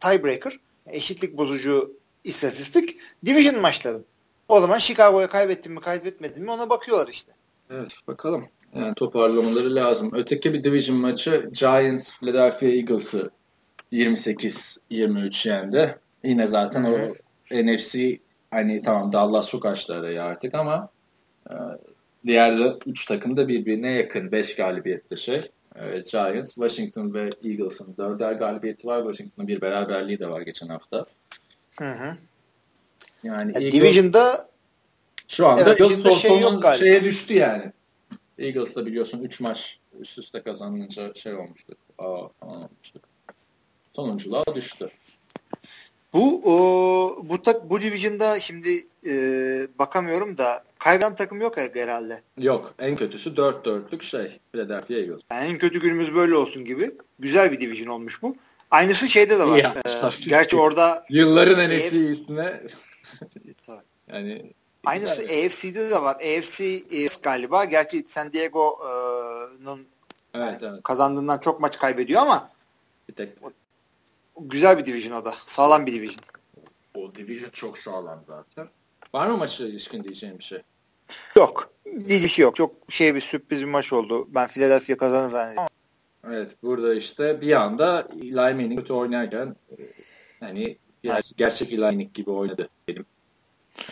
[0.00, 1.92] tiebreaker eşitlik bozucu
[2.24, 2.96] istatistik
[3.26, 4.04] division maçların.
[4.48, 7.32] O zaman Chicago'ya kaybettin mi kaybetmedin mi ona bakıyorlar işte.
[7.70, 8.48] Evet bakalım.
[8.74, 10.10] Yani toparlamaları lazım.
[10.14, 13.30] Öteki bir division maçı Giants Philadelphia Eagles'ı
[13.92, 15.98] 28-23 yendi.
[16.24, 17.12] Yine zaten Hı-hı.
[17.12, 18.18] o NFC
[18.50, 20.88] hani tamam Dallas çok açtı arayı artık ama
[21.50, 21.54] e,
[22.26, 25.50] diğer 3 takım da birbirine yakın 5 galibiyetli şey.
[25.76, 29.02] E, Giants, Washington ve Eagles'ın 4'er galibiyeti var.
[29.02, 31.04] Washington'ın bir beraberliği de var geçen hafta.
[31.78, 32.16] Hı hı.
[33.22, 34.48] Yani ya Eagles, Division'da
[35.28, 36.78] şu anda evet, Eagles şey yok galiba.
[36.78, 37.72] şeye düştü yani.
[38.38, 41.74] Eagles'da biliyorsun 3 maç üst üste kazanınca şey olmuştu.
[41.98, 43.00] Aa, falan olmuştu.
[43.96, 44.86] Sonunculuğa düştü.
[46.12, 49.12] Bu o, bu tak bu division'da şimdi e,
[49.78, 52.22] bakamıyorum da kaybeden takım yok herhalde.
[52.38, 52.74] Yok.
[52.78, 54.40] En kötüsü 4-4'lük şey.
[54.52, 55.20] Philadelphia Eagles.
[55.30, 56.90] Yani en kötü günümüz böyle olsun gibi.
[57.18, 58.36] Güzel bir division olmuş bu.
[58.70, 59.58] Aynısı şeyde de var.
[59.58, 62.60] Ya, ee, gerçi orada yılların NFC'sine
[64.12, 64.52] yani
[64.84, 65.46] Aynısı güzel.
[65.46, 66.14] AFC'de de var.
[66.14, 66.80] AFC
[67.22, 67.64] galiba.
[67.64, 69.86] Gerçi San Diego'nun
[70.34, 70.82] evet, yani evet.
[70.82, 72.50] kazandığından çok maç kaybediyor ama
[73.08, 73.42] bir tek
[74.40, 75.32] güzel bir division o da.
[75.46, 76.24] Sağlam bir division.
[76.94, 78.68] O division çok sağlam zaten.
[79.14, 80.62] Var mı maçla ilişkin diyeceğim bir şey?
[81.36, 81.72] Yok.
[81.84, 82.56] Diyecek bir şey yok.
[82.56, 84.28] Çok şey bir sürpriz bir maç oldu.
[84.34, 85.68] Ben Philadelphia kazanır zannediyorum.
[86.26, 89.76] Evet burada işte bir anda Eli Manning kötü oynarken e,
[90.40, 93.06] hani ger- gerçek Eli Manning gibi oynadı benim.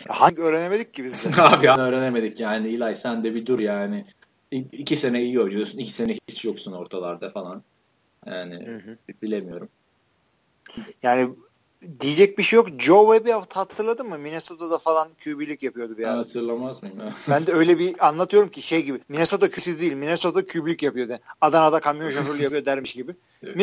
[0.09, 1.41] Hangi öğrenemedik ki biz de?
[1.41, 4.05] Abi öğrenemedik yani Eli sen de bir dur yani.
[4.51, 7.63] İ- iki sene iyi oynuyorsun, iki sene hiç yoksun ortalarda falan.
[8.25, 8.97] Yani hı hı.
[9.21, 9.69] bilemiyorum.
[11.03, 11.29] Yani
[11.99, 12.67] diyecek bir şey yok.
[12.79, 14.17] Joe Webb'i hatırladın mı?
[14.17, 16.17] Minnesota'da falan QB'lik yapıyordu bir ara.
[16.17, 16.99] Hatırlamaz mıyım?
[16.99, 17.13] Ya?
[17.29, 18.99] ben de öyle bir anlatıyorum ki şey gibi.
[19.09, 19.93] Minnesota QB'si değil.
[19.93, 21.17] Minnesota QB'lik yapıyordu.
[21.41, 23.15] Adana'da kamyon şoförlüğü yapıyor dermiş gibi.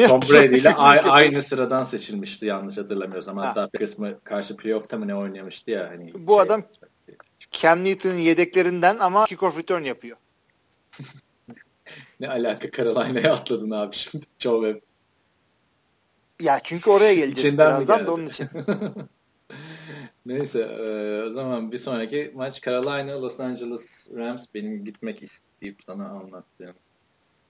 [0.08, 3.36] Tom Brady ile aynı sıradan seçilmişti yanlış hatırlamıyorsam.
[3.36, 3.70] Hatta ha.
[3.78, 5.90] kısmı karşı playoff'ta mı ne oynamıştı ya.
[5.90, 6.62] Hani Bu şey, adam
[7.50, 10.16] Cam Newton'un yedeklerinden ama kickoff return yapıyor.
[12.20, 14.93] ne alaka Carolina'ya atladın abi şimdi Joe Webb.
[16.43, 18.48] Ya çünkü oraya geleceğiz İçinden birazdan da onun için.
[20.27, 26.09] Neyse e, o zaman bir sonraki maç Carolina Los Angeles Rams benim gitmek isteyip sana
[26.09, 26.74] anlattığım.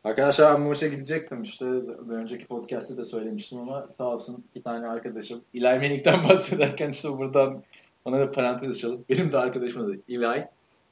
[0.04, 1.64] Arkadaşlar ben bu maça gidecektim işte
[2.10, 7.62] önceki podcast'te de söylemiştim ama sağ olsun iki tane arkadaşım Eli Manning'den bahsederken işte buradan
[8.04, 9.04] ona da parantez açalım.
[9.10, 10.48] Benim de arkadaşım adı Eli.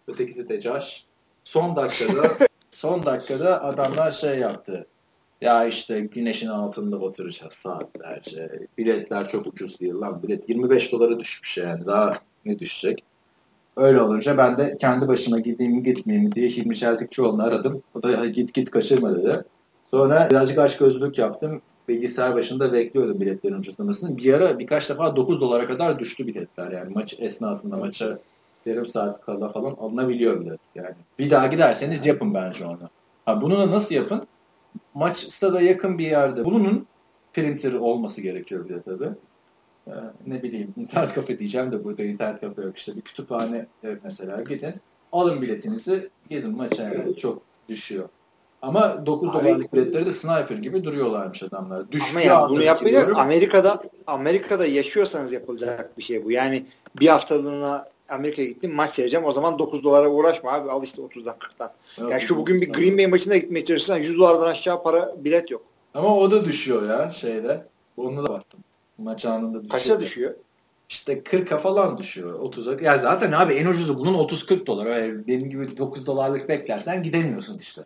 [0.08, 1.04] Ötekisi de Josh.
[1.44, 2.28] Son dakikada
[2.70, 4.86] son dakikada adamlar şey yaptı.
[5.42, 8.50] Ya işte güneşin altında batıracağız saatlerce.
[8.78, 10.22] Biletler çok ucuz değil lan.
[10.22, 11.86] Bilet 25 dolara düşmüş yani.
[11.86, 13.02] Daha ne düşecek?
[13.76, 17.82] Öyle olunca ben de kendi başıma gideyim mi gitmeyeyim mi diye Hilmi Çeltikçioğlu'nu aradım.
[17.94, 19.44] O da git git kaçırma dedi.
[19.90, 21.62] Sonra birazcık aç gözlük yaptım.
[21.88, 24.18] Bilgisayar başında bekliyordum biletlerin ucuzlamasını.
[24.18, 26.70] Bir ara birkaç defa 9 dolara kadar düştü biletler.
[26.70, 28.18] Yani maç esnasında maça
[28.66, 30.60] yarım saat kala falan alınabiliyor bilet.
[30.74, 32.90] Yani bir daha giderseniz yapın bence onu.
[33.24, 34.26] Ha, bunu da nasıl yapın?
[34.94, 36.86] Maç stada yakın bir yerde bulunun.
[37.32, 39.10] Printer olması gerekiyor bir de tabii.
[39.86, 39.92] e,
[40.26, 44.42] ne bileyim internet kafe diyeceğim de burada internet kafe yok işte bir kütüphane e, mesela
[44.42, 44.74] gidin
[45.12, 48.08] alın biletinizi gidin maça yani çok düşüyor.
[48.62, 51.92] Ama 9 Abi, dolarlık biletleri de sniper gibi duruyorlarmış adamlar.
[51.92, 53.16] Düşüyor ama ya bunu yapmayacak.
[53.16, 56.30] Amerika'da Amerika'da yaşıyorsanız yapılacak bir şey bu.
[56.30, 56.66] Yani
[57.00, 59.26] bir haftalığına Amerika'ya gittim maç seyredeceğim.
[59.26, 60.70] O zaman 9 dolara uğraşma abi.
[60.70, 61.70] Al işte 30'dan 40'tan.
[62.00, 65.50] Evet, yani şu bugün bir Green Bay maçına gitmeye çalışırsan 100 dolardan aşağı para bilet
[65.50, 65.62] yok.
[65.94, 67.66] Ama o da düşüyor ya şeyde.
[67.96, 68.60] Onunla da baktım.
[68.98, 69.70] Maç anında düşüyor.
[69.70, 70.34] Kaça düşüyor?
[70.88, 72.40] İşte 40'a falan düşüyor.
[72.40, 72.84] 30'a.
[72.84, 74.88] Ya zaten abi en ucuzu bunun 30-40 dolar.
[75.26, 77.82] Benim gibi 9 dolarlık beklersen gidemiyorsun işte.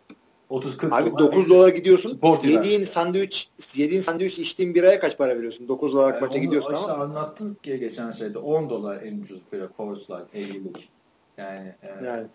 [0.49, 2.19] 30-40 Abi dolar 9 dolar gidiyorsun.
[2.43, 5.67] Yediğin sandviç, yediğin sandviç içtiğin biraya kaç para veriyorsun?
[5.67, 6.93] 9 dolar yani maça gidiyorsun ama.
[6.93, 10.89] anlattım ki geçen şeyde 10 dolar en ucuz böyle course'lar 50'lik.
[11.37, 12.27] Yani, e, yani.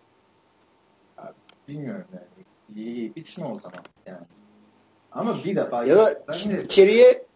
[1.19, 1.33] Abi,
[1.69, 2.47] bilmiyorum yani.
[2.77, 4.27] İyi, iyi içme o zaman yani.
[5.13, 6.25] Ama bir defa ya da
[6.65, 7.27] içeriye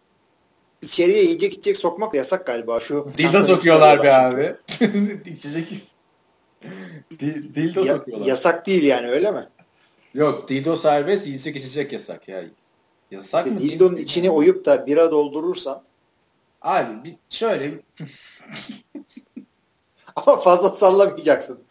[0.81, 2.79] içeriye yiyecek içecek sokmak da yasak galiba.
[2.79, 4.55] Şu Dildo sokuyorlar be abi.
[5.25, 5.67] İçecek
[7.55, 8.25] Dildo sokuyorlar.
[8.25, 9.47] Yasak değil yani öyle mi?
[10.17, 12.43] Yok dildo serbest yiyecek içecek yasak ya.
[13.11, 13.59] Yasak işte mı?
[13.59, 15.83] Dildonun içini oyup da bira doldurursan
[16.61, 17.71] Abi bir şöyle
[20.15, 21.63] ama fazla sallamayacaksın.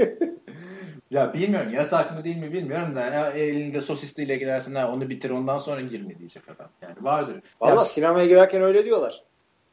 [1.10, 5.30] ya bilmiyorum yasak mı değil mi bilmiyorum da ya, elinde sosisliyle girersin ha, onu bitir
[5.30, 6.68] ondan sonra girme diyecek adam.
[6.82, 7.42] Yani vardır.
[7.60, 9.24] Valla sinemaya girerken öyle diyorlar.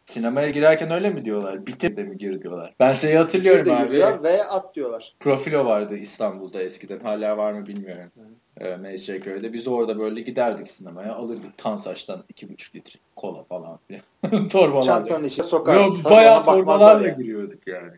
[0.10, 1.66] Sinemaya girerken öyle mi diyorlar?
[1.66, 2.76] Bitir de mi gir diyorlar?
[2.80, 3.92] Ben şeyi hatırlıyorum Bitir de abi.
[3.92, 5.16] Diyorlar ve at diyorlar.
[5.20, 7.00] Profilo vardı İstanbul'da eskiden.
[7.00, 8.12] Hala var mı bilmiyorum.
[8.58, 9.54] Ee, Mecidiyeköy'de.
[9.54, 11.16] Biz orada böyle giderdik sinemaya.
[11.16, 14.48] Alırdık Tansaç'tan 2,5 litre kola falan filan.
[14.50, 14.84] torbalarla.
[14.84, 15.76] Çantanın içine sokar.
[15.76, 17.18] Yok, bayağı torbalarla yani.
[17.18, 17.98] giriyorduk yani.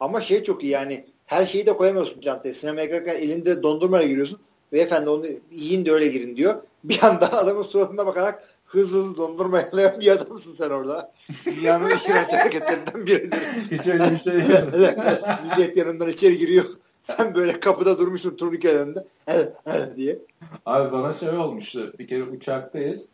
[0.00, 2.54] Ama şey çok iyi yani her şeyi de koyamıyorsun çantaya.
[2.54, 4.40] Sinemaya girerken elinde dondurmayla giriyorsun.
[4.72, 6.54] Beyefendi onu yiyin de öyle girin diyor.
[6.84, 8.44] Bir anda adamın suratına bakarak
[8.74, 11.12] hızlı hızlı dondurma yalayan bir adamsın sen orada.
[11.46, 13.38] Dünyanın iğrenç hareketlerinden biridir.
[13.70, 14.34] Hiç öyle bir şey
[15.44, 16.64] Millet yanından içeri giriyor.
[17.02, 19.06] Sen böyle kapıda durmuşsun turnike önünde.
[19.26, 20.18] Evet, evet diye.
[20.66, 21.92] Abi bana şey olmuştu.
[21.98, 23.06] Bir kere uçaktayız.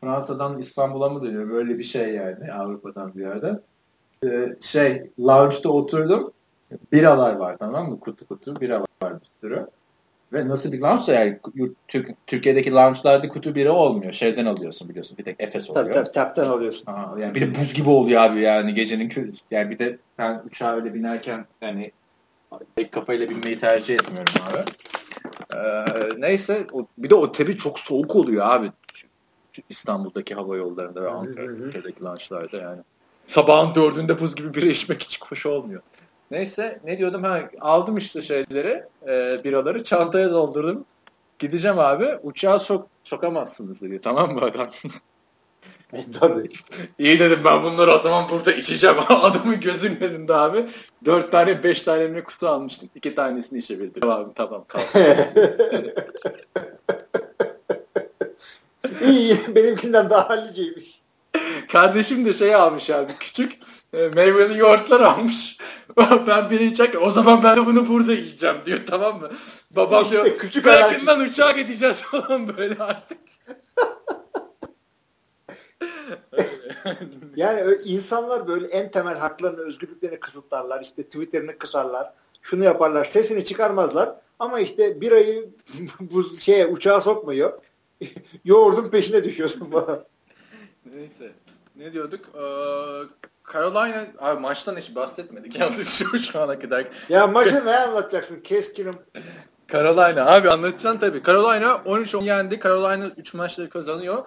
[0.00, 1.50] Fransa'dan İstanbul'a mı dönüyor?
[1.50, 3.60] Böyle bir şey yani Avrupa'dan bir yerde.
[4.24, 6.32] Ee, şey, lounge'da oturdum.
[6.92, 8.00] Biralar var tamam mı?
[8.00, 9.66] Kutu kutu bira var bir sürü.
[10.36, 11.38] Ve nasıl bir lounge yani
[12.26, 14.12] Türkiye'deki lounge'larda kutu biri olmuyor.
[14.12, 15.18] Şeyden alıyorsun biliyorsun.
[15.18, 15.84] Bir tek Efes oluyor.
[15.84, 16.86] Tabii tabii taptan alıyorsun.
[16.86, 20.42] Aa, yani bir de buz gibi oluyor abi yani gecenin kö yani bir de ben
[20.46, 21.92] uçağa öyle binerken yani
[22.76, 24.58] tek kafayla binmeyi tercih etmiyorum abi.
[25.56, 25.84] Ee,
[26.18, 28.72] neyse o, bir de o tabi çok soğuk oluyor abi.
[29.68, 32.80] İstanbul'daki hava yollarında ve Ankara'daki lounge'larda yani.
[33.26, 35.82] Sabahın dördünde buz gibi bir içmek hiç hoş olmuyor.
[36.30, 40.84] Neyse ne diyordum ha aldım işte şeyleri e, biraları çantaya doldurdum.
[41.38, 44.68] Gideceğim abi uçağa sok sokamazsınız diyor tamam mı adam?
[46.20, 46.50] Tabii.
[46.98, 48.96] İyi dedim ben bunları o zaman burada içeceğim.
[49.08, 50.66] Adamın gözünün önünde abi.
[51.04, 52.88] Dört tane beş tane mi kutu almıştım.
[52.94, 54.00] İki tanesini içebildim.
[54.00, 54.84] Tamam tamam kalk.
[59.02, 61.00] İyi benimkinden daha halliceymiş.
[61.72, 63.58] Kardeşim de şey almış abi küçük
[64.14, 65.58] meyveli yoğurtlar almış.
[66.26, 67.02] ben biri yiyecek.
[67.02, 69.30] O zaman ben de bunu burada yiyeceğim diyor tamam mı?
[69.70, 73.18] Babam işte diyor küçük yakından uçağa gideceğiz falan böyle artık.
[77.36, 80.82] yani insanlar böyle en temel haklarını, özgürlüklerini kısıtlarlar.
[80.82, 82.12] İşte Twitter'ını kısarlar.
[82.42, 83.04] Şunu yaparlar.
[83.04, 84.14] Sesini çıkarmazlar.
[84.38, 85.50] Ama işte bir ayı
[86.00, 87.52] bu şeye uçağa sokmuyor.
[88.44, 90.04] Yoğurdun peşine düşüyorsun falan.
[90.94, 91.32] Neyse.
[91.76, 92.20] Ne diyorduk?
[92.34, 92.40] Ee,
[93.52, 96.86] Carolina abi maçtan hiç bahsetmedik yalnız şu, şu ana kadar.
[97.08, 98.40] Ya maçı ne anlatacaksın?
[98.40, 98.94] Keskinim.
[99.72, 101.22] Carolina abi anlatacaksın tabii.
[101.22, 102.60] Carolina 13-10 yendi.
[102.60, 104.26] Carolina 3 maçları kazanıyor.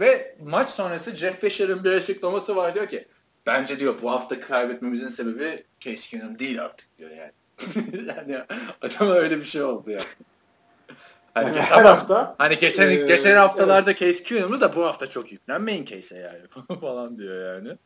[0.00, 3.08] Ve maç sonrası Jeff Fisher'ın bir açıklaması var diyor ki
[3.46, 7.32] bence diyor bu hafta kaybetmemizin sebebi Keenum değil artık diyor yani.
[8.08, 8.40] yani
[8.82, 9.98] adama öyle bir şey oldu ya.
[11.34, 14.00] Hani yani her hafta hani geçen ee, geçen haftalarda evet.
[14.00, 16.40] Case Keenum'u da bu hafta çok yüklenmeyin Case'e yani
[16.80, 17.78] falan diyor yani.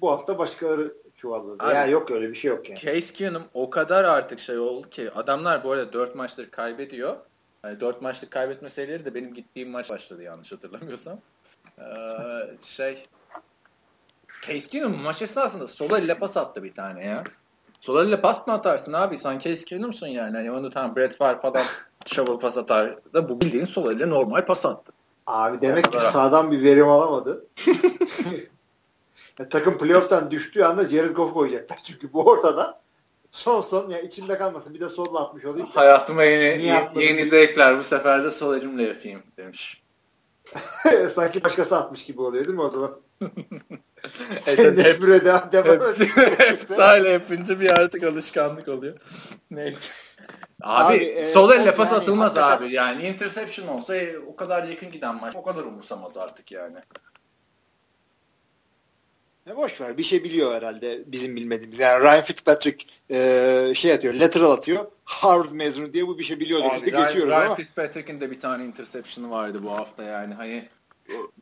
[0.00, 1.64] Bu hafta başkaları çuvalladı.
[1.64, 2.78] Abi, ya yok öyle bir şey yok yani.
[2.78, 7.16] Case Keenum o kadar artık şey oldu ki adamlar bu arada 4 maçtır kaybediyor.
[7.64, 11.18] Yani 4 maçlık kaybetme serileri de benim gittiğim maç başladı yanlış hatırlamıyorsam.
[11.78, 11.84] Ee,
[12.62, 13.06] şey
[14.46, 17.24] Case Keenum maç esnasında sola elle pas attı bir tane ya.
[17.80, 19.18] Sola elle pas mı atarsın abi?
[19.18, 20.36] Sen Case Keenum'sun yani.
[20.36, 21.64] Hani onu tam Brett Favre falan
[22.06, 24.92] shovel pas atar da bu bildiğin sol elle normal pas attı.
[25.26, 27.46] Abi demek ki sağdan bir verim alamadı.
[29.42, 31.78] ya, takım playoff'tan düştüğü anda Jared Goff koyacaklar.
[31.84, 32.80] Çünkü bu ortada
[33.30, 35.68] son son ya içimde kalmasın bir de solla atmış olayım.
[35.74, 39.82] Hayatıma yeni, yeni zevkler bu sefer de sol elimle yapayım demiş.
[41.08, 43.00] Sanki başkası atmış gibi oluyor değil mi o zaman?
[44.40, 45.94] Senin hep, espri devam devam
[46.76, 48.96] sahile yapınca bir artık alışkanlık oluyor.
[49.50, 49.92] Neyse.
[50.62, 52.66] Abi, abi e, sol elle pas yani, atılmaz hakikaten...
[52.66, 52.74] abi.
[52.74, 56.78] Yani interception olsa e, o kadar yakın giden maç o kadar umursamaz artık yani.
[59.46, 59.98] Ne boş ver.
[59.98, 61.80] Bir şey biliyor herhalde bizim bilmediğimiz.
[61.80, 64.86] Yani Ryan Fitzpatrick e, şey atıyor, lateral atıyor.
[65.04, 67.54] Harvard mezunu diye bu bir şey biliyor diye Ryan, geçiyoruz Ryan ama.
[67.54, 70.34] Fitzpatrick'in de bir tane interception'ı vardı bu hafta yani.
[70.34, 70.68] Hani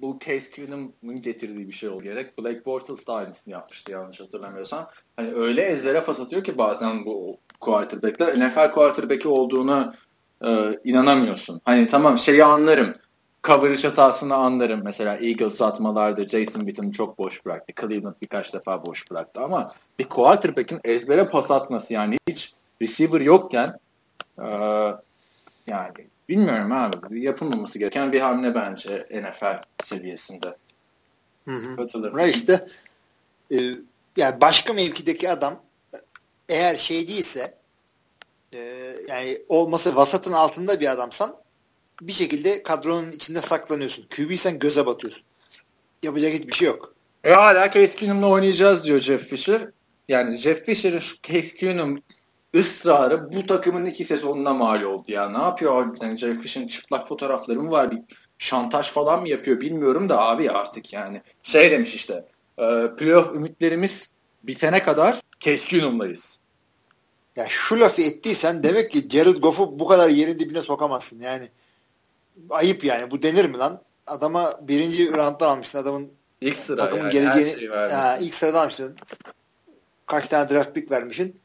[0.01, 2.39] bu Case Keenum'un getirdiği bir şey oldu gerek.
[2.39, 4.91] Blake Bortles da aynısını yapmıştı yanlış hatırlamıyorsam.
[5.17, 9.95] Hani öyle ezbere pas atıyor ki bazen bu quarterback'ler NFL quarterback'i olduğuna
[10.45, 11.61] e, inanamıyorsun.
[11.65, 12.95] Hani tamam şeyi anlarım
[13.45, 14.81] coverage hatasını anlarım.
[14.85, 17.73] Mesela Eagles atmalarda Jason Witten çok boş bıraktı.
[17.81, 23.79] Cleveland birkaç defa boş bıraktı ama bir quarterback'in ezbere pas atması yani hiç receiver yokken
[24.39, 24.47] e,
[25.67, 25.93] yani
[26.29, 30.57] bilmiyorum abi yapılmaması gereken bir hamle bence NFL seviyesinde.
[31.45, 31.77] Hı hı.
[31.77, 32.19] Katılırım.
[32.19, 32.67] Ya işte
[33.53, 33.57] e,
[34.17, 35.63] yani başka mevkideki adam
[36.49, 37.55] eğer şey değilse
[38.55, 38.59] e,
[39.09, 41.40] yani olması vasatın altında bir adamsan
[42.01, 44.07] bir şekilde kadronun içinde saklanıyorsun.
[44.17, 45.23] QB'sen göze batıyorsun.
[46.03, 46.95] Yapacak hiçbir şey yok.
[47.25, 49.69] E hala Case Keenum'la oynayacağız diyor Jeff Fisher.
[50.09, 52.03] Yani Jeff Fisher'ın şu Case Keenum
[52.57, 55.29] ısrarı bu takımın iki sezonuna mal oldu ya.
[55.29, 57.91] Ne yapıyor yani Jeff Fisher'ın çıplak fotoğrafları mı var?
[57.91, 57.99] Bir
[58.39, 61.23] şantaj falan mı yapıyor bilmiyorum da abi artık yani.
[61.43, 62.25] Şey demiş işte
[62.59, 64.09] e, playoff ümitlerimiz
[64.43, 66.39] bitene kadar Case Keenum'layız.
[67.37, 71.49] Ya şu lafı ettiysen demek ki Jared Goff'u bu kadar yerin dibine sokamazsın yani
[72.51, 73.11] ayıp yani.
[73.11, 73.83] Bu denir mi lan?
[74.07, 75.79] Adama birinci roundda almışsın.
[75.79, 78.97] Adamın ilk sıra takımın yani, geleceğini ha, ilk sırada almışsın.
[80.07, 81.41] Kaç tane draft pick vermişsin.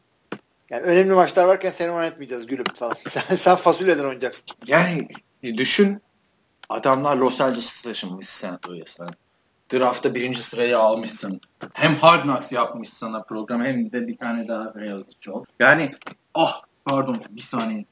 [0.69, 2.93] Yani önemli maçlar varken seni oynatmayacağız gülüm falan.
[3.07, 4.45] sen, sen fasulyeden oynayacaksın.
[4.67, 5.07] Yani
[5.43, 6.01] düşün
[6.69, 9.07] adamlar Los Angeles'a taşınmış sen Louis'ten.
[9.73, 11.41] Draftta birinci sırayı almışsın.
[11.73, 15.53] Hem Hard Knocks yapmış sana program hem de bir tane daha reality show.
[15.59, 15.95] Yani
[16.33, 17.85] ah pardon bir saniye.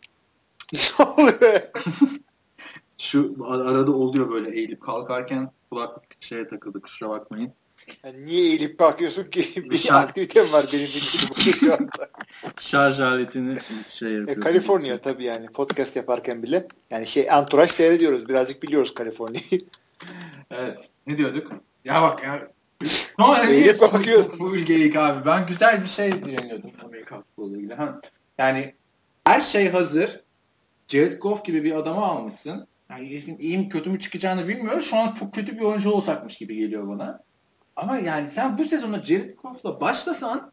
[0.73, 1.61] ne oluyor?
[3.03, 7.53] Şu arada oluyor böyle eğilip kalkarken kulaklık şeye takıldı kusura bakmayın.
[8.03, 9.69] Yani niye eğilip kalkıyorsun ki?
[9.69, 12.09] Bir Şar- aktivitem var benim bildiğim şu anda.
[12.59, 13.57] Şarj aletini
[13.89, 14.38] şey yapıyor.
[14.38, 16.67] E, Kaliforniya tabii yani podcast yaparken bile.
[16.91, 18.30] Yani şey anturaj seyrediyoruz.
[18.30, 19.61] Birazcık biliyoruz Kaliforniya'yı.
[20.51, 20.89] evet.
[21.07, 21.51] Ne diyorduk?
[21.85, 22.51] Ya bak ya
[23.17, 24.39] Sonra Eğilip bakıyorsun.
[24.39, 25.25] Bu ülkeyi abi.
[25.25, 27.73] Ben güzel bir şey dinliyordum Amerika futbolu ilgili.
[27.73, 28.01] Ha.
[28.38, 28.73] Yani
[29.25, 30.23] her şey hazır.
[30.88, 32.67] Jared Goff gibi bir adamı almışsın.
[32.93, 34.85] Yani herifin iyi mi kötü mü çıkacağını bilmiyoruz.
[34.85, 37.19] Şu an çok kötü bir oyuncu olacakmış gibi geliyor bana.
[37.75, 40.51] Ama yani sen bu sezonda Jared Goff'la başlasan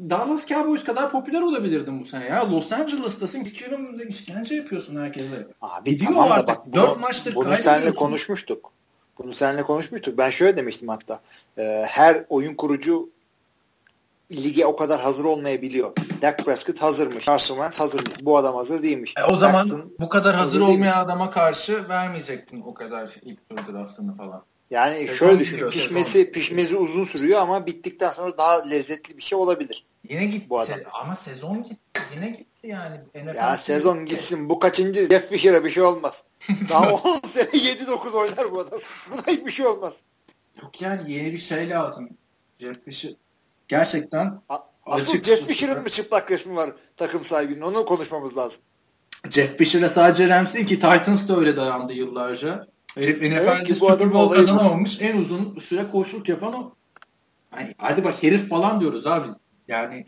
[0.00, 2.50] Dallas Cowboys kadar popüler olabilirdin bu sene ya.
[2.50, 3.44] Los Angeles'tasın.
[3.44, 5.46] Kilo'da işkence yapıyorsun herkese.
[5.60, 8.72] Abi Gidiyor tamam da bak bunu, 4 maçtır bunu seninle konuşmuştuk.
[9.18, 10.18] Bunu seninle konuşmuştuk.
[10.18, 11.18] Ben şöyle demiştim hatta.
[11.58, 13.10] E, her oyun kurucu
[14.32, 15.92] lige o kadar hazır olmayabiliyor.
[16.22, 17.24] Dak Prescott hazırmış.
[17.24, 18.18] Carson Wentz hazırmış.
[18.22, 19.14] Bu adam hazır değilmiş.
[19.16, 23.48] E, o zaman Daxton bu kadar hazır, hazır olmayan adama karşı vermeyecektin o kadar ilk
[23.48, 24.44] tur draftını falan.
[24.70, 25.70] Yani sezon şöyle düşün.
[25.70, 26.32] Pişmesi sezon.
[26.32, 29.86] pişmesi uzun sürüyor ama bittikten sonra daha lezzetli bir şey olabilir.
[30.08, 30.50] Yine gitti.
[30.50, 30.80] Bu adam.
[30.92, 31.76] ama sezon gitti.
[32.14, 33.00] Yine gitti yani.
[33.14, 34.10] NFL ya sezon gitti.
[34.10, 34.48] gitsin.
[34.48, 36.24] Bu kaçıncı Jeff Fisher'a bir şey olmaz.
[36.68, 38.80] Daha 10 sene 7-9 oynar bu adam.
[39.10, 40.02] Buna hiçbir şey olmaz.
[40.62, 42.08] Yok yani yeni bir şey lazım.
[42.58, 43.14] Jeff Fisher
[43.70, 44.40] gerçekten
[44.86, 47.60] Asıl Jeff Fisher'ın mı çıplak resmi var takım sahibinin?
[47.60, 48.62] Onu konuşmamız lazım.
[49.30, 52.66] Jeff Fisher'e sadece Rams değil ki Titans da öyle dayandı yıllarca.
[52.94, 55.00] Herif NFL'de evet Super Bowl kazanamamış.
[55.00, 56.74] En uzun süre koşuluk yapan o.
[57.50, 59.28] Hani, hadi bak herif falan diyoruz abi.
[59.68, 60.04] Yani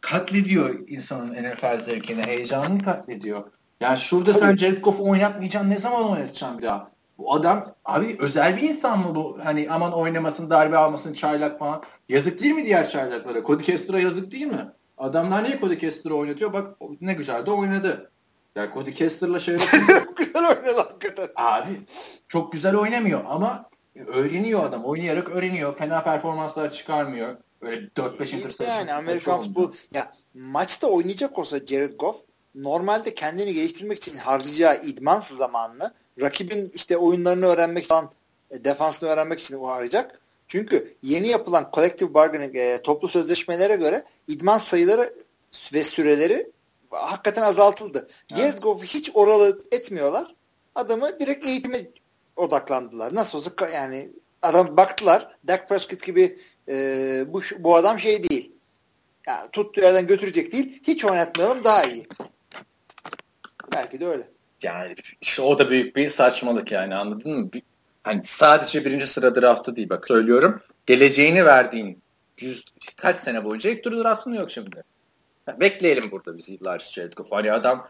[0.00, 3.44] katlediyor insanın NFL zevkini, heyecanını katlediyor.
[3.80, 4.40] Yani şurada Tabii.
[4.44, 5.70] sen Jared Goff'u oynatmayacaksın.
[5.70, 6.89] Ne zaman oynatacaksın bir daha?
[7.20, 9.38] Bu adam abi özel bir insan mı bu?
[9.42, 11.82] Hani aman oynamasın, darbe almasın, çaylak falan.
[12.08, 13.44] Yazık değil mi diğer çaylaklara?
[13.44, 14.72] Cody Kester'a yazık değil mi?
[14.98, 16.52] Adamlar niye Cody Kester'ı oynatıyor?
[16.52, 18.12] Bak ne güzel de oynadı.
[18.56, 19.54] Yani Cody Kester'la şey
[20.16, 21.28] güzel oynadı hakikaten.
[21.36, 21.80] Abi
[22.28, 23.68] çok güzel oynamıyor ama
[24.06, 24.84] öğreniyor adam.
[24.84, 25.76] Oynayarak öğreniyor.
[25.76, 27.36] Fena performanslar çıkarmıyor.
[27.62, 28.66] Böyle 4-5 interception.
[28.66, 32.16] Yani Amerikan futbol ya maçta oynayacak olsa Jared Goff
[32.54, 38.10] normalde kendini geliştirmek için harcayacağı idman zamanını rakibin işte oyunlarını öğrenmek falan
[38.50, 40.20] e, defansını öğrenmek için o arayacak.
[40.48, 45.14] Çünkü yeni yapılan collective bargaining e, toplu sözleşmelere göre idman sayıları
[45.74, 46.50] ve süreleri
[46.90, 48.08] hakikaten azaltıldı.
[48.36, 50.34] Jared Goff'u hiç oralı etmiyorlar.
[50.74, 51.86] Adamı direkt eğitime
[52.36, 53.14] odaklandılar.
[53.14, 54.10] Nasıl olsa yani
[54.42, 56.38] adam baktılar Dak Prescott gibi
[56.68, 58.52] e, bu, bu adam şey değil.
[59.26, 60.82] Yani tuttuğu yerden götürecek değil.
[60.82, 62.08] Hiç oynatmayalım daha iyi.
[63.72, 64.28] Belki de öyle.
[64.62, 67.52] Yani işte o da büyük bir saçmalık yani anladın mı?
[67.52, 67.62] Bir,
[68.02, 70.60] hani sadece birinci sıra draftı değil bak söylüyorum.
[70.86, 72.02] Geleceğini verdiğin
[72.38, 72.64] yüz,
[72.96, 74.84] kaç sene boyunca ilk tur draftın yok şimdi.
[75.60, 77.32] Bekleyelim burada biz yıllarca Jared Goff.
[77.32, 77.88] Hani adam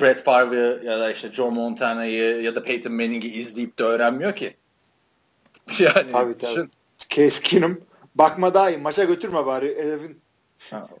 [0.00, 4.56] Brett Favre'ı ya da işte Joe Montana'yı ya da Peyton Manning'i izleyip de öğrenmiyor ki.
[5.78, 6.68] Yani tabii tabii.
[7.42, 7.80] Keenum
[8.14, 8.78] bakma daha iyi.
[8.78, 9.66] Maça götürme bari.
[9.66, 10.20] Elif'in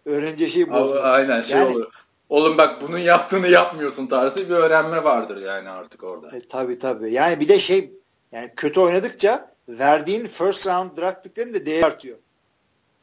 [0.04, 1.00] öğrenci şeyi bozulur.
[1.02, 1.92] Aynen şey yani, olur.
[2.32, 6.36] Oğlum bak bunun yaptığını yapmıyorsun tarzı bir öğrenme vardır yani artık orada.
[6.36, 7.12] E, tabii tabii.
[7.12, 7.92] Yani bir de şey
[8.32, 12.18] yani kötü oynadıkça verdiğin first round draft picklerin de değeri artıyor.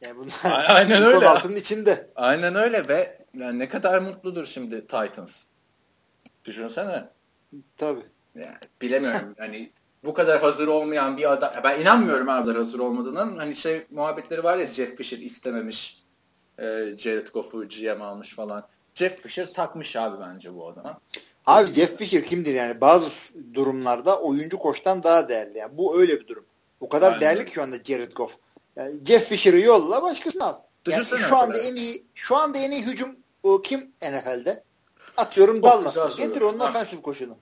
[0.00, 1.28] Yani bunlar Aynen öyle.
[1.28, 2.10] altının içinde.
[2.16, 5.42] Aynen öyle ve yani ne kadar mutludur şimdi Titans.
[6.44, 7.08] Düşünsene.
[7.76, 8.04] Tabii.
[8.34, 9.34] Yani bilemiyorum.
[9.38, 9.72] hani
[10.04, 11.52] bu kadar hazır olmayan bir adam.
[11.64, 13.36] Ben inanmıyorum abi hazır olmadığının.
[13.36, 16.02] Hani şey muhabbetleri var ya Jeff Fisher istememiş.
[16.58, 16.64] E,
[16.96, 18.68] Jared Goff'u GM almış falan.
[18.94, 21.00] Jeff Fisher takmış abi bence bu adama.
[21.46, 22.80] Abi Jeff Fisher kimdir yani?
[22.80, 25.58] Bazı durumlarda oyuncu koçtan daha değerli.
[25.58, 26.44] Yani bu öyle bir durum.
[26.80, 27.20] O kadar Aynen.
[27.20, 28.36] değerli ki şu anda Jared Goff.
[28.76, 30.54] Yani Jeff Fisher'ı yolla başkasını al.
[30.88, 34.64] Yani şu anda en iyi şu anda en iyi hücum o kim NFL'de?
[35.16, 36.16] Atıyorum Dallas.
[36.16, 37.36] Getir onun ofensif koşunu.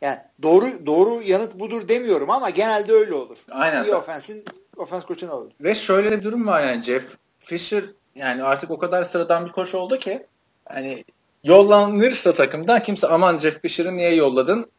[0.00, 3.38] Yani doğru doğru yanıt budur demiyorum ama genelde öyle olur.
[3.50, 3.84] Aynen.
[3.84, 4.44] İyi ofensin
[4.76, 5.52] ofens koçunu alır.
[5.60, 7.84] Ve şöyle bir durum var yani Jeff Fisher
[8.14, 10.26] yani artık o kadar sıradan bir koç oldu ki
[10.74, 11.04] hani
[11.44, 14.70] yollanırsa takımdan kimse aman Jeff Fisher'ı niye yolladın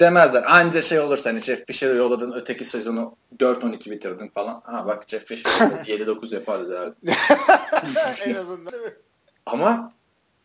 [0.00, 0.44] demezler.
[0.46, 4.62] Anca şey olursa hani Jeff Fisher'ı yolladın öteki sezonu 4-12 bitirdin falan.
[4.64, 7.16] Ha bak Jeff Fisher 7-9 yapardı derdi.
[8.24, 8.72] en azından?
[9.46, 9.92] Ama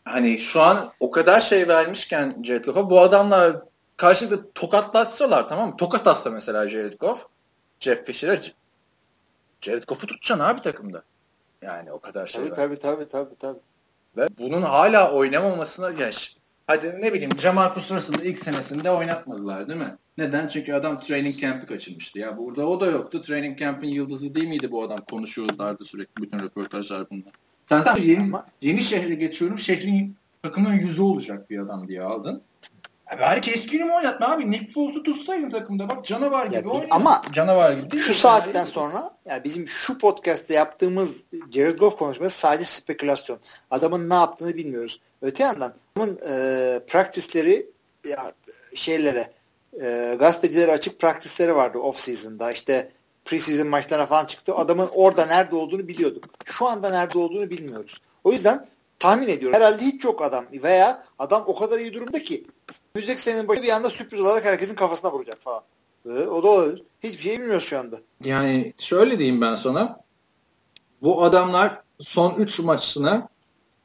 [0.06, 3.56] hani şu an o kadar şey vermişken Jared Goff'a bu adamlar
[3.98, 5.78] karşılıklı tokatlatsalar tamam mı?
[5.78, 7.26] Tokat atsa mesela Jared Goff
[7.80, 8.42] Jeff Fisher'e
[9.62, 11.04] Jared Goff'u tutacaksın abi takımda.
[11.62, 12.56] Yani o kadar şey tabii, var.
[12.56, 13.60] Tabii tabii tabii tabii.
[14.18, 16.38] Ve bunun hala oynamamasına yaş.
[16.68, 19.98] Hadi ne bileyim Jamarcus Russell'ı ilk senesinde oynatmadılar değil mi?
[20.18, 20.48] Neden?
[20.48, 22.20] Çünkü adam training camp'i kaçırmıştı.
[22.20, 23.22] Ya burada o da yoktu.
[23.22, 25.00] Training camp'in yıldızı değil miydi bu adam?
[25.10, 27.34] Konuşuyorlardı sürekli bütün röportajlar bunlar.
[27.66, 28.32] Sen, sen yeni,
[28.62, 29.58] yeni şehre geçiyorum.
[29.58, 32.42] Şehrin takımın yüzü olacak bir adam diye aldın.
[33.14, 34.52] Abi herkes mi oynatma abi.
[34.52, 35.90] Nick Foles'u tutsaydın takımda.
[35.90, 36.88] Bak canavar gibi oynuyor.
[36.90, 38.68] Ama canavar gibi şu saatten yani.
[38.68, 43.40] sonra yani bizim şu podcast'te yaptığımız Jared Goff konuşması sadece spekülasyon.
[43.72, 45.00] Adamın ne yaptığını bilmiyoruz.
[45.22, 47.66] Öte yandan adamın e, practice'leri
[48.08, 48.32] ya,
[48.76, 49.32] şeylere
[49.82, 52.52] e, gazetecilere açık practice'leri vardı off season'da.
[52.52, 52.92] İşte
[53.26, 54.56] preseason maçlarına falan çıktı.
[54.56, 56.24] Adamın orada nerede olduğunu biliyorduk.
[56.46, 58.02] Şu anda nerede olduğunu bilmiyoruz.
[58.24, 58.66] O yüzden
[59.04, 59.60] tahmin ediyorum.
[59.60, 62.44] Herhalde hiç yok adam veya adam o kadar iyi durumda ki
[62.96, 65.62] müzik senin başı bir anda sürpriz olarak herkesin kafasına vuracak falan.
[66.06, 66.84] Ee, o da olabilir.
[67.04, 67.96] Hiçbir şey bilmiyoruz şu anda.
[68.24, 70.00] Yani şöyle diyeyim ben sana.
[71.02, 73.28] Bu adamlar son 3 maçını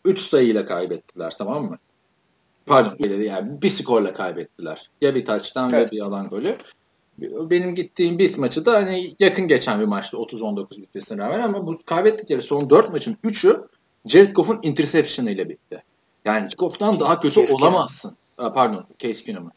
[0.04, 1.78] 3 sayıyla kaybettiler tamam mı?
[2.66, 4.90] Pardon yani bir skorla kaybettiler.
[5.00, 5.92] Ya bir taçtan evet.
[5.92, 6.56] ve bir alan golü.
[7.18, 11.82] Benim gittiğim bir maçı da hani yakın geçen bir maçtı 30-19 bitmesine rağmen ama bu
[11.86, 13.68] kaybettikleri son 4 maçın 3'ü
[14.06, 15.82] Jared Goff'un interception ile bitti.
[16.24, 18.16] Yani Goff'tan daha kötü Case olamazsın.
[18.38, 19.50] Aa, pardon, Case Keenum'u.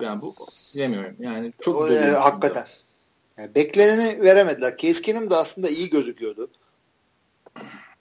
[0.00, 0.34] Yani bu
[0.72, 1.16] yemiyorum.
[1.18, 2.64] Yani çok o, e, hakikaten.
[3.38, 4.76] Yani bekleneni veremediler.
[4.76, 6.50] Case Keenum da aslında iyi gözüküyordu.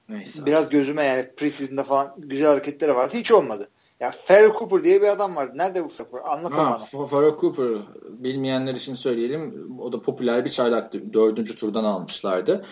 [0.09, 0.45] Neyse.
[0.45, 3.13] Biraz gözüme yani preseason'da falan güzel hareketleri vardı.
[3.17, 3.69] Hiç olmadı.
[3.99, 5.53] Ya Farrell Cooper diye bir adam vardı.
[5.55, 6.31] Nerede bu Farrell Cooper?
[6.31, 7.07] Anlatamam.
[7.07, 7.67] Farrell Cooper
[8.09, 9.69] bilmeyenler için söyleyelim.
[9.79, 11.13] O da popüler bir çaylaktı.
[11.13, 12.65] Dördüncü turdan almışlardı.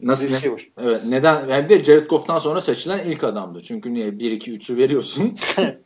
[0.00, 0.68] Nasıl Receiver.
[0.78, 1.48] Ne, evet, neden?
[1.48, 3.62] Yani de Jared Goff'tan sonra seçilen ilk adamdı.
[3.62, 5.34] Çünkü niye 1-2-3'ü veriyorsun.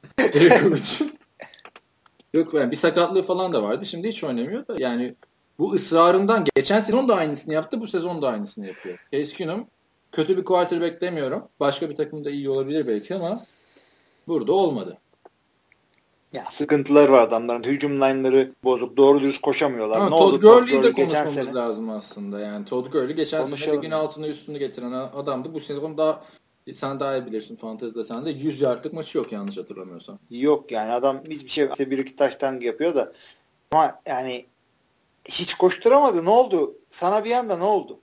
[2.34, 3.86] Yok yani bir sakatlığı falan da vardı.
[3.86, 5.14] Şimdi hiç oynamıyor da yani
[5.58, 7.80] bu ısrarından geçen sezon da aynısını yaptı.
[7.80, 9.06] Bu sezon da aynısını yapıyor.
[9.12, 9.66] Case Keenum
[10.12, 11.48] kötü bir quarterback demiyorum.
[11.60, 13.42] Başka bir takımda iyi olabilir belki ama
[14.28, 14.98] burada olmadı.
[16.32, 17.62] Ya sıkıntıları var adamların.
[17.62, 18.96] Hücum line'ları bozuk.
[18.96, 19.96] Doğru dürüst koşamıyorlar.
[19.96, 20.40] Ama ne Todd oldu?
[20.40, 21.52] Gurley'i de geçen sene.
[21.52, 22.40] lazım aslında.
[22.40, 23.70] Yani Todd Gurley geçen Konuşalım.
[23.70, 25.54] sene ligin altını üstünü getiren adamdı.
[25.54, 26.24] Bu sezon daha
[26.74, 30.18] sen daha iyi bilirsin fantezide sen de 100 yardlık maçı yok yanlış hatırlamıyorsam.
[30.30, 33.12] Yok yani adam hiçbir şey işte bir iki taştan yapıyor da
[33.70, 34.44] ama yani
[35.28, 36.24] hiç koşturamadı.
[36.24, 36.74] Ne oldu?
[36.90, 37.98] Sana bir anda ne oldu?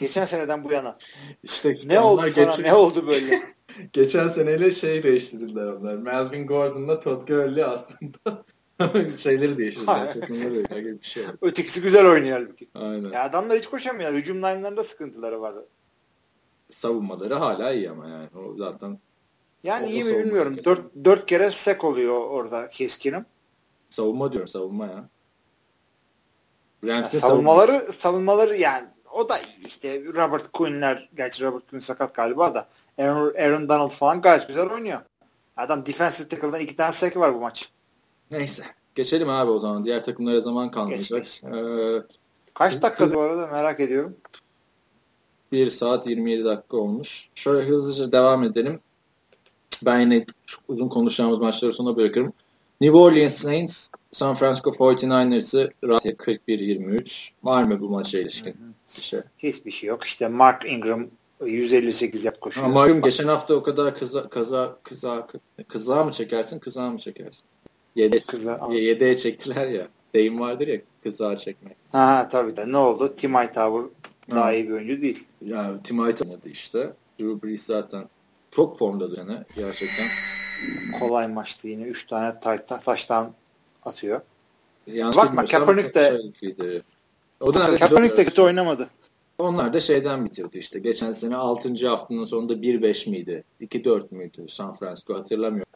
[0.00, 0.98] Geçen seneden bu yana.
[1.42, 2.28] İşte, ne oldu sana?
[2.28, 2.62] Geçen...
[2.62, 3.42] Ne oldu böyle?
[3.92, 5.94] Geçen seneyle şey değiştirdiler onlar.
[5.94, 8.44] Melvin Gordon'la Todd Gurley aslında
[9.18, 10.12] şeyleri değiştirdiler.
[10.12, 10.54] takımları
[11.00, 11.24] bir şey.
[11.42, 12.68] Ötekisi güzel oynuyor halbuki.
[12.74, 13.10] Aynen.
[13.10, 14.12] Ya adamlar hiç koşamıyor.
[14.12, 15.66] Hücum line'larında sıkıntıları vardı.
[16.70, 18.28] Savunmaları hala iyi ama yani.
[18.34, 18.98] O zaten
[19.62, 20.56] yani iyi mi bilmiyorum.
[20.64, 23.26] Dört, dört kere sek oluyor orada keskinim.
[23.90, 25.08] Savunma diyorum savunma ya.
[26.82, 27.92] ya savunmaları savunma.
[27.92, 29.66] savunmaları yani o da iyi.
[29.66, 32.68] işte Robert Quinn'ler gerçi Robert Quinn sakat galiba da
[32.98, 35.00] Aaron, Aaron Donald falan gayet güzel oynuyor.
[35.56, 37.70] Adam defensive tackle'dan iki tane sack var bu maç.
[38.30, 38.62] Neyse.
[38.94, 39.84] Geçelim abi o zaman.
[39.84, 41.18] Diğer takımlara zaman kalmayacak.
[41.24, 41.52] Geç, geç.
[41.54, 42.02] Ee,
[42.54, 44.16] Kaç dakika bu arada merak ediyorum.
[45.52, 47.28] 1 saat 27 dakika olmuş.
[47.34, 48.80] Şöyle hızlıca devam edelim.
[49.82, 52.32] Ben yine çok uzun konuşacağımız maçları sona bırakırım.
[52.80, 57.30] New Orleans Saints, San Francisco 49ers'ı 41-23.
[57.42, 58.54] Var mı bu maça ilişkin?
[58.54, 59.20] Bir şey.
[59.38, 60.04] Hiçbir şey yok.
[60.04, 61.06] İşte Mark Ingram
[61.46, 62.66] 158 yap koşuyor.
[62.66, 65.26] Ama malum geçen hafta o kadar kıza, kaza, kıza,
[65.68, 67.42] kıza mı çekersin, kıza mı çekersin?
[67.96, 69.88] Yede, kıza, yedeğe çektiler ya.
[70.14, 71.76] Deyim vardır ya kıza çekmek.
[71.92, 73.14] Ha tabii de ne oldu?
[73.16, 73.90] Tim Hightower
[74.30, 74.52] daha ha.
[74.52, 75.26] iyi bir oyuncu değil.
[75.46, 76.92] Yani Tim Hightower işte.
[77.20, 78.04] Drew Brees zaten
[78.50, 80.06] çok formda döne gerçekten.
[80.98, 81.84] Kolay maçtı yine.
[81.84, 83.32] 3 tane taştan
[83.82, 84.20] atıyor.
[84.86, 86.20] Yanlış Bakma Kaepernick de
[87.40, 88.88] o da Kaepernick de kötü oynamadı.
[89.38, 90.78] Onlar da şeyden bitirdi işte.
[90.78, 91.88] Geçen sene 6.
[91.88, 93.44] haftanın sonunda 1-5 miydi?
[93.60, 95.72] 2-4 müydü San Francisco hatırlamıyorum.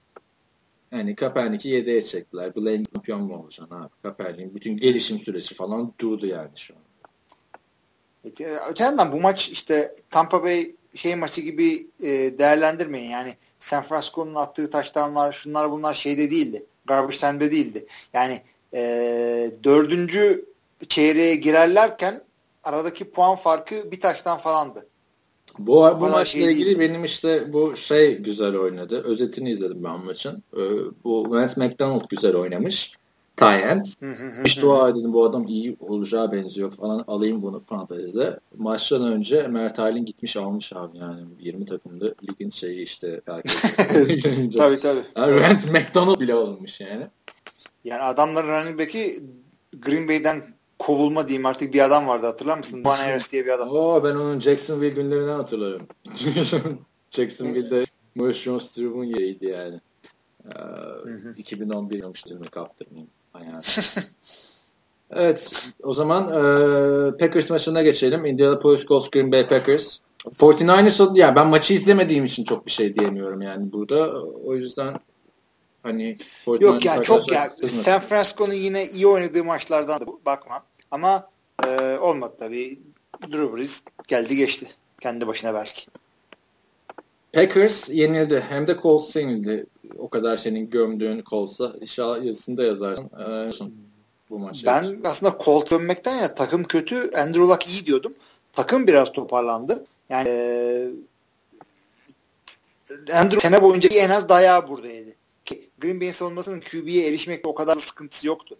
[0.92, 2.56] Yani Kaepernick'i 7'ye çektiler.
[2.56, 3.88] Blaine şampiyon mu olacaksın abi?
[4.02, 6.80] Kaepernick'in bütün gelişim süreci falan durdu yani şu an.
[8.70, 13.10] Öte yandan bu maç işte Tampa Bay şey maçı gibi e, değerlendirmeyin.
[13.10, 16.66] Yani San Francisco'nun attığı taştanlar şunlar bunlar şeyde değildi.
[16.86, 17.86] Garbage time'de değildi.
[18.12, 18.40] Yani
[18.74, 18.80] e,
[19.64, 20.44] dördüncü
[20.89, 22.23] çeyreğe girerlerken
[22.65, 24.86] aradaki puan farkı bir taştan falandı.
[25.59, 26.81] Bu, bu maçla şey ilgili değildi.
[26.81, 29.02] benim işte bu şey güzel oynadı.
[29.02, 30.43] Özetini izledim ben maçın.
[30.56, 30.61] Ee,
[31.05, 32.93] bu Vance McDonald güzel oynamış.
[33.36, 33.85] Tyen.
[34.44, 38.39] İşte dua edin bu adam iyi olacağı benziyor falan alayım bunu fantezide.
[38.56, 43.20] Maçtan önce Mert Aylin gitmiş almış abi yani 20 takımda ligin şeyi işte
[44.56, 45.02] tabii tabii.
[45.16, 47.06] Yani Vance McDonald bile olmuş yani.
[47.85, 49.16] Yani adamların running back'i
[49.82, 50.43] Green Bay'den
[50.78, 52.84] kovulma diyeyim artık bir adam vardı hatırlar mısın?
[52.84, 53.68] Van Harris diye bir adam.
[53.68, 55.86] Oo ben onun Jacksonville günlerinden hatırlarım.
[57.10, 57.84] Jacksonville'de
[58.14, 59.80] Maurice Jones-Drewe'un yeriydi yani.
[60.44, 63.10] Ee, 2011 olmuştur kaptırmayayım.
[65.10, 68.24] evet o zaman e, Packers maçına geçelim.
[68.24, 69.98] Indianapolis Colts Green Bay Packers.
[70.24, 74.22] 49ers yani ben maçı izlemediğim için çok bir şey diyemiyorum yani burada.
[74.22, 74.94] O yüzden
[75.85, 76.16] hani
[76.61, 80.62] Yok ya çok ya San Francisco'nun yine iyi oynadığı maçlardan da bakma.
[80.90, 81.28] Ama
[81.66, 82.78] e, olmadı tabii.
[83.23, 84.66] Drew Brees geldi geçti.
[85.01, 85.86] Kendi başına belki.
[87.32, 88.44] Packers yenildi.
[88.48, 89.66] Hem de Colts yenildi.
[89.98, 91.73] O kadar senin gömdüğün Colts'a.
[91.81, 93.11] İnşallah yazısında yazarsın.
[93.20, 93.51] Ee,
[94.31, 94.66] bu maçı.
[94.66, 95.01] Ben için.
[95.05, 97.11] aslında Colt gömmekten ya takım kötü.
[97.16, 98.15] Andrew Luck iyi diyordum.
[98.52, 99.85] Takım biraz toparlandı.
[100.09, 100.89] Yani e,
[103.15, 105.11] Andrew sene boyunca en az dayağı buradaydı.
[105.11, 105.13] Ki
[105.85, 108.56] Green Bay'in savunmasının QB'ye erişmekte o kadar sıkıntısı yoktu.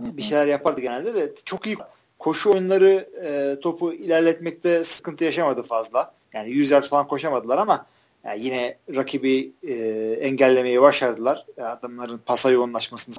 [0.00, 1.76] Bir şeyler yapardı genelde de çok iyi
[2.18, 6.14] koşu oyunları e, topu ilerletmekte sıkıntı yaşamadı fazla.
[6.34, 7.86] Yani 100 yard falan koşamadılar ama
[8.24, 9.74] yani yine rakibi e,
[10.20, 11.46] engellemeyi başardılar.
[11.58, 13.14] Adamların pasa yoğunlaşmasını.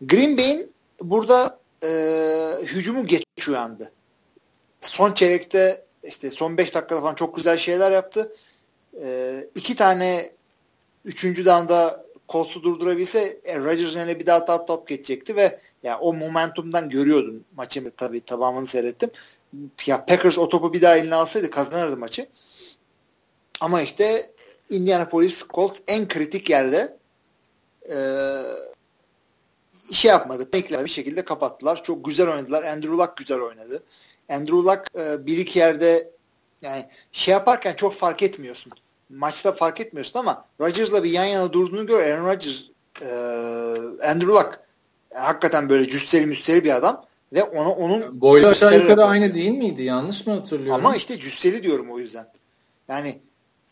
[0.00, 1.88] Green Bay'in burada e,
[2.62, 3.92] hücumu geç uyandı.
[4.80, 8.32] Son çeyrekte işte son 5 dakikada falan çok güzel şeyler yaptı.
[9.02, 10.30] E, iki tane
[11.04, 16.14] üçüncü danda Colts'u durdurabilse e, Rodgers'ın eline bir daha daha top geçecekti ve yani o
[16.14, 19.10] momentumdan görüyordum maçın tabii tamamını seyrettim.
[19.86, 22.28] Ya Packers o topu bir daha eline alsaydı kazanırdı maçı.
[23.60, 24.32] Ama işte
[24.70, 26.96] Indianapolis Colts en kritik yerde
[27.90, 27.96] e,
[29.92, 30.52] şey yapmadı.
[30.52, 31.82] Beklemedi bir şekilde kapattılar.
[31.82, 32.62] Çok güzel oynadılar.
[32.62, 33.82] Andrew Luck güzel oynadı.
[34.28, 36.10] Andrew Luck e, bir iki yerde
[36.62, 38.72] yani şey yaparken çok fark etmiyorsun.
[39.10, 42.06] Maçta fark etmiyorsun ama Rodgers'la bir yan yana durduğunu gör.
[42.06, 42.62] Aaron Rodgers
[43.02, 43.08] e,
[44.06, 44.60] Andrew Luck
[45.14, 49.82] hakikaten böyle cüsseli müsseli bir adam ve ona onun boylu aşağı yukarı aynı değil miydi?
[49.82, 50.86] Yanlış mı hatırlıyorum?
[50.86, 52.26] Ama işte cüsseli diyorum o yüzden.
[52.88, 53.20] Yani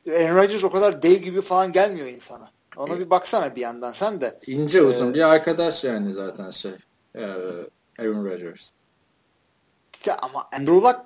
[0.08, 2.50] Aaron Rodgers o kadar dev gibi falan gelmiyor insana.
[2.76, 4.38] Ona bir baksana bir yandan sen de.
[4.46, 6.72] İnce uzun ee, bir arkadaş yani zaten şey.
[7.14, 7.24] Ee,
[7.98, 8.70] Aaron Rodgers.
[10.06, 11.00] Ya ama Andrew Luck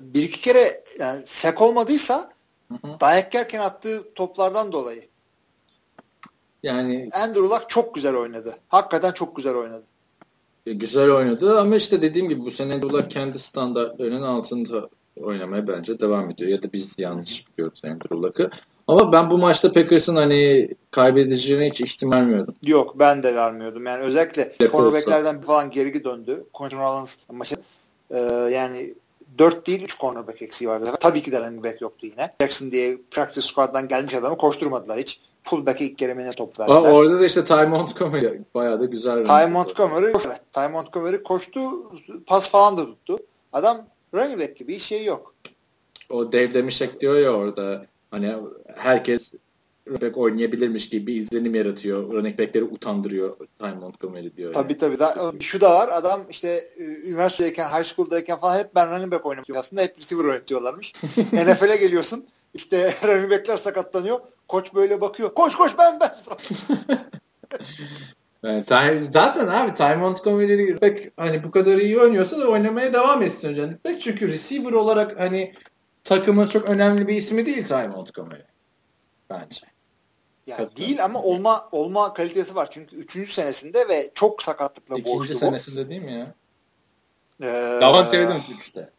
[0.00, 2.32] bir iki kere yani sek olmadıysa
[2.70, 5.02] hı dayak yerken attığı toplardan dolayı.
[6.62, 8.54] Yani Andrew Luck çok güzel oynadı.
[8.68, 9.84] Hakikaten çok güzel oynadı.
[10.66, 14.88] E, güzel oynadı ama işte dediğim gibi bu sene Andrew Luck kendi standartlarının altında
[15.20, 16.50] oynamaya bence devam ediyor.
[16.50, 18.50] Ya da biz yanlış biliyoruz Andrew Luck'ı.
[18.86, 22.54] Ama ben bu maçta Packers'ın hani kaybedeceğine hiç ihtimal vermiyordum.
[22.66, 23.86] Yok ben de vermiyordum.
[23.86, 26.44] Yani özellikle cornerback'lerden falan geri döndü.
[26.60, 27.56] Rollins maçı
[28.10, 28.18] e,
[28.52, 28.94] yani
[29.40, 30.92] 4 değil 3 cornerback eksiği vardı.
[31.00, 32.34] Tabii ki de running back yoktu yine.
[32.40, 35.20] Jackson diye practice squad'dan gelmiş adamı koşturmadılar hiç.
[35.42, 36.76] Fullback'e ilk keremine top verdiler.
[36.76, 39.24] Aa, orada da işte Ty Montgomery bayağı da güzel.
[39.24, 41.60] Ty Montgomery, evet, Ty Montgomery koştu,
[42.26, 43.18] pas falan da tuttu.
[43.52, 45.34] Adam running back gibi bir şey yok.
[46.10, 48.36] O Dave Demişek diyor ya orada hani
[48.76, 49.30] herkes
[49.90, 52.12] running oynayabilirmiş gibi bir izlenim yaratıyor.
[52.12, 54.52] Running back'leri utandırıyor Ty Montgomery diyor.
[54.52, 54.78] Tabii yani.
[54.78, 54.98] tabii.
[54.98, 55.88] Da, şu da var.
[55.92, 56.64] Adam işte
[57.06, 59.56] üniversitedeyken, high school'dayken falan hep ben running back oynamışım.
[59.56, 60.92] Aslında hep receiver öğretiyorlarmış.
[61.32, 62.26] NFL'e geliyorsun.
[62.54, 64.20] İşte running back'ler sakatlanıyor.
[64.48, 65.34] Koç böyle bakıyor.
[65.34, 66.10] Koş koş ben ben.
[68.42, 73.48] Yani, zaten abi Ty Montgomery pek hani bu kadar iyi oynuyorsa da oynamaya devam etsin
[73.48, 73.78] önce.
[73.82, 75.54] Pek çünkü receiver olarak hani
[76.04, 78.42] takımın çok önemli bir ismi değil Ty Montgomery.
[79.30, 79.69] Bence.
[80.50, 82.68] Yani değil ama olma olma kalitesi var.
[82.70, 83.32] Çünkü 3.
[83.32, 85.36] senesinde ve çok sakatlıkla boğuştu bu.
[85.36, 85.46] 2.
[85.46, 86.34] senesinde değil mi ya?
[87.42, 88.90] Ee, Davante Adams 3'te.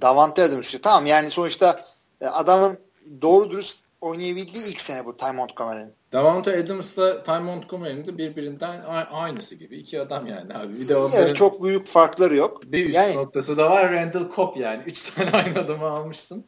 [0.00, 0.80] Davante Adams 3'te.
[0.80, 1.84] Tamam yani sonuçta
[2.20, 2.78] e, adamın
[3.22, 5.92] doğru dürüst oynayabildiği ilk sene bu Ty Montgomery'nin.
[6.12, 9.78] Davante Adams'la Ty Montgomery'nin de birbirinden aynısı gibi.
[9.78, 10.74] iki adam yani abi.
[10.74, 12.62] Bir de onların evet, çok büyük farkları yok.
[12.64, 14.82] Bir üst yani, noktası da var Randall Cobb yani.
[14.86, 16.44] Üç tane aynı adamı almışsın.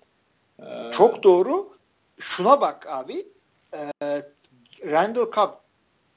[0.61, 1.79] Ee, çok doğru.
[2.21, 3.25] Şuna bak abi.
[3.75, 4.23] E,
[4.85, 5.55] Randall Cobb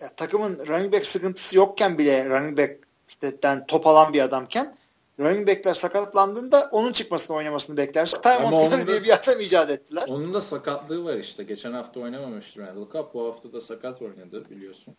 [0.01, 4.75] ya, takımın running back sıkıntısı yokken bile running back işte top alan bir adamken
[5.19, 8.17] running backler sakatlandığında onun çıkmasını oynamasını beklersin.
[8.21, 10.03] Ty Montgomery diye bir adam icat ettiler.
[10.07, 11.43] Onun da sakatlığı var işte.
[11.43, 13.13] Geçen hafta oynamamıştı Randall Cup.
[13.13, 14.95] Bu hafta da sakat oynadı biliyorsun.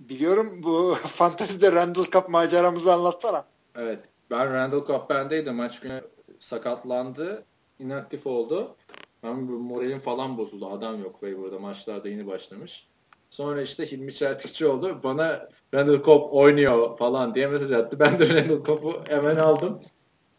[0.00, 3.44] Biliyorum bu fantezide Randall Cup maceramızı anlatsana.
[3.76, 3.98] Evet.
[4.30, 5.54] Ben Randall Cup bendeydim.
[5.54, 6.02] Maç günü
[6.40, 7.44] sakatlandı.
[7.78, 8.76] inaktif oldu.
[9.22, 10.70] Ben moralim falan bozuldu.
[10.70, 11.58] Adam yok waiver'da.
[11.58, 12.86] Maçlarda yeni başlamış.
[13.30, 15.00] Sonra işte Hilmi Çeltikçi oldu.
[15.04, 18.00] Bana Randall Cobb oynuyor falan diye mesaj attı.
[18.00, 19.80] Ben de Randall Cobb'u hemen aldım.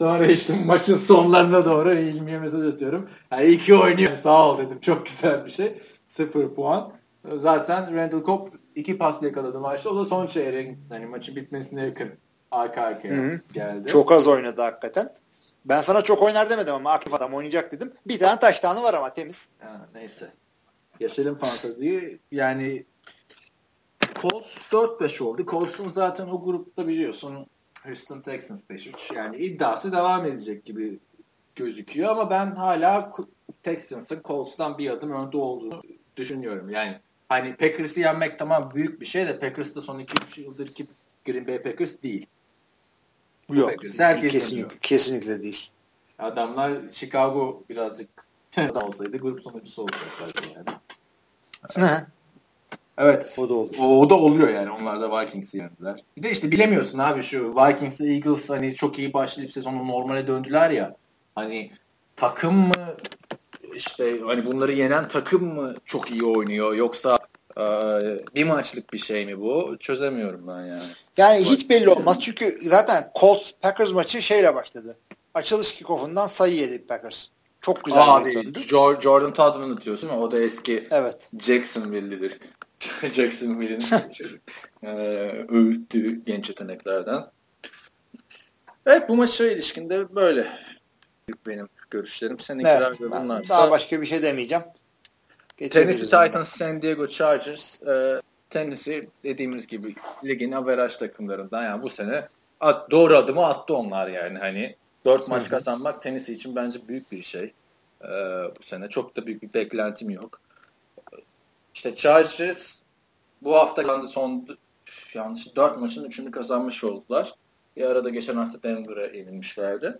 [0.02, 3.10] Sonra işte maçın sonlarına doğru Hilmi'ye mesaj atıyorum.
[3.32, 4.16] Yani iyi ki oynuyor.
[4.16, 4.80] Sağ ol dedim.
[4.80, 5.74] Çok güzel bir şey.
[6.08, 6.92] Sıfır puan.
[7.36, 9.90] Zaten Randall Cobb iki pas yakaladı maçta.
[9.90, 12.10] O da son çeyrek hani maçın bitmesine yakın
[12.52, 13.40] arka arkaya Hı-hı.
[13.54, 13.88] geldi.
[13.88, 15.14] Çok az oynadı hakikaten.
[15.70, 17.94] Ben sana çok oynar demedim ama aktif adam oynayacak dedim.
[18.08, 19.50] Bir tane taştanı var ama temiz.
[19.60, 20.34] Ha, neyse.
[21.00, 22.20] Yaşarım fantaziyi.
[22.32, 22.86] Yani
[24.22, 25.46] Colts 4-5 oldu.
[25.46, 27.48] Colts'un zaten o grupta biliyorsun
[27.84, 29.16] Houston Texans 5-3.
[29.16, 31.00] Yani iddiası devam edecek gibi
[31.56, 33.12] gözüküyor ama ben hala
[33.64, 35.82] Texans'ın Colts'tan bir adım önde olduğunu
[36.18, 36.70] düşünüyorum.
[36.70, 40.88] Yani hani Packers'ı yenmek tamam büyük bir şey de Packers son 2-3 yıldır ki
[41.26, 42.28] Green Bay Packers değil.
[43.50, 43.70] Yok.
[43.70, 45.70] Packers, herkes kesinlikle, kesinlikle değil.
[46.20, 48.10] Adamlar Chicago birazcık
[48.58, 50.78] adam olsaydı grup sonuncusu olacaklardı yani.
[52.98, 53.36] Evet.
[53.38, 53.76] O da olur.
[53.80, 54.70] O, o da oluyor yani.
[54.72, 56.04] Onlar da Vikings'i yendiler.
[56.18, 60.28] Bir de işte bilemiyorsun abi şu Vikings ile Eagles hani çok iyi başlayıp sezonu normale
[60.28, 60.96] döndüler ya.
[61.36, 61.72] Hani
[62.16, 62.96] takım mı
[63.74, 67.20] işte hani bunları yenen takım mı çok iyi oynuyor yoksa
[68.36, 69.78] bir maçlık bir şey mi bu?
[69.80, 70.84] Çözemiyorum ben yani.
[71.18, 72.20] Yani hiç belli olmaz.
[72.22, 74.98] Çünkü zaten Colts Packers maçı şeyle başladı.
[75.34, 77.28] Açılış kickoff'undan sayı yedi Packers.
[77.62, 78.60] Çok güzel Abi, döndü.
[79.02, 81.32] Jordan Todd'unu diyorsun ama o da eski evet.
[81.40, 82.40] Jacksonville'lidir.
[83.14, 83.82] Jacksonville'in
[84.84, 84.90] e,
[85.50, 87.26] öğüttüğü genç yeteneklerden.
[88.86, 90.48] Evet bu maça ilişkinde böyle
[91.48, 92.40] benim görüşlerim.
[92.40, 93.50] Seninkiler evet, ve bunlar.
[93.50, 94.64] Daha başka bir şey demeyeceğim.
[95.68, 97.84] Tennessee Titans, San Diego Chargers.
[97.84, 102.28] E, Tennessee dediğimiz gibi ligin averaj takımlarından yani bu sene
[102.60, 104.76] at, doğru adımı attı onlar yani hani
[105.06, 107.54] dört maç kazanmak Tennessee için bence büyük bir şey.
[108.04, 108.08] Ee,
[108.60, 110.42] bu sene çok da büyük bir beklentim yok.
[111.76, 112.76] İşte Chargers
[113.42, 114.48] bu hafta kazandı son
[115.14, 117.34] yanlış 4 maçın 3'ünü kazanmış oldular.
[117.76, 119.98] Bir arada geçen hafta Denver'a yenilmişlerdi.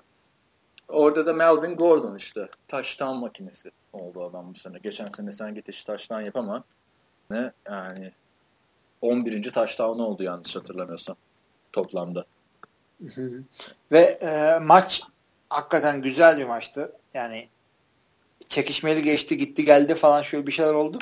[0.90, 4.78] Orada da Melvin Gordon işte taştan makinesi oldu adam bu sene.
[4.84, 6.64] Geçen sene sen git işte taştan yapama.
[7.30, 8.12] Ne yani
[9.02, 9.52] 11.
[9.52, 11.16] taştan oldu yanlış hatırlamıyorsam
[11.74, 12.26] toplamda.
[13.92, 15.04] Ve e, maç
[15.50, 16.94] hakikaten güzel bir maçtı.
[17.14, 17.50] Yani
[18.50, 21.00] çekişmeli geçti gitti geldi falan şöyle bir şeyler oldu.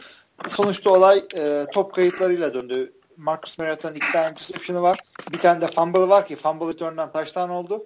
[0.48, 2.94] Sonuçta olay e, top kayıplarıyla döndü.
[3.18, 5.00] Marcus Mariota'nın iki tane interception'ı var.
[5.32, 7.86] Bir tane de fumble var ki fumble return'dan taştan oldu.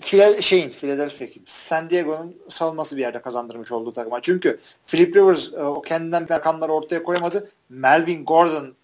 [0.00, 4.20] File, şeyin Philadelphia San Diego'nun savunması bir yerde kazandırmış olduğu takıma.
[4.22, 7.50] Çünkü Philip Rivers e, o kendinden rakamları ortaya koyamadı.
[7.68, 8.74] Melvin Gordon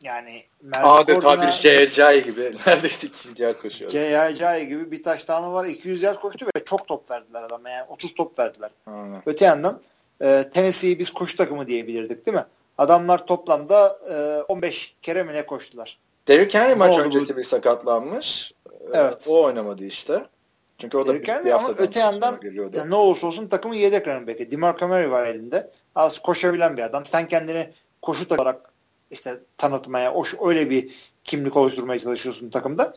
[0.00, 2.20] yani Melvin Adeta bir J.J.
[2.20, 2.56] gibi.
[2.66, 3.90] Neredeyse 200 yard koşuyor.
[3.90, 4.64] J.J.
[4.64, 5.64] gibi bir taştanı var.
[5.64, 7.70] 200 yard koştu ve çok top verdiler adama.
[7.70, 8.70] Yani 30 top verdiler.
[8.86, 9.22] Aynen.
[9.26, 9.80] Öte yandan
[10.22, 12.44] e, Tennessee'yi biz koşu takımı diyebilirdik değil mi?
[12.78, 15.98] Adamlar toplamda e, 15 kere mi ne koştular?
[16.28, 17.38] Derrick Henry maç öncesi bu?
[17.38, 18.52] bir sakatlanmış.
[18.92, 19.26] E, evet.
[19.28, 20.26] O oynamadı işte.
[20.78, 22.38] Çünkü o da Derrick Henry ama öte yandan
[22.72, 24.50] yani ne olursa olsun takımın yedek running back'i.
[24.50, 25.70] DeMarco Murray var elinde.
[25.94, 27.06] Az koşabilen bir adam.
[27.06, 27.70] Sen kendini
[28.02, 28.72] koşu olarak
[29.10, 30.94] işte tanıtmaya, o, öyle bir
[31.24, 32.94] kimlik oluşturmaya çalışıyorsun takımda.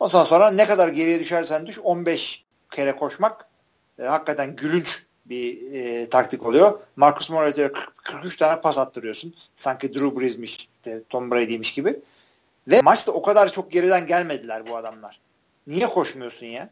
[0.00, 3.48] Ondan sonra ne kadar geriye düşersen düş 15 kere koşmak
[3.98, 6.80] e, hakikaten gülünç bir e, taktik oluyor.
[6.96, 7.72] Marcus Mariota'ya
[8.04, 9.34] 43 tane pas attırıyorsun.
[9.54, 12.00] Sanki Drew Brees'miş, işte Tom Brady'miş gibi.
[12.68, 15.20] Ve maçta o kadar çok geriden gelmediler bu adamlar.
[15.66, 16.70] Niye koşmuyorsun ya?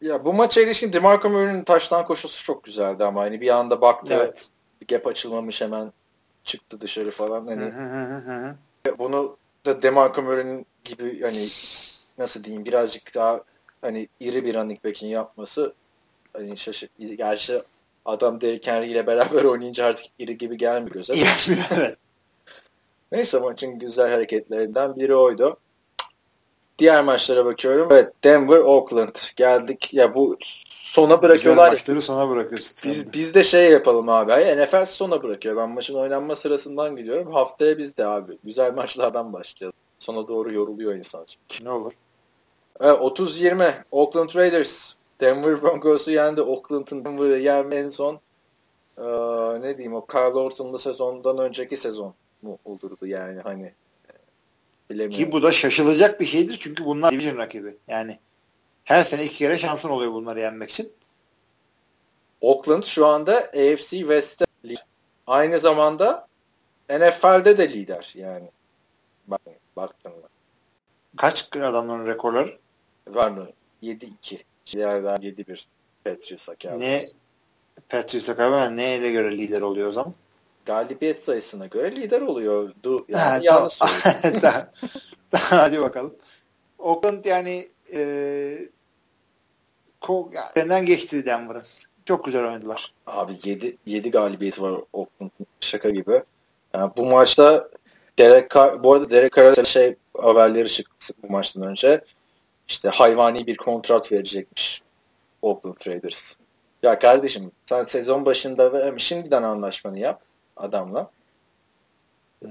[0.00, 4.14] Ya bu maça ilişkin DeMarco Murray'nin taştan koşusu çok güzeldi ama hani bir anda baktı
[4.16, 4.48] evet.
[4.88, 5.92] gap açılmamış hemen
[6.44, 8.56] çıktı dışarı falan hani hı hı hı
[8.86, 8.98] hı.
[8.98, 9.36] bunu
[9.66, 11.48] da DeMarco Murray'nin gibi hani
[12.18, 13.44] nasıl diyeyim birazcık daha
[13.80, 15.74] hani iri bir running back'in yapması
[16.32, 16.90] hani şaşırt.
[17.16, 17.62] Gerçi
[18.04, 21.12] adam Derrick Henry ile beraber oynayınca artık iri gibi gelmiyor göze.
[21.70, 21.98] evet.
[23.12, 25.56] Neyse maçın güzel hareketlerinden biri oydu.
[26.78, 27.88] Diğer maçlara bakıyorum.
[27.90, 29.94] Evet Denver, Oakland geldik.
[29.94, 30.36] Ya bu
[30.68, 31.70] sona bırakıyorlar.
[31.70, 32.90] Güzel maçları sona bırakıyorsun.
[32.90, 34.32] Biz, biz de şey yapalım abi.
[34.32, 35.56] NFL sona bırakıyor.
[35.56, 37.32] Ben maçın oynanma sırasından gidiyorum.
[37.32, 38.38] Haftaya biz de abi.
[38.44, 39.76] Güzel maçlardan başlayalım.
[39.98, 41.64] Sona doğru yoruluyor insan çünkü.
[41.64, 41.92] Ne olur.
[42.80, 44.94] Evet, 30-20 Oakland Raiders.
[45.20, 46.42] Denver Broncos'u yendi.
[46.42, 48.20] Oakland'ın Denver'ı yenme en son
[48.98, 49.02] ee,
[49.60, 53.72] ne diyeyim o Kyle Orton'lu sezondan önceki sezon mu olurdu yani hani
[54.90, 55.24] bilemiyorum.
[55.26, 57.76] Ki bu da şaşılacak bir şeydir çünkü bunlar division rakibi.
[57.88, 58.18] Yani
[58.84, 60.92] her sene iki kere şansın oluyor bunları yenmek için.
[62.40, 64.44] Oakland şu anda AFC West'te
[65.26, 66.26] aynı zamanda
[66.90, 68.48] NFL'de de lider yani.
[69.26, 69.40] Bak,
[69.76, 70.28] baktığında.
[71.16, 72.58] Kaç adamların rekorları?
[73.08, 73.48] Var mı?
[73.82, 74.38] 7-2.
[74.66, 75.64] Diğerler 7-1.
[76.04, 77.06] Patriots'a Ne
[77.88, 80.14] Patriots'a kadar neyle göre lider oluyor o zaman?
[80.70, 83.06] Galibiyet sayısına göre lider oluyordu.
[83.08, 83.68] Yani ha,
[84.40, 84.66] tamam.
[85.32, 86.14] Hadi bakalım.
[86.78, 88.00] Oakland yani e,
[90.00, 91.62] ko- geçti Denver'ın.
[92.04, 92.92] Çok güzel oynadılar.
[93.06, 96.22] Abi 7 7 galibiyeti var Oakland'ın şaka gibi.
[96.74, 97.68] Yani bu maçta
[98.18, 102.04] Derek Carr, bu arada Derek Carr'a şey haberleri çıktı bu maçtan önce.
[102.68, 104.82] İşte hayvani bir kontrat verecekmiş
[105.42, 106.36] Oakland Raiders.
[106.82, 110.29] Ya kardeşim sen sezon başında ve şimdiden anlaşmanı yap
[110.60, 111.10] adamla.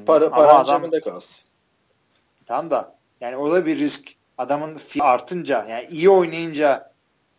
[0.06, 1.44] Para, para adam, cebinde kalsın.
[2.46, 4.20] Tamam da yani o da bir risk.
[4.38, 6.92] Adamın artınca yani iyi oynayınca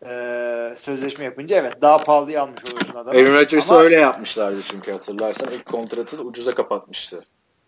[0.05, 3.19] e, sözleşme yapınca evet daha pahalıya almış oluyorsun adamı.
[3.19, 7.25] Aaron Rodgers'ı öyle yapmışlardı çünkü hatırlarsan ilk kontratı da ucuza kapatmıştı.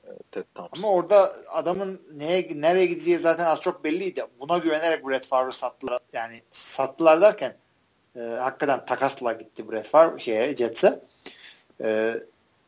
[0.07, 4.25] E, Ted Ama orada adamın neye nereye gideceği zaten az çok belliydi.
[4.39, 5.99] Buna güvenerek Brett Favre'ı sattılar.
[6.13, 7.55] Yani sattılar derken
[8.15, 10.99] e, hakikaten takasla gitti Brett Favre şeye Jets'e.
[11.83, 12.19] E,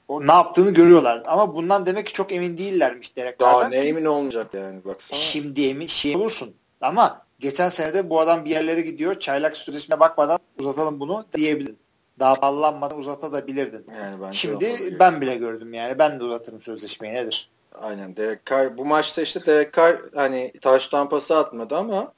[0.08, 1.24] o ne yaptığını görüyorlar.
[1.26, 5.20] Ama bundan demek ki çok emin değillermiş Derek Daha ne ki, emin olmayacak yani baksana.
[5.20, 6.54] Şimdi emin şey olursun.
[6.82, 9.20] Ama geçen senede bu adam bir yerlere gidiyor.
[9.20, 11.80] Çaylak sözleşmeye bakmadan uzatalım bunu diyebilirdin.
[12.20, 13.86] Daha ballanmadan uzatabilirdin.
[14.00, 16.00] Yani ben Şimdi ben bile gördüm yani.
[16.00, 17.50] Ben de uzatırım sözleşmeyi nedir?
[17.82, 22.14] Aynen Derek Carr bu maçta işte Derek Carr hani taş tampası atmadı ama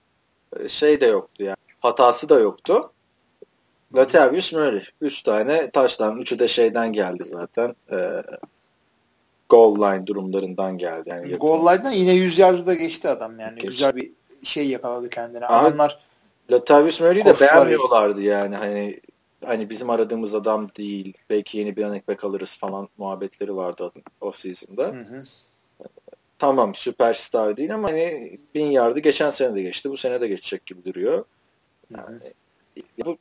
[0.59, 1.57] e, şey de yoktu yani.
[1.79, 2.91] Hatası da yoktu.
[3.95, 4.83] Latavius Murray.
[5.01, 6.17] Üç tane taştan.
[6.17, 7.75] Üçü de şeyden geldi zaten.
[7.91, 8.23] E,
[9.49, 11.09] goal line durumlarından geldi.
[11.09, 13.53] Yani goal line'dan yine 100 yardı da geçti adam yani.
[13.53, 13.67] Geçti.
[13.67, 14.11] Güzel bir
[14.43, 15.45] şey yakaladı kendine.
[15.45, 15.99] Adamlar
[16.51, 18.55] Latavius Murray'i de beğenmiyorlardı yani.
[18.55, 18.99] Hani
[19.45, 21.13] hani bizim aradığımız adam değil.
[21.29, 23.91] Belki yeni bir back alırız falan muhabbetleri vardı
[24.21, 24.83] off season'da.
[24.83, 25.23] Hı hı.
[26.39, 29.89] Tamam süperstar değil ama hani bin yardı geçen sene de geçti.
[29.89, 31.25] Bu sene de geçecek gibi duruyor.
[31.91, 32.19] Yani,
[32.75, 33.05] hı hı.
[33.05, 33.17] bu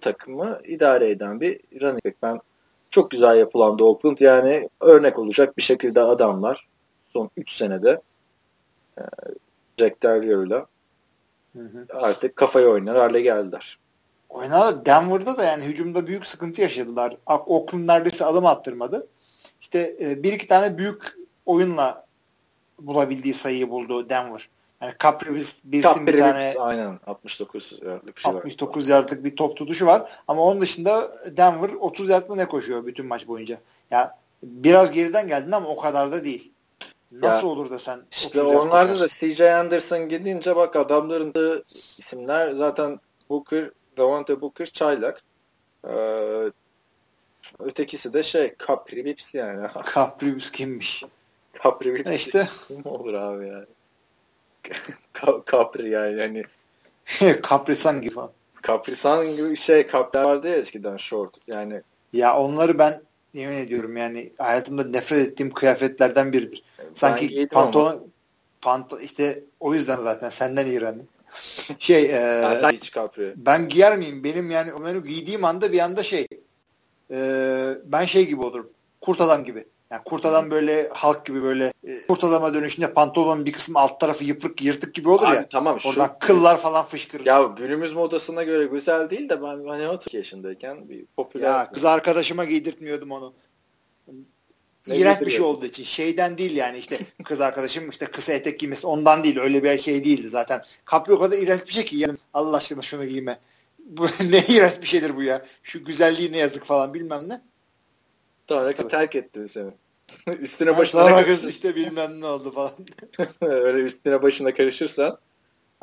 [0.00, 2.16] takımı idare eden bir running back.
[2.22, 2.40] Ben
[2.90, 6.68] çok güzel yapılan da Oakland yani örnek olacak bir şekilde adamlar
[7.12, 8.00] son 3 senede
[8.98, 9.02] e,
[9.78, 10.66] Jack Terrier'la
[11.92, 13.78] artık kafayı oynar hale geldiler.
[14.28, 17.16] Oynar Denver'da da yani hücumda büyük sıkıntı yaşadılar.
[17.26, 19.06] Oakland neredeyse adım attırmadı.
[19.60, 21.04] İşte e, bir iki tane büyük
[21.46, 22.06] oyunla
[22.80, 24.48] bulabildiği sayıyı buldu Denver.
[24.82, 29.86] Yani Capri Birsin bir tane aynen 69 yardlık bir şey 69 yardlık bir top tutuşu
[29.86, 30.12] var.
[30.28, 33.58] Ama onun dışında Denver 30 yard mı ne koşuyor bütün maç boyunca.
[33.90, 36.52] Ya biraz geriden geldin ama o kadar da değil.
[37.12, 41.62] Nasıl ya, olur da sen işte onlarda da CJ Anderson gidince bak adamların da
[41.98, 43.00] isimler zaten
[43.30, 45.22] Booker, Davante Booker çaylak.
[45.88, 46.50] Ee,
[47.58, 49.68] ötekisi de şey Capri Bips yani.
[49.94, 51.04] Capri Bips kimmiş?
[51.64, 52.48] Capri Bips işte.
[52.68, 53.66] kim olur abi yani.
[55.52, 56.44] Capri yani hani
[57.42, 58.30] Kaprisan gibi falan.
[58.62, 61.82] Kaprisan gibi şey kaplar vardı ya eskiden short yani.
[62.12, 63.02] Ya onları ben
[63.34, 66.62] yemin ediyorum yani hayatımda nefret ettiğim kıyafetlerden biridir.
[66.94, 68.10] Sanki pantolon
[68.60, 71.08] pantolon işte o yüzden zaten senden iğrendim.
[71.78, 72.42] Şey e,
[72.72, 73.34] hiç kapri.
[73.36, 74.24] ben giyer miyim?
[74.24, 76.26] Benim yani onu giydiğim anda bir anda şey
[77.10, 77.18] e,
[77.84, 78.70] ben şey gibi olurum.
[79.00, 79.64] Kurt adam gibi.
[79.90, 84.00] Yani kurt adam böyle halk gibi böyle e, kurt adama dönüşünce pantolonun bir kısmı alt
[84.00, 85.48] tarafı yıpık yırtık gibi olur Abi, ya.
[85.48, 85.78] Tamam.
[85.86, 86.26] Oradan şu...
[86.26, 87.26] kıllar falan fışkırır.
[87.26, 91.50] Ya günümüz modasına göre güzel değil de ben hani 30 yaşındayken bir popüler.
[91.50, 93.34] Ya kız arkadaşıma giydirtmiyordum onu.
[94.86, 95.84] İğrenç bir şey olduğu için.
[95.84, 99.38] Şeyden değil yani işte kız arkadaşım işte kısa etek giymesi ondan değil.
[99.38, 100.62] Öyle bir şey değildi zaten.
[100.84, 101.96] Kapri o kadar iğrenç bir şey ki.
[101.96, 103.38] Yani Allah aşkına şunu giyme.
[103.78, 105.44] Bu ne iğrenç bir şeydir bu ya.
[105.62, 107.40] Şu güzelliği ne yazık falan bilmem ne.
[108.48, 109.70] Sonra kız terk etti seni.
[110.40, 112.72] üstüne ha, başına sonra kız işte bilmem ne oldu falan.
[113.40, 115.18] öyle üstüne başına karışırsan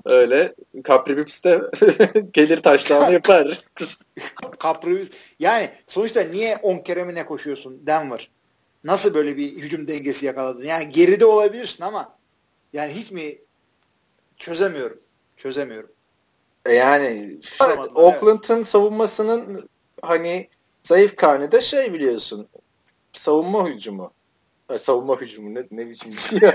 [0.05, 0.55] öyle
[0.87, 1.61] Capri Bips de
[2.33, 3.59] gelir taşlarını yapar.
[4.63, 8.29] Capri Bips yani sonuçta niye 10 kere mi ne koşuyorsun Denver?
[8.83, 10.63] Nasıl böyle bir hücum dengesi yakaladın?
[10.65, 12.17] Yani geride olabilirsin ama
[12.73, 13.37] yani hiç mi
[14.37, 14.99] çözemiyorum.
[15.37, 15.89] Çözemiyorum.
[16.65, 17.39] E yani
[17.95, 18.67] Oakland'ın evet.
[18.67, 19.69] savunmasının
[20.01, 20.49] hani
[20.85, 22.47] zayıf karnı da şey biliyorsun
[23.13, 24.13] savunma hücumu.
[24.67, 26.39] Ha, savunma hücumu ne, ne biçim bir şey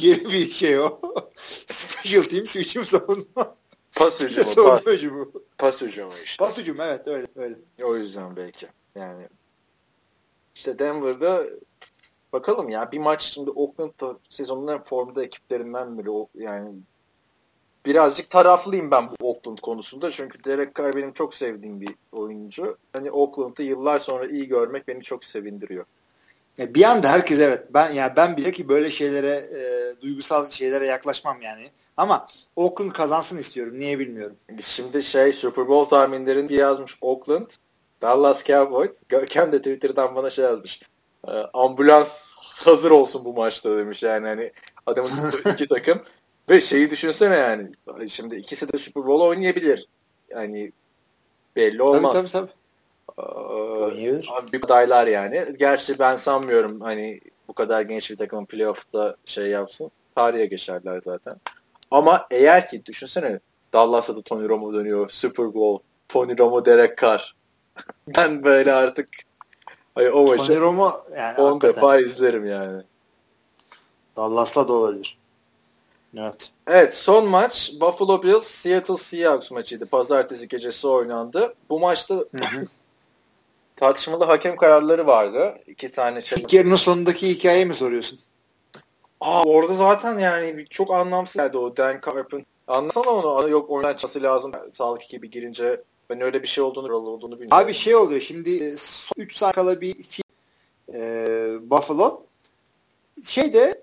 [0.00, 1.00] Yeni bir şey o.
[1.36, 3.56] Special teams hücum savunma.
[3.92, 4.44] Pas hücumu.
[4.46, 5.32] savunma pas, hücumu.
[5.58, 6.44] Pas hücumu işte.
[6.44, 7.56] Pas hücumu evet öyle öyle.
[7.82, 8.66] O yüzden belki.
[8.94, 9.28] Yani
[10.54, 11.42] işte Denver'da
[12.32, 16.10] bakalım ya bir maç şimdi Oakland sezonun en formda ekiplerinden biri.
[16.10, 16.74] O, yani
[17.86, 20.10] birazcık taraflıyım ben bu Oakland konusunda.
[20.10, 22.76] Çünkü Derek Carr benim çok sevdiğim bir oyuncu.
[22.92, 25.84] Hani Oakland'ı yıllar sonra iyi görmek beni çok sevindiriyor.
[26.58, 27.62] Ya bir anda herkes evet.
[27.74, 29.60] Ben ya yani ben bile ki böyle şeylere e,
[30.02, 31.70] duygusal şeylere yaklaşmam yani.
[31.96, 32.26] Ama
[32.56, 33.78] Oakland kazansın istiyorum.
[33.78, 34.36] Niye bilmiyorum.
[34.60, 37.50] Şimdi şey Super Bowl tahminlerini yazmış Oakland.
[38.02, 38.90] Dallas Cowboys.
[39.08, 40.80] Görkem de Twitter'dan bana şey yazmış.
[41.28, 44.52] E, ambulans hazır olsun bu maçta demiş yani hani
[44.86, 46.02] adamın iki takım
[46.52, 47.70] ve şeyi düşünsene yani.
[48.08, 49.88] Şimdi ikisi de Super Bowl oynayabilir.
[50.30, 50.72] Yani
[51.56, 52.12] belli olmaz.
[52.12, 52.50] Tabii tabii
[53.16, 53.28] tabii.
[53.82, 54.30] Oynayabilir.
[54.52, 55.46] Bir adaylar yani.
[55.58, 59.90] Gerçi ben sanmıyorum hani bu kadar genç bir takımın playoff'ta şey yapsın.
[60.14, 61.40] Tarihe geçerler zaten.
[61.90, 63.40] Ama eğer ki düşünsene
[63.72, 65.10] Dallas'ta da Tony Romo dönüyor.
[65.10, 65.84] Super Bowl.
[66.08, 67.36] Tony Romo, Derek Carr.
[68.16, 69.08] ben böyle artık
[69.96, 72.82] Ay, o maçı Tony Romo yani 10 defa izlerim yani.
[74.16, 75.21] Dallas'la da olabilir.
[76.16, 76.50] Evet.
[76.66, 79.86] Evet son maç Buffalo Bills Seattle Seahawks maçıydı.
[79.86, 81.54] Pazartesi gecesi oynandı.
[81.70, 82.24] Bu maçta
[83.76, 85.58] tartışmalı hakem kararları vardı.
[85.66, 88.18] İki tane İlk yarının sonundaki hikayeyi mi soruyorsun?
[89.20, 92.46] Aa, orada zaten yani çok anlamsız geldi o Dan Carp'ın.
[92.68, 93.48] Anlasana onu.
[93.50, 94.52] Yok oradan çıkması lazım.
[94.72, 95.80] Sağlık ekibi girince
[96.10, 97.56] ben öyle bir şey olduğunu olduğunu bilmiyorum.
[97.64, 98.74] Abi şey oluyor şimdi
[99.16, 100.22] 3 saat kala bir film
[100.94, 101.00] e,
[101.70, 102.22] Buffalo
[103.24, 103.81] şeyde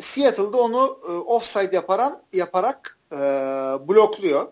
[0.00, 3.16] Seattle'da onu e, offside yaparan yaparak e,
[3.88, 4.46] blokluyor.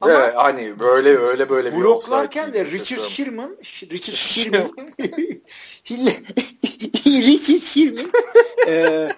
[0.00, 3.56] Ama evet, hani böyle öyle böyle bloklarken de Richard Sherman
[3.90, 4.70] Richard Sherman
[7.06, 8.12] Richard Sherman
[8.68, 9.08] e,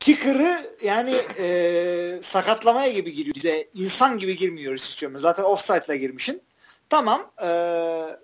[0.00, 3.34] kicker'ı yani e, sakatlamaya gibi giriyor.
[3.34, 5.18] Bize insan gibi girmiyor Richard Sherman.
[5.18, 6.42] Zaten offside'la girmişin.
[6.88, 7.48] Tamam e,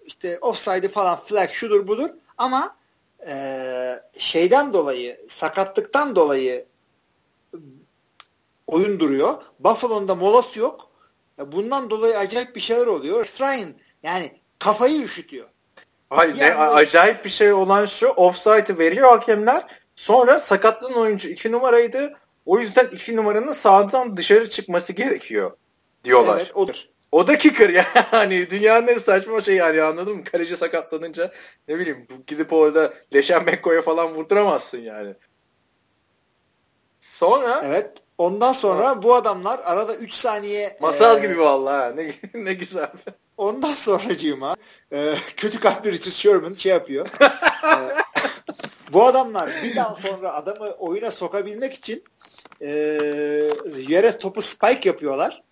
[0.04, 2.76] işte offside'ı falan flag şudur budur ama
[3.28, 6.66] e, şeyden dolayı sakatlıktan dolayı
[8.66, 9.34] oyun duruyor.
[9.58, 10.90] Buffalo'nun da molası yok.
[11.46, 13.26] Bundan dolayı acayip bir şeyler oluyor.
[13.40, 15.48] Ryan yani kafayı üşütüyor.
[16.10, 19.66] Hayır, yani, ne, acayip bir şey olan şu offside'ı veriyor hakemler.
[19.96, 22.18] Sonra sakatlanan oyuncu iki numaraydı.
[22.46, 25.56] O yüzden iki numaranın sağdan dışarı çıkması gerekiyor
[26.04, 26.36] diyorlar.
[26.36, 26.88] Evet odur.
[27.12, 28.50] O da kicker yani.
[28.50, 30.24] Dünyanın en saçma şey yani anladın mı?
[30.24, 31.32] Kaleci sakatlanınca
[31.68, 35.14] ne bileyim gidip orada Leşen Mekko'ya falan vurduramazsın yani.
[37.00, 37.92] Sonra Evet.
[38.18, 39.02] Ondan sonra ha.
[39.02, 42.14] bu adamlar arada 3 saniye Masal e, gibi vallahi ne
[42.44, 42.90] ne güzel.
[43.36, 44.56] Ondan sonracığıma
[44.92, 47.06] e, kötü kalpli Richard Sherman şey yapıyor.
[47.64, 47.78] e,
[48.92, 52.04] bu adamlar bir daha sonra adamı oyuna sokabilmek için
[52.60, 52.70] e,
[53.88, 55.42] yere topu spike yapıyorlar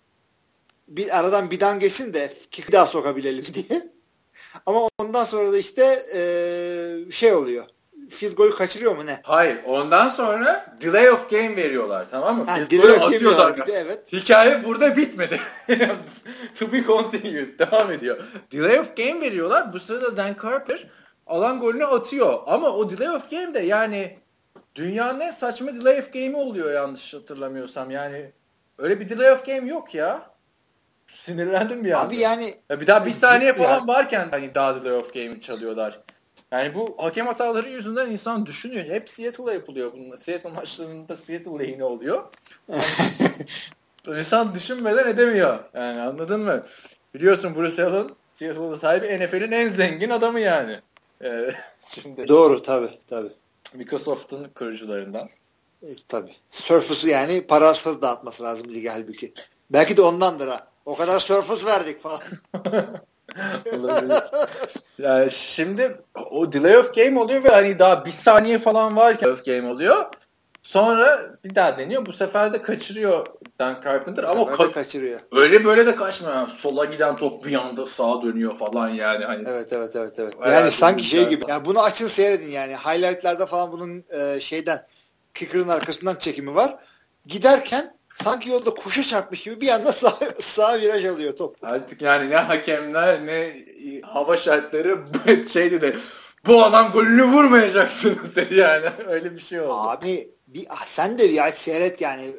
[0.97, 3.91] bir aradan bir dan geçsin de kick daha sokabilelim diye.
[4.65, 5.83] Ama ondan sonra da işte
[6.15, 7.65] e, şey oluyor.
[8.09, 9.19] Field goal kaçırıyor mu ne?
[9.23, 9.57] Hayır.
[9.65, 12.45] Ondan sonra delay of game veriyorlar tamam mı?
[12.45, 14.13] Ha, Field delay of game de, evet.
[14.13, 15.39] Hikaye burada bitmedi.
[16.59, 17.59] to be continued.
[17.59, 18.17] Devam ediyor.
[18.51, 19.73] Delay of game veriyorlar.
[19.73, 20.87] Bu sırada Dan Carper
[21.27, 22.39] alan golünü atıyor.
[22.45, 24.19] Ama o delay of game de yani
[24.75, 27.91] dünyanın en saçma delay of game'i oluyor yanlış hatırlamıyorsam.
[27.91, 28.31] Yani
[28.77, 30.30] öyle bir delay of game yok ya.
[31.11, 32.05] Sinirlendim bir an.
[32.05, 33.87] Abi yani ya bir daha bir saniye falan yani.
[33.87, 35.99] varken hani daha delay of game'i çalıyorlar.
[36.51, 38.85] Yani bu hakem hataları yüzünden insan düşünüyor.
[38.85, 40.17] Hep Seattle'da yapılıyor bunlar.
[40.17, 42.23] Seattle maçlarında Seattle lehine oluyor.
[42.69, 42.81] Yani,
[44.19, 45.59] insan düşünmeden edemiyor.
[45.73, 46.63] Yani anladın mı?
[47.13, 50.79] Biliyorsun Bruce Allen Seattle'da sahibi NFL'in en zengin adamı yani.
[51.23, 51.51] Ee,
[51.93, 53.27] Şimdi Doğru tabi tabi.
[53.73, 55.29] Microsoft'un kurucularından.
[55.83, 56.31] E, tabi.
[56.51, 59.33] Surface'ı yani parasız dağıtması lazım lige halbuki.
[59.69, 60.70] Belki de ondandır ha.
[60.85, 62.19] O kadar Surface verdik falan.
[64.97, 66.01] yani şimdi
[66.31, 70.05] o delay of game oluyor ve hani daha bir saniye falan varken of game oluyor.
[70.61, 72.05] Sonra bir daha deniyor.
[72.05, 73.25] Bu sefer de kaçırıyor
[73.59, 75.19] Dan Carpenter ama ka- kaçırıyor.
[75.31, 76.35] Öyle böyle de kaçmıyor.
[76.35, 79.25] Yani sola giden top bir anda sağa dönüyor falan yani.
[79.25, 80.33] Hani evet evet evet evet.
[80.45, 81.43] Yani sanki şey gibi.
[81.47, 82.75] Yani bunu açın seyredin yani.
[82.75, 84.85] Highlight'larda falan bunun e, şeyden
[85.33, 86.75] kicker'ın arkasından çekimi var.
[87.25, 91.55] Giderken sanki yolda kuşa çarpmış gibi bir anda sağ, sağ viraj alıyor top.
[91.61, 93.65] Artık yani ne hakemler ne
[94.03, 94.99] hava şartları
[95.49, 95.95] şeydi de
[96.47, 98.85] bu adam golünü vurmayacaksınız dedi yani.
[99.07, 99.73] Öyle bir şey oldu.
[99.73, 102.31] Abi bir, ah, sen de bir seyret yani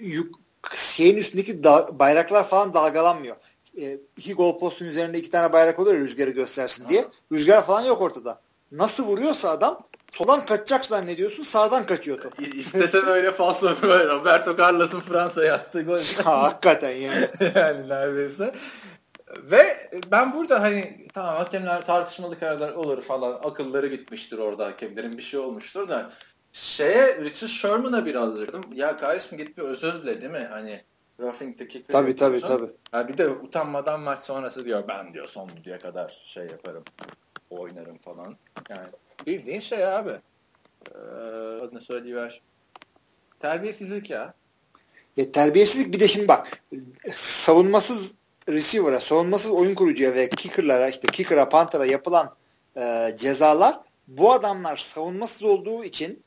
[0.00, 0.34] yük,
[0.74, 3.36] şeyin üstündeki da, bayraklar falan dalgalanmıyor.
[3.80, 7.04] E, iki gol postun üzerinde iki tane bayrak oluyor rüzgarı göstersin diye.
[7.32, 8.40] Rüzgar falan yok ortada.
[8.72, 9.78] Nasıl vuruyorsa adam
[10.16, 12.56] soldan kaçacak zannediyorsun sağdan kaçıyor top.
[12.56, 15.98] İstesen öyle falso Roberto Carlos'un Fransa'ya attığı gol.
[16.24, 17.28] Hakikaten yani.
[17.54, 18.54] yani neredeyse.
[19.42, 25.22] Ve ben burada hani tamam hakemler tartışmalı kararlar olur falan akılları gitmiştir orada hakemlerin bir
[25.22, 26.10] şey olmuştur da
[26.52, 30.48] şeye Richard Sherman'a birazcık ya kardeşim git bir özür dile değil mi?
[30.50, 30.84] Hani
[31.20, 31.88] roughing the kick.
[31.88, 32.70] Tabii tabii tabii.
[32.92, 36.84] Ha, bir de utanmadan maç sonrası diyor ben diyor son düdüğe kadar şey yaparım
[37.50, 38.36] oynarım falan.
[38.70, 38.88] Yani
[39.26, 40.20] bildiğin şey abi.
[40.94, 40.98] Ee,
[41.62, 42.40] adını söyleyiver.
[43.40, 44.34] Terbiyesizlik ya.
[45.16, 46.62] Ya terbiyesizlik bir de şimdi bak
[47.12, 48.14] savunmasız
[48.48, 52.34] receiver'a, savunmasız oyun kurucuya ve kicker'lara işte kicker'a, pantera yapılan
[52.76, 56.22] e, cezalar bu adamlar savunmasız olduğu için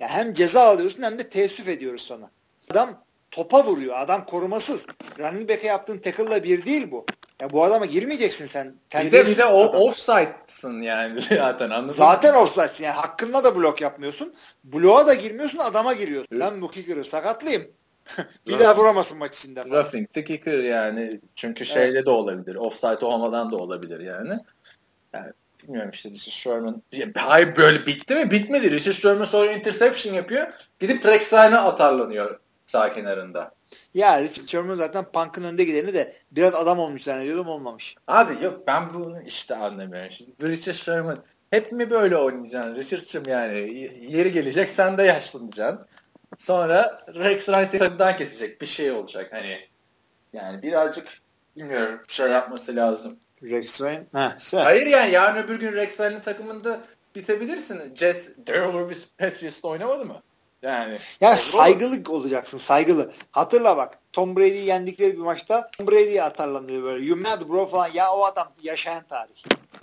[0.00, 2.30] ya hem ceza alıyorsun hem de teessüf ediyoruz sana.
[2.70, 3.98] Adam topa vuruyor.
[3.98, 4.86] Adam korumasız.
[5.18, 7.06] Running back'e yaptığın tackle'la bir değil bu.
[7.40, 8.74] Ya bu adama girmeyeceksin sen.
[9.04, 13.80] Bir de bir de o offside'sın yani zaten anladın Zaten offside'sin yani hakkında da blok
[13.80, 14.34] yapmıyorsun.
[14.64, 16.28] Bloğa da girmiyorsun adama giriyorsun.
[16.32, 16.42] Evet.
[16.42, 17.62] Ben bu kicker'ı sakatlıyım.
[18.46, 19.64] bir daha vuramasın maç içinde.
[19.64, 19.84] Falan.
[19.84, 21.20] Roughing the kicker yani.
[21.34, 22.06] Çünkü şeyle evet.
[22.06, 22.54] de olabilir.
[22.54, 24.38] Offside olmadan da olabilir yani.
[25.12, 25.32] Yani
[25.62, 26.82] bilmiyorum işte Richard Sherman.
[27.14, 28.30] Hayır böyle bitti mi?
[28.30, 28.70] Bitmedi.
[28.70, 30.46] Richard Sherman sonra interception yapıyor.
[30.80, 33.57] Gidip Rexline'a atarlanıyor sağ kenarında.
[33.94, 37.94] Ya Richard Sherman zaten Punk'ın önde gideni de biraz adam olmuş zannediyordum olmamış.
[38.06, 40.10] Abi yok ben bunu işte anlamıyorum.
[40.10, 43.58] Şimdi Richard Sherman hep mi böyle oynayacaksın Richard'cığım yani
[44.00, 45.86] yeri gelecek sen de yaşlanacaksın.
[46.38, 49.58] Sonra Rex Rice takımdan kesecek bir şey olacak hani
[50.32, 51.08] yani birazcık
[51.56, 53.18] bilmiyorum şey yapması lazım.
[53.42, 54.06] Rex Ryan?
[54.12, 54.64] Ha, sen.
[54.64, 56.80] Hayır yani yarın öbür gün Rex Ryan'ın takımında
[57.14, 57.94] bitebilirsin.
[57.94, 60.22] Jets, Daryl Lewis Patriots'ta oynamadı mı?
[60.62, 60.98] Yani.
[61.20, 63.12] Ya saygılı olacaksın saygılı.
[63.32, 67.06] Hatırla bak Tom Brady'yi yendikleri bir maçta Tom Brady'ye atarlanıyor böyle.
[67.06, 67.88] You mad bro falan.
[67.94, 69.30] Ya o adam yaşayan tarih.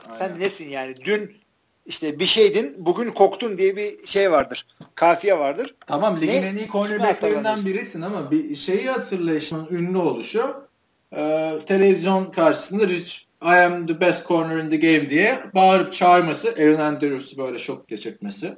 [0.07, 0.19] Aynen.
[0.19, 0.95] Sen nesin yani?
[1.06, 1.38] Dün
[1.85, 4.68] işte bir şeydin bugün koktun diye bir şey vardır.
[4.95, 5.76] Kafiye vardır.
[5.88, 6.47] Tamam ligin ne?
[6.47, 10.68] en iyi cornerbacklerinden birisin ama bir şeyi hatırlayışın ünlü oluşu
[11.15, 16.47] e, televizyon karşısında Rich I am the best corner in the game diye bağırıp çağırması
[16.47, 18.57] Aaron Andrews'u böyle şok geçirtmesi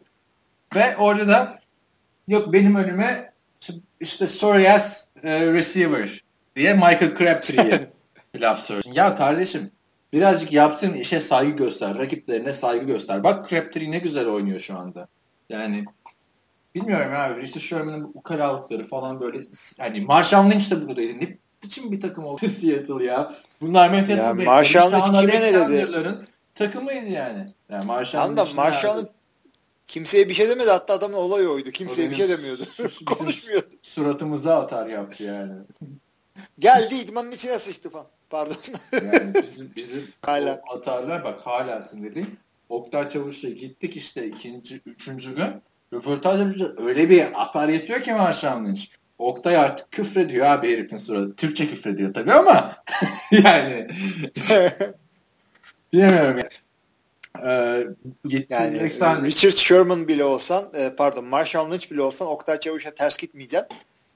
[0.75, 1.59] ve orada da
[2.27, 3.33] yok benim önüme
[3.99, 6.23] işte sorry as e, receiver
[6.55, 7.89] diye Michael Crabtree'ye
[8.35, 8.93] laf söylüyorsun.
[8.93, 9.71] Ya kardeşim
[10.13, 11.97] birazcık yaptığın işe saygı göster.
[11.97, 13.23] Rakiplerine saygı göster.
[13.23, 15.07] Bak Crabtree ne güzel oynuyor şu anda.
[15.49, 15.85] Yani
[16.75, 17.41] bilmiyorum abi.
[17.41, 19.43] Richard Sherman'ın bu ukalalıkları falan böyle
[19.79, 21.13] hani Marshall Lynch de buradaydı.
[21.19, 23.33] Ne biçim bir takım oldu Seattle ya.
[23.61, 26.17] Bunlar Memphis ya, Marshall Lynch kime ne dedi?
[26.55, 27.45] takımıydı yani.
[27.69, 29.05] Yani Marshall Marshall
[29.87, 30.69] kimseye bir şey demedi.
[30.69, 31.71] Hatta adamın olayı oydu.
[31.71, 32.63] Kimseye bir şey demiyordu.
[33.05, 33.67] Konuşmuyordu.
[33.81, 35.53] Suratımıza atar yaptı yani.
[36.59, 38.07] Geldi idmanın içine sıçtı falan.
[38.29, 38.55] Pardon.
[38.93, 40.61] yani bizim, bizim hala.
[40.73, 42.37] atarlar bak hala sinirliyim.
[42.69, 45.47] Oktay Çavuş'la gittik işte ikinci, üçüncü gün.
[45.93, 48.81] Röportaj yapınca öyle bir atar yetiyor ki Marshall Lynch.
[49.17, 51.35] Oktay artık küfrediyor abi herifin suratı.
[51.35, 52.75] Türkçe küfrediyor tabii ama
[53.31, 53.87] yani
[55.93, 56.49] bilmiyorum yani.
[57.45, 57.87] Ee,
[58.49, 59.25] yani sen...
[59.25, 63.67] Richard Sherman bile olsan e, pardon Marshall Lynch bile olsan Oktay Çavuş'a ters gitmeyeceksin.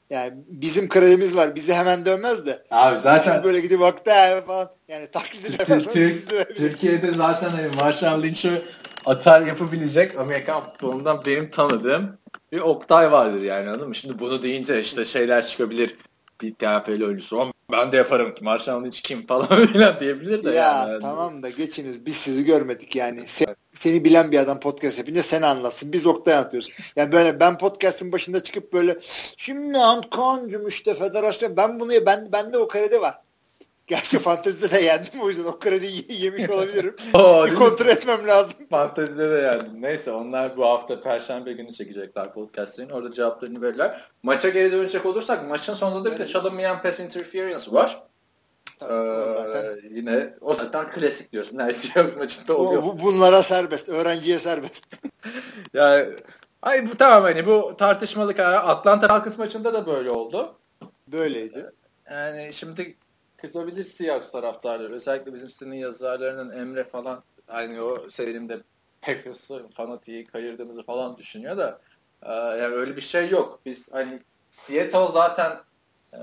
[0.09, 1.55] Yani bizim kredimiz var.
[1.55, 2.63] Bizi hemen dönmez de.
[2.71, 6.27] Abi zaten siz böyle gidip Oktay falan yani taklit edemezsiniz.
[6.55, 8.61] Türkiye'de zaten hani Marshall Lynch'ı
[9.05, 12.17] atar yapabilecek Amerikan futbolundan benim tanıdığım
[12.51, 13.95] bir Oktay vardır yani anladın mı?
[13.95, 15.95] Şimdi bunu deyince işte şeyler çıkabilir.
[16.41, 17.39] Bir TFL oyuncusu
[17.71, 20.49] ben de yaparım ki Marshall Lynch kim falan filan diyebilir de.
[20.49, 20.99] Ya yani.
[21.01, 23.21] tamam da geçiniz biz sizi görmedik yani.
[23.25, 25.93] Sen, seni bilen bir adam podcast yapınca sen anlatsın.
[25.93, 26.69] Biz Oktay anlatıyoruz.
[26.95, 28.97] Yani böyle ben podcast'ın başında çıkıp böyle
[29.37, 33.15] şimdi Antkancım işte federasyon ben bunu ben bende o karede var.
[33.87, 36.95] Gerçi fantezide de yendim o yüzden o krediyi yemiş olabilirim.
[37.13, 38.59] Oo, bir kontrol etmem lazım.
[38.69, 39.81] Fantezide de yendim.
[39.81, 42.93] Neyse onlar bu hafta Perşembe günü çekecekler podcastlerini.
[42.93, 44.01] Orada cevaplarını verirler.
[44.23, 48.03] Maça geri dönecek olursak maçın sonunda da bir de çalınmayan pass interference var.
[48.83, 48.87] Ee,
[49.35, 49.77] zaten.
[49.91, 51.59] yine o zaten klasik diyorsun.
[51.59, 52.83] Her Seahawks maçında oluyor.
[52.83, 53.89] Bu, bunlara serbest.
[53.89, 54.95] Öğrenciye serbest.
[55.73, 56.05] yani
[56.61, 58.69] ay bu tamam hani bu tartışmalı karar.
[58.69, 60.55] Atlanta Falcons maçında da böyle oldu.
[61.07, 61.71] Böyleydi.
[62.11, 62.97] Yani şimdi
[63.41, 64.93] kızabilir Seahawks taraftarları.
[64.93, 68.61] Özellikle bizim sitenin yazarlarının Emre falan hani o serimde
[69.01, 71.81] Packers'ı fanatiği kayırdığımızı falan düşünüyor da
[72.23, 73.59] e, yani öyle bir şey yok.
[73.65, 74.19] Biz hani
[74.51, 75.51] Seattle zaten
[76.13, 76.19] e,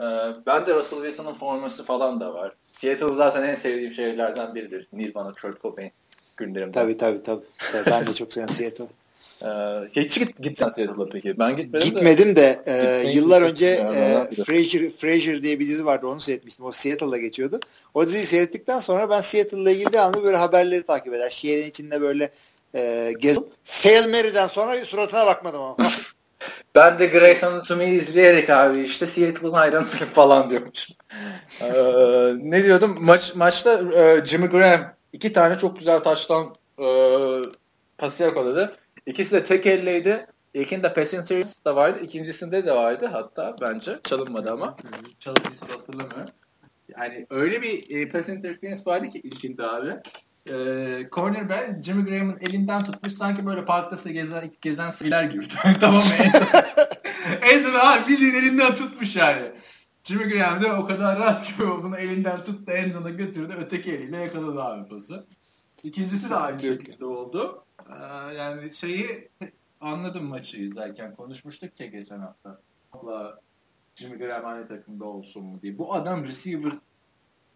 [0.47, 2.53] ben de Russell Wilson'ın forması falan da var.
[2.73, 4.89] Seattle zaten en sevdiğim şehirlerden biridir.
[4.93, 5.93] Nirvana, Kurt Cobain
[6.37, 6.73] günlerimde.
[6.73, 7.45] Tabii tabii tabii.
[7.73, 8.87] tabii ben de çok seviyorum Seattle.
[9.45, 9.49] Ee,
[9.97, 11.39] hiç git, gittin Seattle'a peki?
[11.39, 16.07] Ben gitmedim Gitmedim de, de e, yıllar önce e, Frasier, Frasier diye bir dizi vardı
[16.07, 16.65] onu seyretmiştim.
[16.65, 17.61] O Seattle'da geçiyordu.
[17.95, 21.31] O diziyi seyrettikten sonra ben Seattle'la ilgili devamlı böyle haberleri takip eder.
[21.31, 22.31] Şehrin içinde böyle
[22.75, 25.77] e, gezip Fail Mary'den sonra suratına bakmadım ama.
[26.75, 30.97] ben de Grey's Anatomy'yi izleyerek abi işte Seattle'ın hayranıyım falan diyormuşum.
[31.61, 31.73] ee,
[32.39, 32.99] ne diyordum?
[33.01, 36.87] Maç maçta e, Jimmy Graham iki tane çok güzel taştan e,
[37.99, 38.77] pası yakaladı.
[39.09, 40.27] İkisi de tek elleydi.
[40.55, 42.01] İlkinde passing series de vardı.
[42.03, 43.99] ikincisinde de vardı hatta bence.
[44.05, 44.77] Çalınmadı ama.
[45.19, 46.35] Çalındıysa hatırlamıyorum.
[46.89, 49.91] Yani öyle bir e, pass interference vardı ki ilkinde abi.
[50.47, 50.55] E,
[51.13, 55.45] cornerback Jimmy Graham'ın elinden tutmuş sanki böyle parkta gezen, gezen sayılar gibi.
[55.81, 56.41] tamam mı?
[57.55, 59.53] Anthony abi bildiğin elinden tutmuş yani.
[60.05, 63.55] Jimmy Graham de o kadar rahat ki bunu elinden tuttu Anthony'a götürdü.
[63.59, 65.27] Öteki eliyle yakaladı abi pası.
[65.83, 67.65] İkincisi de aynı şekilde oldu.
[67.89, 69.29] Ee, yani şeyi
[69.81, 71.15] anladım maçı izlerken.
[71.15, 72.61] Konuşmuştuk ya geçen hafta.
[72.95, 73.41] Valla
[73.95, 75.79] Jimmy Graham aynı takımda olsun mu diye.
[75.79, 76.73] Bu adam receiver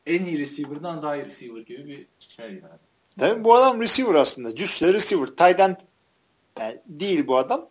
[0.06, 2.78] en iyi receiver'dan daha iyi receiver gibi bir şey yani.
[3.18, 4.54] Tabii bu adam receiver aslında.
[4.54, 5.26] Cüsle receiver.
[5.26, 5.76] Tight end
[6.58, 7.68] yani değil bu adam.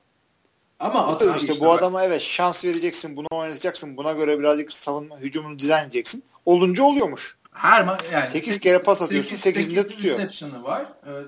[0.80, 5.20] Ama atar işte, işte bu adama evet şans vereceksin, bunu oynatacaksın, buna göre birazcık savunma
[5.20, 6.24] hücumunu dizayn edeceksin.
[6.46, 7.38] Olunca oluyormuş.
[7.53, 10.18] Her ma yani 8 kere pas atıyorsun 8, 8'inde tutuyor.
[10.18, 10.86] 8 reception'ı var.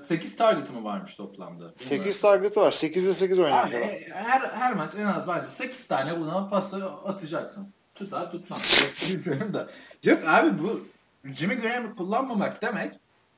[0.08, 1.72] 8 target'ı mı varmış toplamda?
[1.74, 2.72] 8 target'ı var.
[2.72, 3.88] 8'de 8 oynamış adam.
[4.12, 7.68] Her, her maç en az bence 8 tane buna pası atacaksın.
[7.94, 8.90] Tutar tutmaz.
[9.08, 9.68] Bilmiyorum da.
[10.04, 10.86] Yok abi bu
[11.34, 12.94] Jimmy Graham'ı kullanmamak demek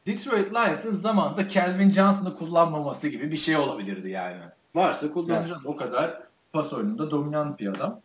[0.06, 4.40] Detroit Lions'ın zamanında Calvin Johnson'ı kullanmaması gibi bir şey olabilirdi yani.
[4.74, 5.54] Varsa kullanacaksın.
[5.54, 5.66] Evet.
[5.66, 6.22] O kadar
[6.52, 8.00] pas oyununda dominant bir adam.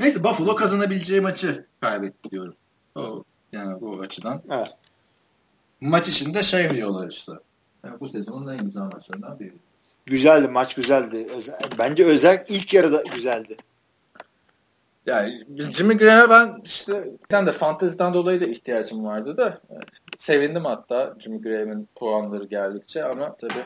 [0.00, 2.54] Neyse Buffalo kazanabileceği maçı kaybetti diyorum.
[2.94, 4.42] O yani bu açıdan.
[4.50, 4.76] Evet.
[5.80, 7.32] Maç içinde şey diyorlar işte.
[7.84, 9.54] Yani bu sezonun en güzel maçlarından biri.
[10.06, 11.26] Güzeldi maç güzeldi.
[11.36, 13.56] Özel, bence özel ilk yarıda güzeldi.
[15.06, 19.60] Yani Jimmy Graham'e ben işte ben de fanteziden dolayı da ihtiyacım vardı da
[20.18, 23.64] sevindim hatta Jimmy Graham'in puanları geldikçe ama tabii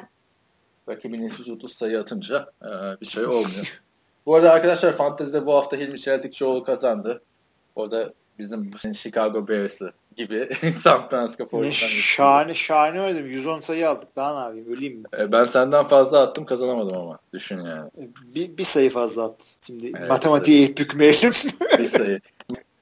[0.89, 3.83] rakibin 130 sayı atınca e, bir şey olmuyor.
[4.27, 7.23] bu arada arkadaşlar fantezide bu hafta Hilmi Çeltikçioğlu kazandı.
[7.77, 10.49] O da bizim Chicago Bears'ı gibi
[10.83, 13.27] San Francisco 49 Şahane şahane oynadım.
[13.27, 14.17] 110 sayı aldık.
[14.17, 14.77] Daha ne yapayım?
[14.77, 15.05] Öleyim mi?
[15.19, 17.19] E, ben senden fazla attım kazanamadım ama.
[17.33, 17.91] Düşün yani.
[17.99, 18.03] E,
[18.35, 19.47] bir, bir sayı fazla attım.
[19.67, 21.33] Şimdi evet, matematiğe eğip bükmeyelim.
[21.79, 22.21] bir sayı.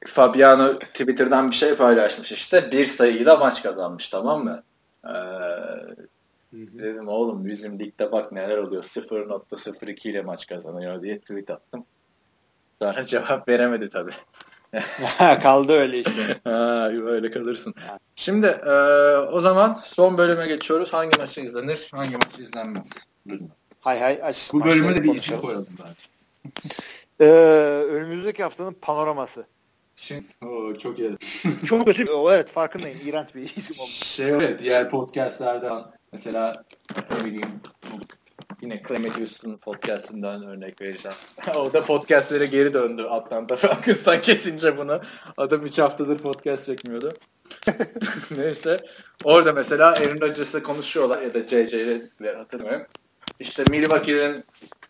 [0.06, 2.72] Fabiano Twitter'dan bir şey paylaşmış işte.
[2.72, 4.62] Bir sayıyla maç kazanmış tamam mı?
[5.06, 5.10] Ee,
[6.52, 8.82] dedim oğlum bizim ligde bak neler oluyor.
[8.82, 11.84] 0.02 ile maç kazanıyor diye tweet attım.
[12.82, 14.14] Sonra cevap veremedi tabii.
[15.42, 16.40] Kaldı öyle işte.
[16.44, 17.74] ha, öyle kalırsın.
[18.16, 18.72] Şimdi e,
[19.16, 20.92] o zaman son bölüme geçiyoruz.
[20.92, 22.90] Hangi maçı izlenir, hangi maçı izlenmez?
[23.80, 24.50] Hay hay aç.
[24.52, 25.94] Bu bölüme de bir isim koyalım zaten.
[27.20, 27.24] ee,
[27.90, 29.46] önümüzdeki haftanın panoraması.
[29.96, 31.16] Şimdi, o, çok iyi.
[31.64, 32.12] çok kötü.
[32.12, 32.98] O, evet farkındayım.
[33.04, 33.94] İğrenç bir isim olmuş.
[33.94, 35.82] Şey evet diğer podcastlerden
[36.12, 36.64] mesela
[37.18, 37.60] ne bileyim
[38.62, 41.16] Yine Clement Houston podcastinden örnek vereceğim.
[41.56, 45.00] o da podcastlere geri döndü Atlanta Falcons'tan kesince bunu.
[45.36, 47.12] Adam 3 haftadır podcast çekmiyordu.
[48.36, 48.76] Neyse.
[49.24, 52.86] Orada mesela Aaron Rodgers'la konuşuyorlar ya da JJ ile hatırlamıyorum.
[53.40, 54.44] İşte Milwaukee'nin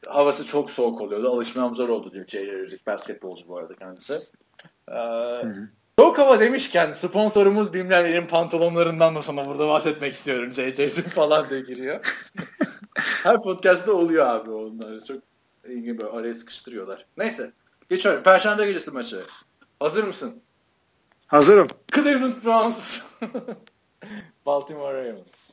[0.07, 1.29] havası çok soğuk oluyordu.
[1.29, 2.77] Alışmam zor oldu diyor J.J.
[2.87, 4.19] Basketbolcu bu arada kendisi.
[4.89, 5.43] Ee,
[6.03, 10.55] Soğuk hava demişken sponsorumuz Bimler'in pantolonlarından da sonra burada bahsetmek istiyorum.
[10.55, 12.25] JJ falan diye giriyor.
[13.23, 15.05] Her podcast'ta oluyor abi onlar.
[15.05, 15.23] Çok
[15.69, 17.07] ilginç böyle araya sıkıştırıyorlar.
[17.17, 17.53] Neyse.
[17.91, 18.23] Geçiyorum.
[18.23, 19.21] Perşembe gecesi maçı.
[19.81, 20.43] Hazır mısın?
[21.27, 21.67] Hazırım.
[21.95, 23.01] Cleveland Browns.
[24.47, 25.51] Baltimore Ravens.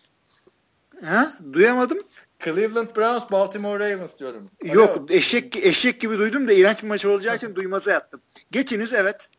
[1.06, 1.32] Ha?
[1.54, 1.98] Duyamadım.
[2.44, 4.50] Cleveland Browns, Baltimore Ravens diyorum.
[4.64, 8.22] Yok, eşek eşek gibi duydum da iğrenç bir maç olacağı için duymasa yattım.
[8.52, 9.30] Geçiniz evet.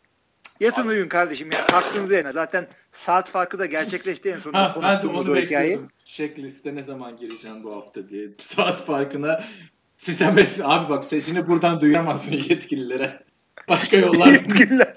[0.61, 1.59] Yatın uyuyun kardeşim ya.
[1.73, 2.33] Hakkınızı yerine.
[2.33, 5.81] Zaten saat farkı da gerçekleşti en sonunda ha, konuştuğumuz o hikayeyi.
[6.05, 8.29] Checkliste ne zaman gireceğim bu hafta diye.
[8.39, 9.45] Saat farkına
[9.97, 10.61] sitem et.
[10.63, 13.23] Abi bak sesini buradan duyamazsın yetkililere.
[13.69, 14.27] Başka yollar.
[14.27, 14.95] Yetkililer.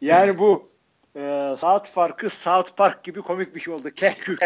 [0.00, 0.68] Yani bu
[1.16, 3.90] e, saat farkı South Park gibi komik bir şey oldu.
[3.90, 4.38] Kehkük.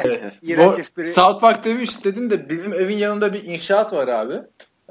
[0.42, 1.12] İğrenç espri.
[1.12, 4.34] South Park demiş dedin de bizim evin yanında bir inşaat var abi.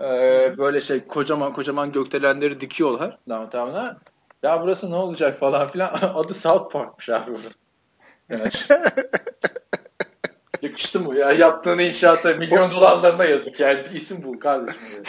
[0.02, 3.98] Ee, böyle şey kocaman kocaman gökdelenleri dikiyorlar downtown'a.
[4.44, 5.94] Ya burası ne olacak falan filan.
[6.16, 7.32] Adı South Park'mış abi.
[8.30, 8.68] Evet.
[10.62, 11.32] Yakıştı mı ya?
[11.32, 13.60] Yaptığın inşaata milyon dolarlarına yazık.
[13.60, 15.04] Yani bir isim bul kardeşim.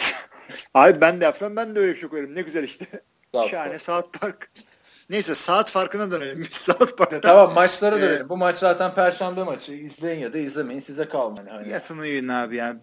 [0.73, 2.35] Abi ben de yapsam ben de öyle bir şey koyarım.
[2.35, 2.85] Ne güzel işte.
[3.33, 3.81] South Şahane Park.
[3.81, 4.49] South Park.
[5.09, 6.39] Neyse saat farkına dönelim.
[6.39, 8.09] Biz South Park'ta Tamam maçlara Evet.
[8.09, 8.29] dönelim.
[8.29, 9.73] Bu maç zaten perşembe maçı.
[9.73, 10.79] İzleyin ya da izlemeyin.
[10.79, 11.49] Size kalmalı.
[11.49, 11.69] Hani.
[11.69, 12.75] yatın uyuyun abi ya.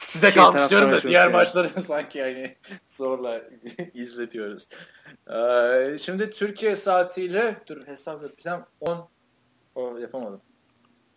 [0.00, 3.42] Size şey kalmış diyorum da diğer söz maçları sanki yani zorla
[3.94, 4.68] izletiyoruz.
[5.30, 9.08] Ee, şimdi Türkiye saatiyle dur hesap yapacağım 10
[9.74, 10.40] o, yapamadım.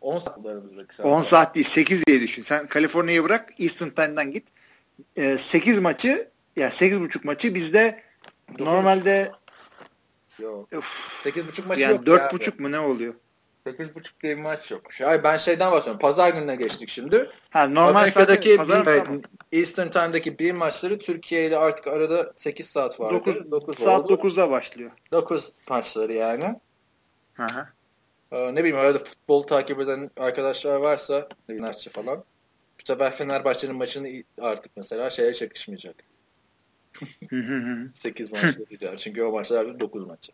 [0.02, 1.06] 10 saat aramızdaki saat.
[1.06, 2.41] 10 saat değil 8 diye düşün.
[2.41, 4.48] Sen Kaliforniya'yı bırak Eastern Time'dan git.
[5.15, 8.03] Ee, 8 maçı ya 8.5 maçı bizde
[8.60, 9.32] normalde
[10.40, 10.73] Yok.
[10.73, 12.07] uf, 8.5 maçı yani yok.
[12.07, 13.14] 4.5 mu ne oluyor?
[13.66, 14.82] 8.5 diye bir maç yok.
[15.06, 16.00] Ay ben şeyden bahsediyorum.
[16.00, 17.30] Pazar gününe geçtik şimdi.
[17.50, 19.22] Ha normal Amerika'daki pazar bir- tamam.
[19.52, 23.16] Eastern Time'daki bir maçları Türkiye ile artık arada 8 saat vardı.
[23.16, 24.14] 9, 9 saat oldu.
[24.14, 24.92] 9'da başlıyor.
[25.12, 26.60] 9 maçları yani.
[27.34, 27.68] Hı hı.
[28.32, 32.18] Ee, ne bileyim arada futbol takip eden arkadaşlar varsa Fenerbahçe falan.
[32.80, 35.96] Bu sefer Fenerbahçe'nin maçını artık mesela şeye çakışmayacak.
[37.30, 37.90] Hı hı hı.
[37.94, 38.98] 8 maçlı gidiyor.
[38.98, 40.32] Çünkü o maçlar 9 maçı.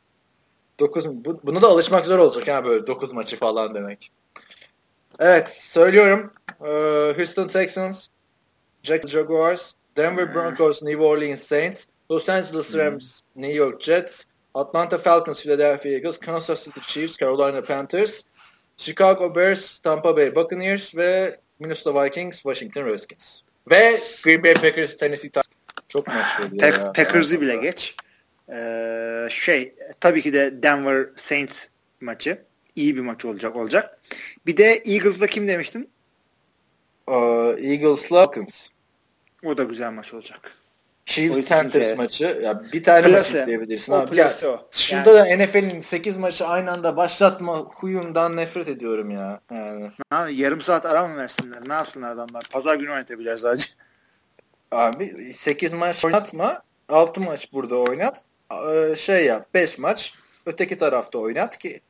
[0.81, 4.11] 9 bu, buna da alışmak zor olacak ha böyle 9 maçı falan demek.
[5.19, 6.33] Evet söylüyorum.
[6.65, 8.07] Ee, Houston Texans,
[8.83, 15.41] Jacksonville Jaguars, Denver Broncos, New Orleans Saints, Los Angeles Rams, New York Jets, Atlanta Falcons,
[15.41, 18.23] Philadelphia Eagles, Kansas City Chiefs, Carolina Panthers,
[18.77, 23.43] Chicago Bears, Tampa Bay Buccaneers ve Minnesota Vikings, Washington Redskins.
[23.71, 25.45] Ve Green Bay Packers, Tennessee Titans.
[25.87, 26.91] Çok maç oluyor Pack- ya.
[26.91, 27.95] Packers'ı bile geç.
[28.49, 31.67] Ee, şey tabii ki de Denver Saints
[32.01, 32.41] maçı
[32.75, 33.99] iyi bir maç olacak olacak.
[34.45, 35.89] Bir de Eagles'la kim demiştin?
[37.07, 37.13] Ee,
[37.57, 38.69] Eagles'la Falcons.
[39.45, 40.51] O da güzel maç olacak.
[41.05, 42.39] Chiefs Panthers maçı.
[42.43, 43.41] Ya bir tane maç Plase.
[43.41, 44.17] izleyebilirsin O abi.
[44.17, 44.67] Ya, plase o.
[44.71, 49.41] şurada da NFL'in 8 maçı aynı anda başlatma huyundan nefret ediyorum ya.
[49.51, 49.91] Yani.
[50.09, 51.69] Ha, yarım saat ara mı versinler?
[51.69, 52.43] Ne yapsınlar adamlar?
[52.51, 53.67] Pazar günü oynatabilir sadece.
[54.71, 56.61] Abi 8 maç oynatma.
[56.89, 58.23] 6 maç burada oynat.
[58.51, 60.13] Ee, Şey yap 5 maç
[60.45, 61.81] öteki tarafta oynat ki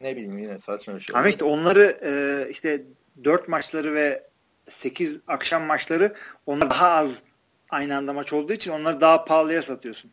[0.00, 1.18] ne bileyim yine saçma bir şey.
[1.18, 2.82] Ama işte onları e, işte
[3.24, 4.22] 4 maçları ve
[4.64, 6.14] 8 akşam maçları
[6.46, 7.22] onlar daha az
[7.70, 10.10] aynı anda maç olduğu için onları daha pahalıya satıyorsun.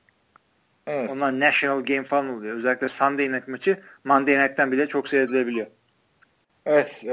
[0.88, 1.12] evet.
[1.12, 2.56] Onlar national game falan oluyor.
[2.56, 5.68] Özellikle Sunday night maçı Monday night'ten bile çok seyredilebiliyor.
[6.66, 7.12] Evet, e,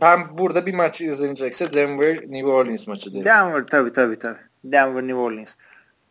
[0.00, 3.24] ben burada bir maç izlenecekse Denver New Orleans maçı derim.
[3.24, 4.38] Denver tabii tabii tabii.
[4.64, 5.54] Denver New Orleans.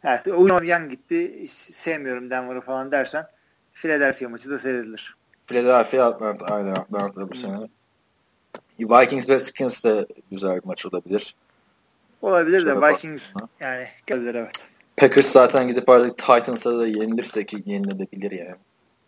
[0.04, 1.40] Evet, oyun yan gitti.
[1.42, 3.28] hiç Sevmiyorum Denver'ı falan dersen
[3.74, 5.16] Philadelphia maçı da seyredilir.
[5.48, 7.68] Philadelphia Atlanta aynı Atlanta bu sene.
[8.80, 11.36] Vikings Redskins de güzel bir maç olabilir.
[12.22, 14.70] Olabilir de Şöyle bak- Vikings yani olabilir evet.
[14.98, 18.56] Packers zaten gidip artık Titans'a da yenilirse ki yenilebilir yani.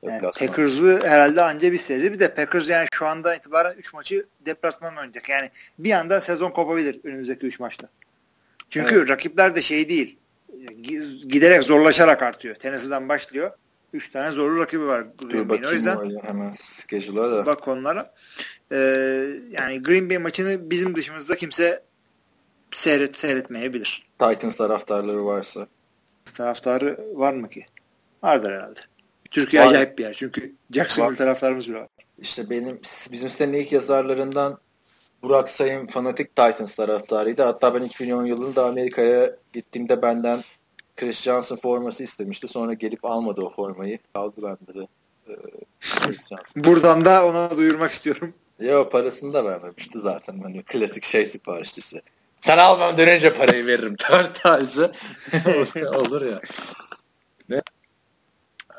[0.03, 0.21] Yani.
[0.21, 2.13] Packers'ı herhalde anca bir seyredir.
[2.13, 5.29] Bir de Packers yani şu anda itibaren 3 maçı deplasman oynayacak.
[5.29, 5.49] Yani
[5.79, 7.89] bir anda sezon kopabilir önümüzdeki 3 maçta.
[8.69, 10.17] Çünkü rakipler de şey değil.
[10.63, 12.55] Gi- Giderek zorlaşarak artıyor.
[12.55, 13.51] Tennessee'den başlıyor.
[13.93, 15.05] 3 tane zorlu rakibi var.
[15.17, 15.63] Green Bay'in.
[15.63, 17.45] O yüzden hemen schedule'a da.
[17.45, 18.13] bak onlara.
[18.71, 18.75] Ee,
[19.51, 21.83] yani Green Bay maçını bizim dışımızda kimse
[22.71, 24.07] seyret seyretmeyebilir.
[24.19, 25.67] Titans taraftarları varsa.
[26.33, 27.65] Taraftarı var mı ki?
[28.23, 28.79] Vardır herhalde.
[29.31, 29.67] Türkiye Var.
[29.67, 30.13] acayip bir yer.
[30.13, 31.17] Çünkü Jacksonville Var.
[31.17, 31.87] taraftarımız bile var.
[32.19, 32.79] İşte benim
[33.11, 34.57] bizim sitenin ilk yazarlarından
[35.23, 37.43] Burak Sayın fanatik Titans taraftarıydı.
[37.43, 40.39] Hatta ben 2010 yılında Amerika'ya gittiğimde benden
[40.97, 42.47] Chris Johnson forması istemişti.
[42.47, 43.99] Sonra gelip almadı o formayı.
[44.15, 44.87] De.
[45.27, 45.33] Ee,
[46.11, 46.63] Johnson.
[46.63, 48.33] Buradan da ona duyurmak istiyorum.
[48.59, 50.39] Yo parasını da vermemişti zaten.
[50.39, 52.01] Hani klasik şey siparişçisi.
[52.41, 53.95] Sen almam dönünce parayı veririm.
[53.99, 54.91] Tar tarzı.
[55.95, 56.41] Olur ya.
[57.49, 57.61] Ne?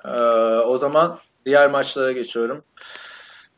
[0.04, 0.10] Ee,
[0.58, 2.64] o zaman diğer maçlara geçiyorum.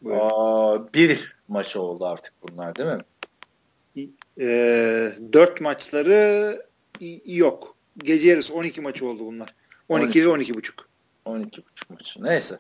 [0.03, 0.21] Buyurun.
[0.21, 3.03] Aa, bir maçı oldu artık bunlar değil mi?
[4.41, 6.63] Ee, 4 maçları
[7.25, 7.77] yok.
[7.99, 9.55] Gece yarısı 12 maçı oldu bunlar.
[9.89, 10.89] 12 ve 12 buçuk.
[11.27, 12.25] 12.5 maçı.
[12.25, 12.59] Neyse.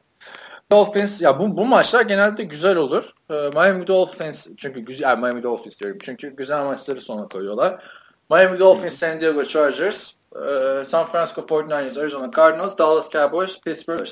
[0.70, 3.10] Dolphins ya bu, bu maçlar genelde güzel olur.
[3.31, 5.98] Ee, Miami Dolphins çünkü güzel yani Miami Dolphins diyorum.
[6.02, 7.85] Çünkü güzel maçları sona koyuyorlar.
[8.31, 10.12] Miami Dolphins San Diego Chargers.
[10.36, 14.09] Ee, San Francisco 49ers, Arizona Cardinals, Dallas Cowboys, Pittsburgh.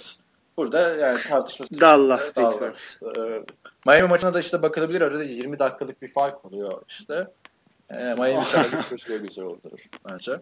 [0.56, 1.80] Burada yani tartışması.
[1.80, 2.76] Dallas, Pittsburgh.
[3.18, 3.42] Ee,
[3.86, 5.00] Miami maçına da işte bakılabilir.
[5.00, 7.24] Arada 20 dakikalık bir fark oluyor işte.
[7.90, 9.58] Ee, Miami sadece güzel olur
[10.10, 10.40] bence.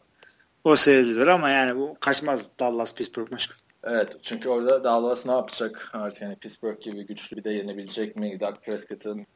[0.64, 3.50] O seyredilir ama yani bu kaçmaz Dallas Pittsburgh maçı.
[3.84, 8.40] Evet çünkü orada Dallas ne yapacak artık yani Pittsburgh gibi güçlü bir de yenebilecek mi?
[8.40, 9.26] Dak Prescott'ın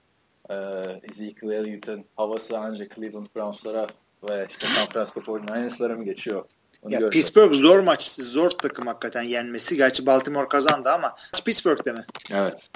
[0.51, 0.55] e,
[1.03, 3.87] Ezekiel Elliott'ın havası ancak Cleveland Browns'lara
[4.29, 6.45] ve işte San Francisco 49ers'lara mı geçiyor?
[6.83, 9.77] Onu ya Pittsburgh zor maç, zor takım hakikaten yenmesi.
[9.77, 12.07] Gerçi Baltimore kazandı ama Pittsburgh'de mi?
[12.33, 12.71] Evet.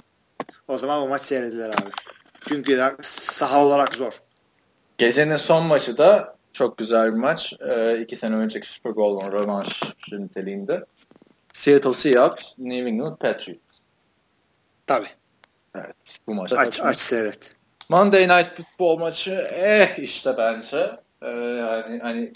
[0.69, 1.91] O zaman o maç seyredilir abi.
[2.49, 4.13] Çünkü saha olarak zor.
[4.99, 7.53] Gecenin son maçı da çok güzel bir maç.
[7.61, 10.85] Ee, iki sene önceki Super Bowl'un rövanş niteliğinde.
[11.53, 13.61] Seattle Seahawks, New England Patriots.
[14.87, 15.09] Tabii.
[15.77, 16.19] Evet.
[16.27, 16.53] Bu maç.
[16.53, 17.53] Aç, aç seyret.
[17.89, 20.91] Monday Night Football maçı eh işte bence.
[21.23, 22.33] Ee, yani hani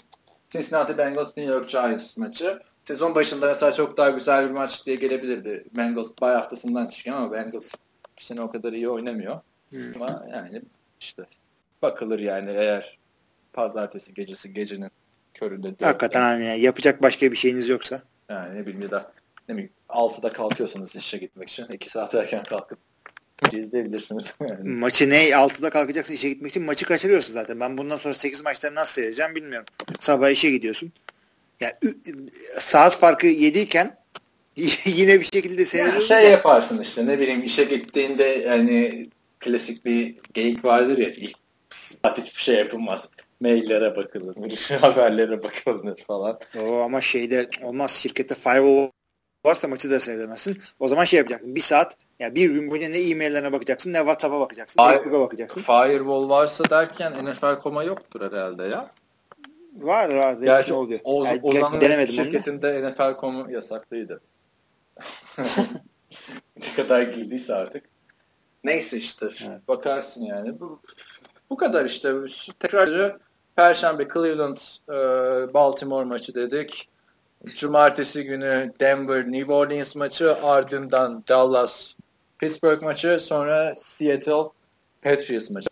[0.57, 2.59] Cincinnati Bengals New York Giants maçı.
[2.83, 5.63] Sezon başında mesela çok daha güzel bir maç diye gelebilirdi.
[5.77, 7.73] Bengals bay haftasından çıkıyor ama Bengals
[8.17, 9.39] bu sene o kadar iyi oynamıyor.
[9.69, 9.79] Hmm.
[9.95, 10.61] Ama yani
[10.99, 11.23] işte
[11.81, 12.97] bakılır yani eğer
[13.53, 14.91] pazartesi gecesi gecenin
[15.33, 15.75] köründe.
[15.81, 18.01] Hakikaten hani yapacak başka bir şeyiniz yoksa.
[18.29, 19.11] Yani ne bileyim ya da
[19.49, 22.79] ne bileyim 6'da kalkıyorsanız işe gitmek için 2 saat erken kalkıp
[23.53, 24.25] izleyebilirsiniz.
[24.49, 24.69] Yani.
[24.69, 27.59] Maçı ne 6'da kalkacaksın işe gitmek için maçı kaçırıyorsun zaten.
[27.59, 29.65] Ben bundan sonra 8 maçları nasıl seyredeceğim bilmiyorum.
[29.99, 30.91] Sabah işe gidiyorsun.
[31.59, 31.77] Ya
[32.57, 33.97] saat farkı 7 iken
[34.85, 36.15] yine bir şekilde seyrediyorsun.
[36.15, 39.09] Ya şey yaparsın işte ne bileyim işe gittiğinde yani
[39.39, 41.35] klasik bir geyik vardır ya ilk
[41.69, 43.09] saat hiçbir şey yapılmaz.
[43.39, 44.35] Maillere bakılır,
[44.81, 46.39] haberlere bakılır falan.
[46.59, 48.89] O ama şeyde olmaz şirkette firewall
[49.47, 50.57] varsa maçı da seyredemezsin.
[50.79, 51.55] O zaman şey yapacaksın.
[51.55, 54.83] Bir saat ya bir gün boyunca ne e-maillerine bakacaksın ne WhatsApp'a bakacaksın.
[54.83, 55.61] Fire, Facebook'a bakacaksın.
[55.61, 58.91] Firewall varsa derken NFL koma yoktur herhalde ya.
[59.73, 60.33] Var var.
[60.33, 60.99] Gerçi oluyor.
[61.03, 61.41] O, yani,
[61.81, 64.21] denemedim şirketinde NFL komu yasaklıydı.
[66.57, 67.83] ne kadar girdiyse artık.
[68.63, 69.67] Neyse işte evet.
[69.67, 70.59] bakarsın yani.
[70.59, 70.81] Bu,
[71.49, 72.13] bu kadar işte.
[72.59, 73.17] Tekrarca
[73.55, 74.57] Perşembe Cleveland
[74.89, 74.93] e,
[75.53, 76.89] Baltimore maçı dedik.
[77.55, 81.93] Cumartesi günü Denver New Orleans maçı ardından Dallas
[82.39, 84.49] Pittsburgh maçı sonra Seattle
[85.01, 85.67] Patriots maçı.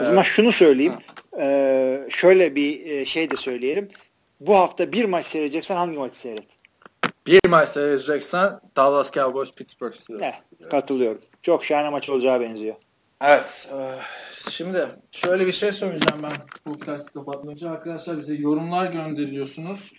[0.00, 0.94] O zaman şunu söyleyeyim.
[1.40, 3.88] Ee, şöyle bir e, şey de söyleyelim.
[4.40, 6.48] Bu hafta bir maç seyredeceksen hangi maçı seyret?
[7.26, 10.22] Bir maç seyredeceksen Dallas Cowboys Pittsburgh Steelers.
[10.22, 11.20] Ne, katılıyorum.
[11.42, 12.74] Çok şahane maç olacağı benziyor.
[13.20, 13.68] Evet.
[13.72, 13.78] E,
[14.50, 16.32] şimdi şöyle bir şey söyleyeceğim ben
[16.64, 17.70] podcast kapatmayınca.
[17.70, 19.92] Arkadaşlar bize yorumlar gönderiyorsunuz.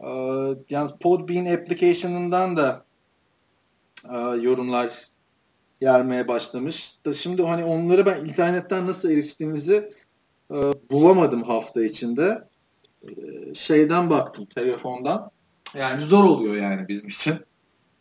[0.00, 0.06] Ee,
[0.70, 2.84] yalnız Podbean application'ından da
[4.12, 5.06] e, yorumlar
[5.80, 6.94] gelmeye başlamış.
[7.06, 9.92] Da şimdi hani onları ben internetten nasıl eriştiğimizi
[10.50, 10.56] e,
[10.90, 12.48] bulamadım hafta içinde.
[13.02, 13.10] E,
[13.54, 15.30] şeyden baktım telefondan.
[15.74, 17.34] Yani zor oluyor yani bizim için.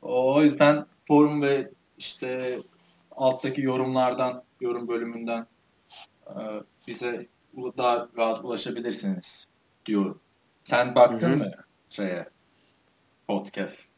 [0.01, 2.59] O yüzden forum ve işte
[3.11, 5.47] alttaki yorumlardan, yorum bölümünden
[6.27, 6.35] e,
[6.88, 7.27] bize
[7.77, 9.45] daha rahat ulaşabilirsiniz
[9.85, 10.19] diyorum.
[10.63, 11.38] Sen baktın Hı-hı.
[11.38, 11.51] mı
[11.95, 12.26] şeye
[13.27, 13.89] podcast?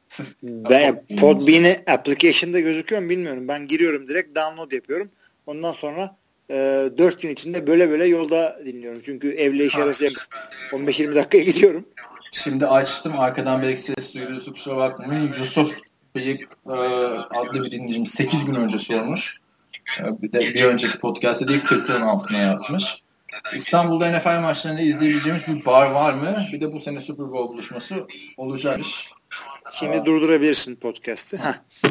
[0.43, 3.47] Ben Podbean'i application'da gözüküyor mu bilmiyorum.
[3.47, 5.09] Ben giriyorum direkt download yapıyorum.
[5.47, 6.15] Ondan sonra
[6.49, 6.55] e,
[6.97, 9.01] 4 gün içinde böyle böyle yolda dinliyorum.
[9.05, 10.07] Çünkü evle iş arası
[10.71, 11.85] 15-20 dakikaya gidiyorum.
[12.31, 13.19] Şimdi açtım.
[13.19, 15.33] Arkadan belki ses duyuluyorsa kusura bakmayın.
[15.39, 15.77] Yusuf
[16.15, 19.41] Beyik e, adlı bir dinleyicim 8 gün önce sormuş.
[19.99, 23.03] E, bir de bir önceki podcast'ta değil 40 altına yapmış.
[23.55, 26.37] İstanbul'da NFL maçlarında izleyebileceğimiz bir bar var mı?
[26.53, 28.07] Bir de bu sene Super Bowl buluşması
[28.37, 29.11] olacakmış.
[29.71, 30.05] Şimdi Aa.
[30.05, 31.39] durdurabilirsin podcast'ı.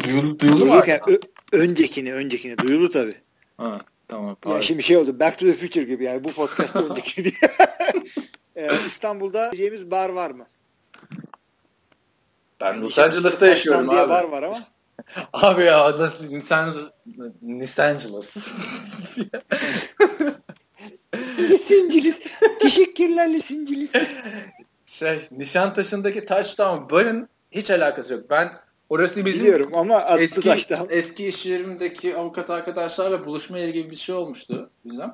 [0.09, 0.83] Duyulu, duyulu mu?
[0.87, 1.19] Yani,
[1.53, 3.15] öncekini, öncekini duyulu tabii.
[3.57, 3.79] Ha,
[4.09, 4.37] tamam.
[4.49, 5.21] Ya şimdi şey oldu.
[5.21, 7.35] Back to the Future gibi yani bu podcast önceki diye.
[8.57, 10.47] ee, İstanbul'da yiyeceğimiz bar var mı?
[12.61, 14.09] Ben Los Angeles'ta yaşıyorum diye abi.
[14.09, 14.59] bar var ama.
[15.33, 15.99] abi ya
[17.43, 18.53] Los Angeles.
[21.39, 22.23] Lisingilis.
[22.61, 23.93] Teşekkürler Lisingilis.
[24.87, 28.31] Şey, Nişantaşı'ndaki Touchdown Bar'ın hiç alakası yok.
[28.31, 28.53] Ben
[28.89, 30.87] orası bizim Biliyorum ama eski, touchdown.
[30.91, 35.11] eski iş yerimdeki avukat arkadaşlarla buluşma yeri gibi bir şey olmuştu bizim.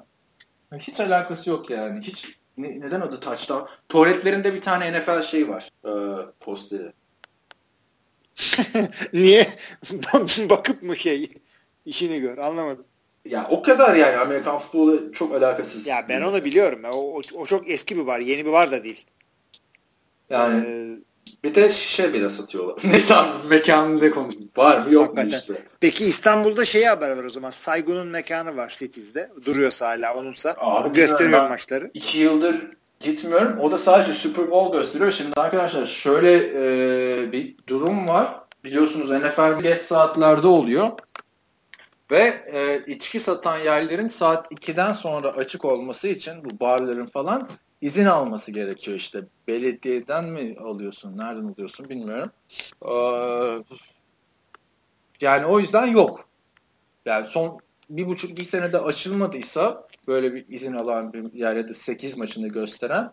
[0.78, 2.00] Hiç alakası yok yani.
[2.00, 3.64] Hiç ne, neden adı touchdown?
[3.88, 5.68] Tuvaletlerinde bir tane NFL şeyi var.
[5.84, 5.92] E,
[6.40, 6.92] posteri.
[9.12, 9.46] Niye?
[10.50, 11.32] Bakıp mı şey
[11.86, 12.84] işini gör anlamadım.
[13.24, 15.86] Ya o kadar yani Amerikan futbolu çok alakasız.
[15.86, 16.80] Ya ben onu biliyorum.
[16.84, 18.18] O, o, o çok eski bir var.
[18.18, 19.04] Yeni bir var da değil.
[20.30, 20.96] Yani ee,
[21.44, 22.76] bir de şişe bile satıyorlar.
[22.84, 23.14] Neyse
[23.50, 24.34] mekanında konuş.
[24.56, 25.30] Var mı yok hakikaten.
[25.30, 25.66] mu işte.
[25.80, 27.50] Peki İstanbul'da şeyi haber var o zaman.
[27.50, 29.30] Saygun'un mekanı var Cities'de.
[29.44, 30.54] Duruyorsa hala onunsa.
[30.58, 31.90] Abi, gösteriyor maçları.
[31.94, 32.56] İki yıldır
[33.00, 33.58] gitmiyorum.
[33.60, 35.12] O da sadece Super Bowl gösteriyor.
[35.12, 38.40] Şimdi arkadaşlar şöyle e, bir durum var.
[38.64, 40.88] Biliyorsunuz NFL geç saatlerde oluyor.
[42.12, 47.48] Ve e, içki satan yerlerin saat 2'den sonra açık olması için bu barların falan
[47.80, 49.22] izin alması gerekiyor işte.
[49.48, 52.30] Belediyeden mi alıyorsun, nereden alıyorsun bilmiyorum.
[52.88, 53.64] Ee,
[55.20, 56.28] yani o yüzden yok.
[57.04, 57.58] Yani son
[57.90, 62.48] bir buçuk iki senede açılmadıysa böyle bir izin alan bir yer ya da 8 maçını
[62.48, 63.12] gösteren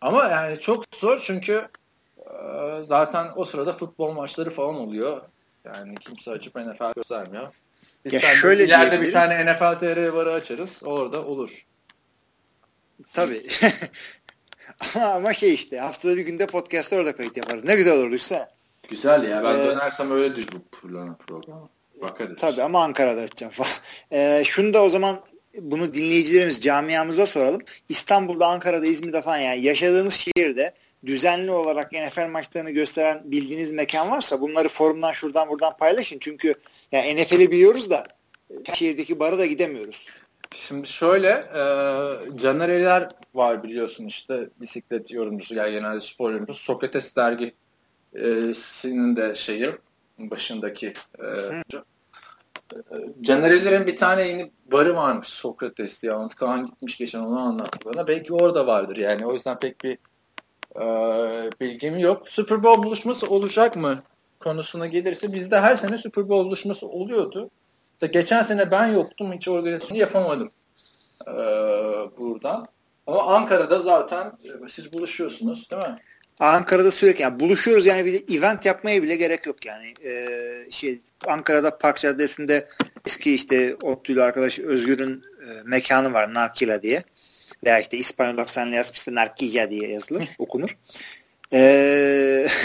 [0.00, 1.68] ama yani çok zor çünkü
[2.18, 5.22] e, zaten o sırada futbol maçları falan oluyor.
[5.64, 7.54] Yani kimse açıp NFL göstermiyor.
[8.04, 10.80] Biz ya şöyle ileride bir tane NFL TR barı açarız.
[10.84, 11.66] Orada olur.
[13.12, 13.46] Tabii.
[15.00, 17.64] Ama şey işte haftada bir günde podcast'ta orada kayıt yaparız.
[17.64, 18.48] Ne güzel olur işte.
[18.88, 19.44] Güzel ya.
[19.44, 21.68] Ben ee, dönersem öyle düş bu programı.
[22.02, 22.40] Bakarız.
[22.40, 23.70] Tabii ama Ankara'da açacağım falan.
[24.12, 25.20] Ee, şunu da o zaman
[25.60, 27.62] bunu dinleyicilerimiz camiamıza soralım.
[27.88, 30.74] İstanbul'da, Ankara'da, İzmir'de falan yani yaşadığınız şehirde
[31.06, 36.18] düzenli olarak NFL maçlarını gösteren bildiğiniz mekan varsa bunları forumdan şuradan buradan paylaşın.
[36.20, 36.54] Çünkü
[36.92, 38.06] yani NFL'i biliyoruz da
[38.74, 40.06] şehirdeki bara da gidemiyoruz.
[40.54, 41.62] Şimdi şöyle e,
[42.36, 46.62] Caner Eler var biliyorsun işte bisiklet yorumcusu yani genelde spor yorumcusu.
[46.62, 49.70] Sokrates dergisinin de şeyi
[50.18, 51.26] başındaki e,
[53.20, 56.12] Caner bir tane yeni barı varmış Sokrates diye.
[56.12, 58.08] Antkan gitmiş geçen onu anlattı bana.
[58.08, 59.26] Belki orada vardır yani.
[59.26, 59.98] O yüzden pek bir
[60.76, 60.84] e,
[61.60, 62.28] bilgim yok.
[62.28, 64.02] Super Bowl buluşması olacak mı
[64.40, 67.50] konusuna gelirse bizde her sene Super Bowl buluşması oluyordu.
[68.00, 69.32] Da geçen sene ben yoktum.
[69.32, 70.50] Hiç organizasyonu yapamadım
[71.26, 71.34] e,
[72.18, 72.66] buradan.
[73.06, 75.98] Ama Ankara'da zaten e, siz buluşuyorsunuz değil mi?
[76.40, 79.94] Ankara'da sürekli yani buluşuyoruz yani bir event yapmaya bile gerek yok yani.
[80.04, 82.68] Ee, şey Ankara'da Park Caddesi'nde
[83.06, 87.02] eski işte Otlu'yla arkadaş Özgür'ün e, mekanı var Nakila diye.
[87.64, 90.76] Veya işte İspanyol aksanla yazmıştı Narkija diye yazılır, okunur.
[91.52, 92.46] Ee,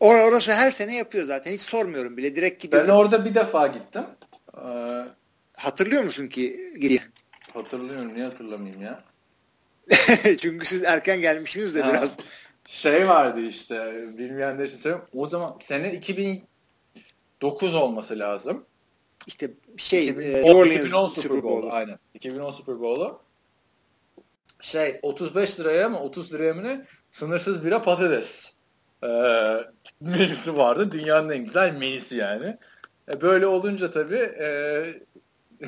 [0.00, 1.52] Or orası her sene yapıyor zaten.
[1.52, 2.36] Hiç sormuyorum bile.
[2.36, 2.88] Direkt gidiyorum.
[2.88, 4.04] Ben orada bir defa gittim.
[4.56, 5.04] Ee,
[5.56, 7.02] Hatırlıyor musun ki gidiyor?
[7.54, 8.14] Hatırlıyorum.
[8.14, 9.00] Niye hatırlamayayım ya?
[10.38, 11.92] Çünkü siz erken gelmişsiniz de ha.
[11.92, 12.16] biraz.
[12.66, 14.04] Şey vardı işte.
[14.18, 15.04] Bilmeyenler için söyleyeyim.
[15.14, 18.64] O zaman sene 2009 olması lazım.
[19.26, 21.68] İşte şey 2010, e, Orleans 2010 Super Bowl.
[21.70, 21.98] Aynen.
[22.14, 23.20] 2010 Super Bowl'u.
[24.60, 26.86] Şey 35 liraya mı 30 liraya mı ne?
[27.10, 28.52] Sınırsız bira patates
[29.04, 29.08] e,
[30.00, 30.92] menüsü vardı.
[30.92, 32.58] Dünyanın en güzel menüsü yani.
[33.08, 34.48] E, böyle olunca tabii e,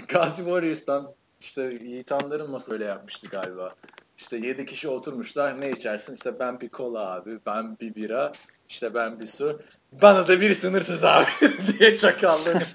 [0.09, 3.71] Gazi Warriors'tan işte Yiğitanların masa öyle yapmıştı galiba.
[4.19, 5.61] İşte yedi kişi oturmuşlar.
[5.61, 6.15] Ne içersin?
[6.15, 8.33] İşte ben bir kola abi, ben bir bira,
[8.69, 9.61] işte ben bir su.
[9.93, 11.31] Bana da bir sınırsız abi
[11.79, 12.75] diye çakallar.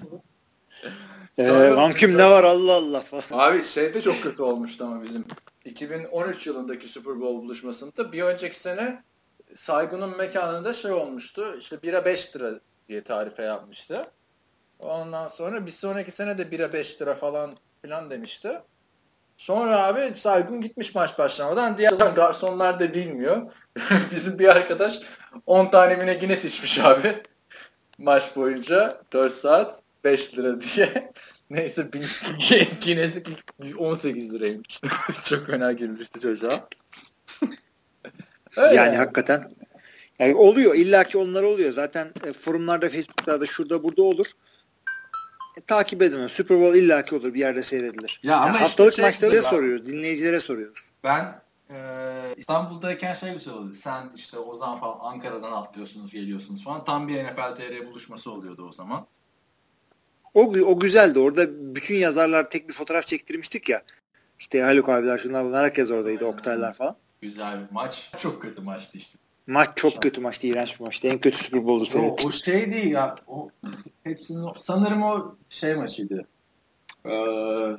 [1.38, 3.50] Eee ne var Allah Allah falan.
[3.50, 5.24] Abi şey de çok kötü olmuştu ama bizim
[5.66, 9.02] 2013 yılındaki Super Bowl buluşmasında bir önceki sene
[9.54, 11.56] Saygun'un mekanında şey olmuştu.
[11.58, 14.10] İşte bira 5 lira diye tarife yapmıştı.
[14.78, 18.60] Ondan sonra bir sonraki sene de bira 5 lira falan filan demişti.
[19.36, 21.78] Sonra abi Saygun gitmiş maç başlamadan.
[21.78, 23.52] Diğer garsonlar da bilmiyor.
[24.10, 24.98] Bizim bir arkadaş
[25.46, 27.22] 10 tane mine Guinness içmiş abi.
[27.98, 31.12] Maç boyunca 4 saat 5 lira diye.
[31.50, 31.82] Neyse
[32.84, 33.22] Guinness'i
[33.78, 34.80] 18 liraymış.
[35.24, 36.68] Çok fena girmişti çocuğa.
[38.56, 39.54] Öyle yani, yani hakikaten
[40.18, 40.74] yani oluyor.
[40.74, 41.72] illaki onlar oluyor.
[41.72, 44.26] Zaten e, forumlarda, Facebook'larda şurada burada olur.
[45.58, 46.26] E, takip edin.
[46.26, 47.34] Super Bowl illaki olur.
[47.34, 48.20] Bir yerde seyredilir.
[48.22, 49.86] Ya ama yani haftalık işte şey maçları soruyoruz.
[49.86, 50.84] Dinleyicilere soruyoruz.
[51.04, 51.40] Ben
[51.70, 51.76] e,
[52.36, 53.74] İstanbul'dayken şey güzel oluyor.
[53.74, 56.84] Sen işte o zaman falan Ankara'dan atlıyorsunuz, geliyorsunuz falan.
[56.84, 59.06] Tam bir NFL TR buluşması oluyordu o zaman.
[60.36, 61.18] O, o güzeldi.
[61.18, 63.82] Orada bütün yazarlar tek bir fotoğraf çektirmiştik ya.
[64.40, 66.24] İşte Haluk abiler şunlar bunlar herkes oradaydı.
[66.24, 66.96] Oktaylar falan.
[67.20, 68.10] Güzel bir maç.
[68.18, 69.18] Çok kötü maçtı işte.
[69.46, 70.46] Maç çok kötü maçtı.
[70.46, 71.08] iğrenç bir maçtı.
[71.08, 72.08] En kötü Super Bowl'du senin.
[72.08, 73.14] O, o şey değil ya.
[73.26, 73.50] O,
[74.04, 76.26] hepsinin, sanırım o şey maçıydı.
[77.04, 77.12] Ee,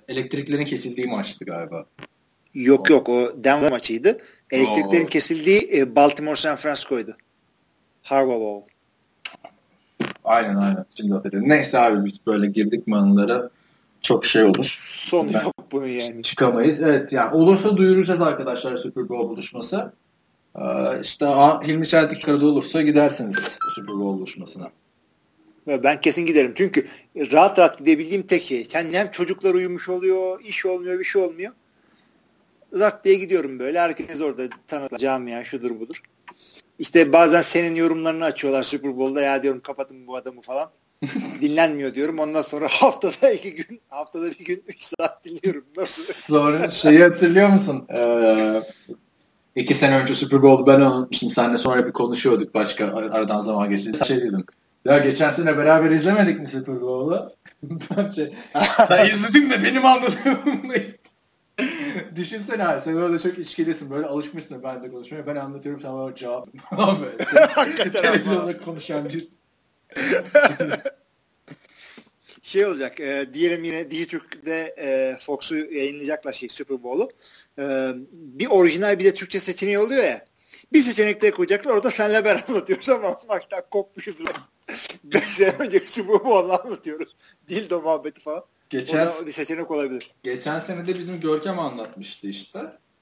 [0.07, 1.85] elektriklerin kesildiği maçtı galiba.
[2.53, 2.93] Yok o.
[2.93, 4.17] yok o Denver maçıydı.
[4.51, 5.09] Elektriklerin o.
[5.09, 7.17] kesildiği e, Baltimore San Francisco'ydu.
[8.01, 8.76] Harbaugh Bowl.
[10.27, 10.85] Aynen aynen.
[10.97, 11.49] Şimdi hatırlıyorum.
[11.49, 13.49] Neyse abi biz böyle girdik mi anılara
[14.01, 14.79] çok şey olur.
[14.93, 16.23] Son yok bunun yani.
[16.23, 16.81] Çıkamayız.
[16.81, 19.93] Evet yani olursa duyuracağız arkadaşlar Super Bowl buluşması.
[20.55, 20.61] Ee,
[21.01, 21.25] işte
[21.65, 24.69] Hilmi Çeltik çıkarıda olursa gidersiniz Super Bowl buluşmasına.
[25.67, 26.53] Ben kesin giderim.
[26.55, 28.65] Çünkü rahat rahat gidebildiğim tek şey.
[28.65, 31.51] Sen hem çocuklar uyumuş oluyor, iş olmuyor, bir şey olmuyor.
[32.73, 33.79] Zat diye gidiyorum böyle.
[33.79, 36.01] Herkes orada tanıtlar, camia, şudur budur.
[36.79, 39.21] İşte bazen senin yorumlarını açıyorlar Super Bowl'da.
[39.21, 40.69] Ya diyorum kapatın bu adamı falan.
[41.41, 42.19] dinlenmiyor diyorum.
[42.19, 45.65] Ondan sonra haftada iki gün, haftada bir gün üç saat dinliyorum.
[45.77, 46.13] Nasıl?
[46.13, 47.85] Sonra şeyi hatırlıyor musun?
[47.93, 48.61] Ee,
[49.55, 51.29] iki sene önce Super Bowl ben anlatmıştım.
[51.29, 54.07] Seninle sonra bir konuşuyorduk başka aradan zaman geçti.
[54.07, 54.45] Şey dedim.
[54.85, 57.31] Ya geçen sene beraber izlemedik mi Super Bowl'u?
[58.15, 58.33] şey,
[58.89, 60.69] ben izledim de benim anladığım
[62.15, 66.15] Düşünsene abi sen orada çok içkilisin böyle alışmışsın ben de konuşmaya ben anlatıyorum sen bana
[66.15, 66.47] cevap
[67.01, 67.91] böyle.
[67.91, 69.27] Televizyonda konuşan bir
[72.43, 77.09] şey olacak e, diyelim yine Dijitürk'te e, Fox'u yayınlayacaklar şey Super Bowl'u
[77.59, 80.25] e, bir orijinal bir de Türkçe seçeneği oluyor ya
[80.73, 84.21] bir seçenekleri koyacaklar orada senle ben anlatıyoruz ama maçtan kopmuşuz.
[85.03, 87.15] 5 sene önceki Super Bowl'u anlatıyoruz.
[87.47, 88.43] Dildo muhabbeti falan.
[88.69, 90.11] Geçen, o da bir seçenek olabilir.
[90.23, 92.59] Geçen sene de bizim Görkem anlatmıştı işte.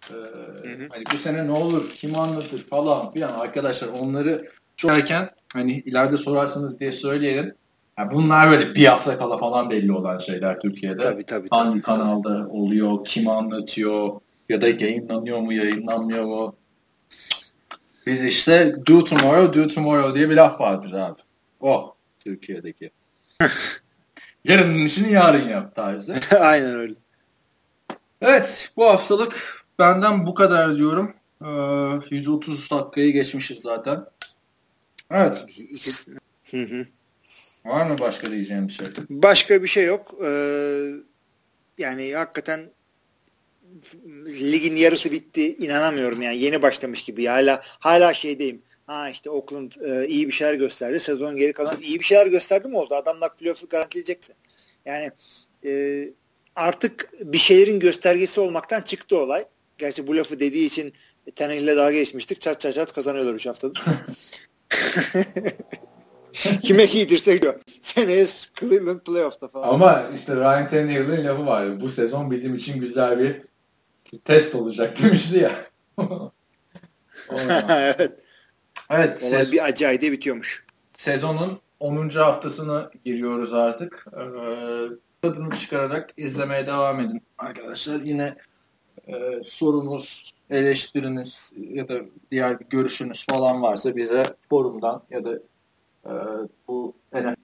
[0.10, 0.88] Ee, hı hı.
[0.92, 3.40] Hani bu sene ne olur, kim anlatır falan filan.
[3.40, 7.56] Arkadaşlar onları çok erken hani ileride sorarsanız diye söyleyelim.
[8.00, 11.02] Yani bunlar böyle bir hafta kala falan belli olan şeyler Türkiye'de.
[11.02, 11.48] Tabii tabii.
[11.52, 11.82] Hangi tabii.
[11.82, 14.20] kanalda oluyor, kim anlatıyor
[14.50, 16.56] ya da yayınlanıyor mu, yayınlanmıyor mu?
[18.06, 21.22] Biz işte do tomorrow, do tomorrow diye bir laf vardır abi.
[21.60, 22.92] O Türkiye'deki.
[24.48, 26.16] Yarının işini yarın yap tarzı.
[26.40, 26.94] Aynen öyle.
[28.22, 31.14] Evet bu haftalık benden bu kadar diyorum.
[31.46, 34.06] Ee, 130 dakikayı geçmişiz zaten.
[35.12, 35.46] Evet.
[36.52, 36.86] Hı hı.
[37.66, 38.88] Var mı başka diyeceğim bir şey?
[39.10, 40.16] Başka bir şey yok.
[40.26, 40.92] Ee,
[41.78, 42.70] yani hakikaten
[44.28, 45.56] ligin yarısı bitti.
[45.56, 46.38] İnanamıyorum yani.
[46.38, 47.26] Yeni başlamış gibi.
[47.26, 48.62] Hala hala şeydeyim.
[48.88, 51.00] Ha işte Oakland e, iyi bir şeyler gösterdi.
[51.00, 52.96] Sezon geri kalan iyi bir şeyler gösterdi mi oldu?
[52.96, 54.34] Adamlar playoff'u garantileyecekse.
[54.86, 55.12] Yani
[55.66, 56.10] e,
[56.56, 59.46] artık bir şeylerin göstergesi olmaktan çıktı olay.
[59.78, 60.94] Gerçi bu lafı dediği için
[61.36, 62.42] Tannehill'le dalga geçmiştik.
[62.42, 63.86] Çat çat çat kazanıyorlar 3 haftadır.
[66.64, 67.60] Kime giydirsek diyor.
[67.82, 68.28] Seneye
[68.60, 69.70] Cleveland playoff'ta falan.
[69.70, 71.82] Ama işte Ryan Tannehill'in lafı var.
[71.82, 73.42] Bu sezon bizim için güzel bir
[74.26, 75.66] test olacak demişti ya.
[77.70, 78.12] evet.
[78.90, 79.24] Evet.
[79.24, 80.66] Olay sez- bir acayide bitiyormuş.
[80.94, 82.10] Sezonun 10.
[82.10, 84.06] haftasına giriyoruz artık.
[84.14, 84.26] Ee,
[85.22, 87.22] tadını çıkararak izlemeye devam edin.
[87.38, 88.36] Arkadaşlar yine
[89.08, 92.00] e, sorunuz, eleştiriniz ya da
[92.32, 95.40] diğer bir görüşünüz falan varsa bize forumdan ya da
[96.06, 96.12] e,
[96.68, 97.35] bu NFL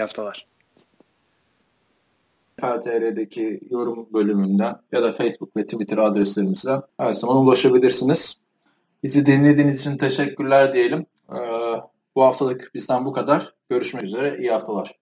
[0.00, 0.46] haftalar.
[2.56, 8.40] KTR'deki yorum bölümünden ya da Facebook ve Twitter adreslerimizden her zaman ulaşabilirsiniz.
[9.02, 11.06] Bizi dinlediğiniz için teşekkürler diyelim.
[11.32, 11.36] Ee,
[12.16, 13.54] bu haftalık bizden bu kadar.
[13.68, 14.38] Görüşmek üzere.
[14.38, 14.98] İyi haftalar.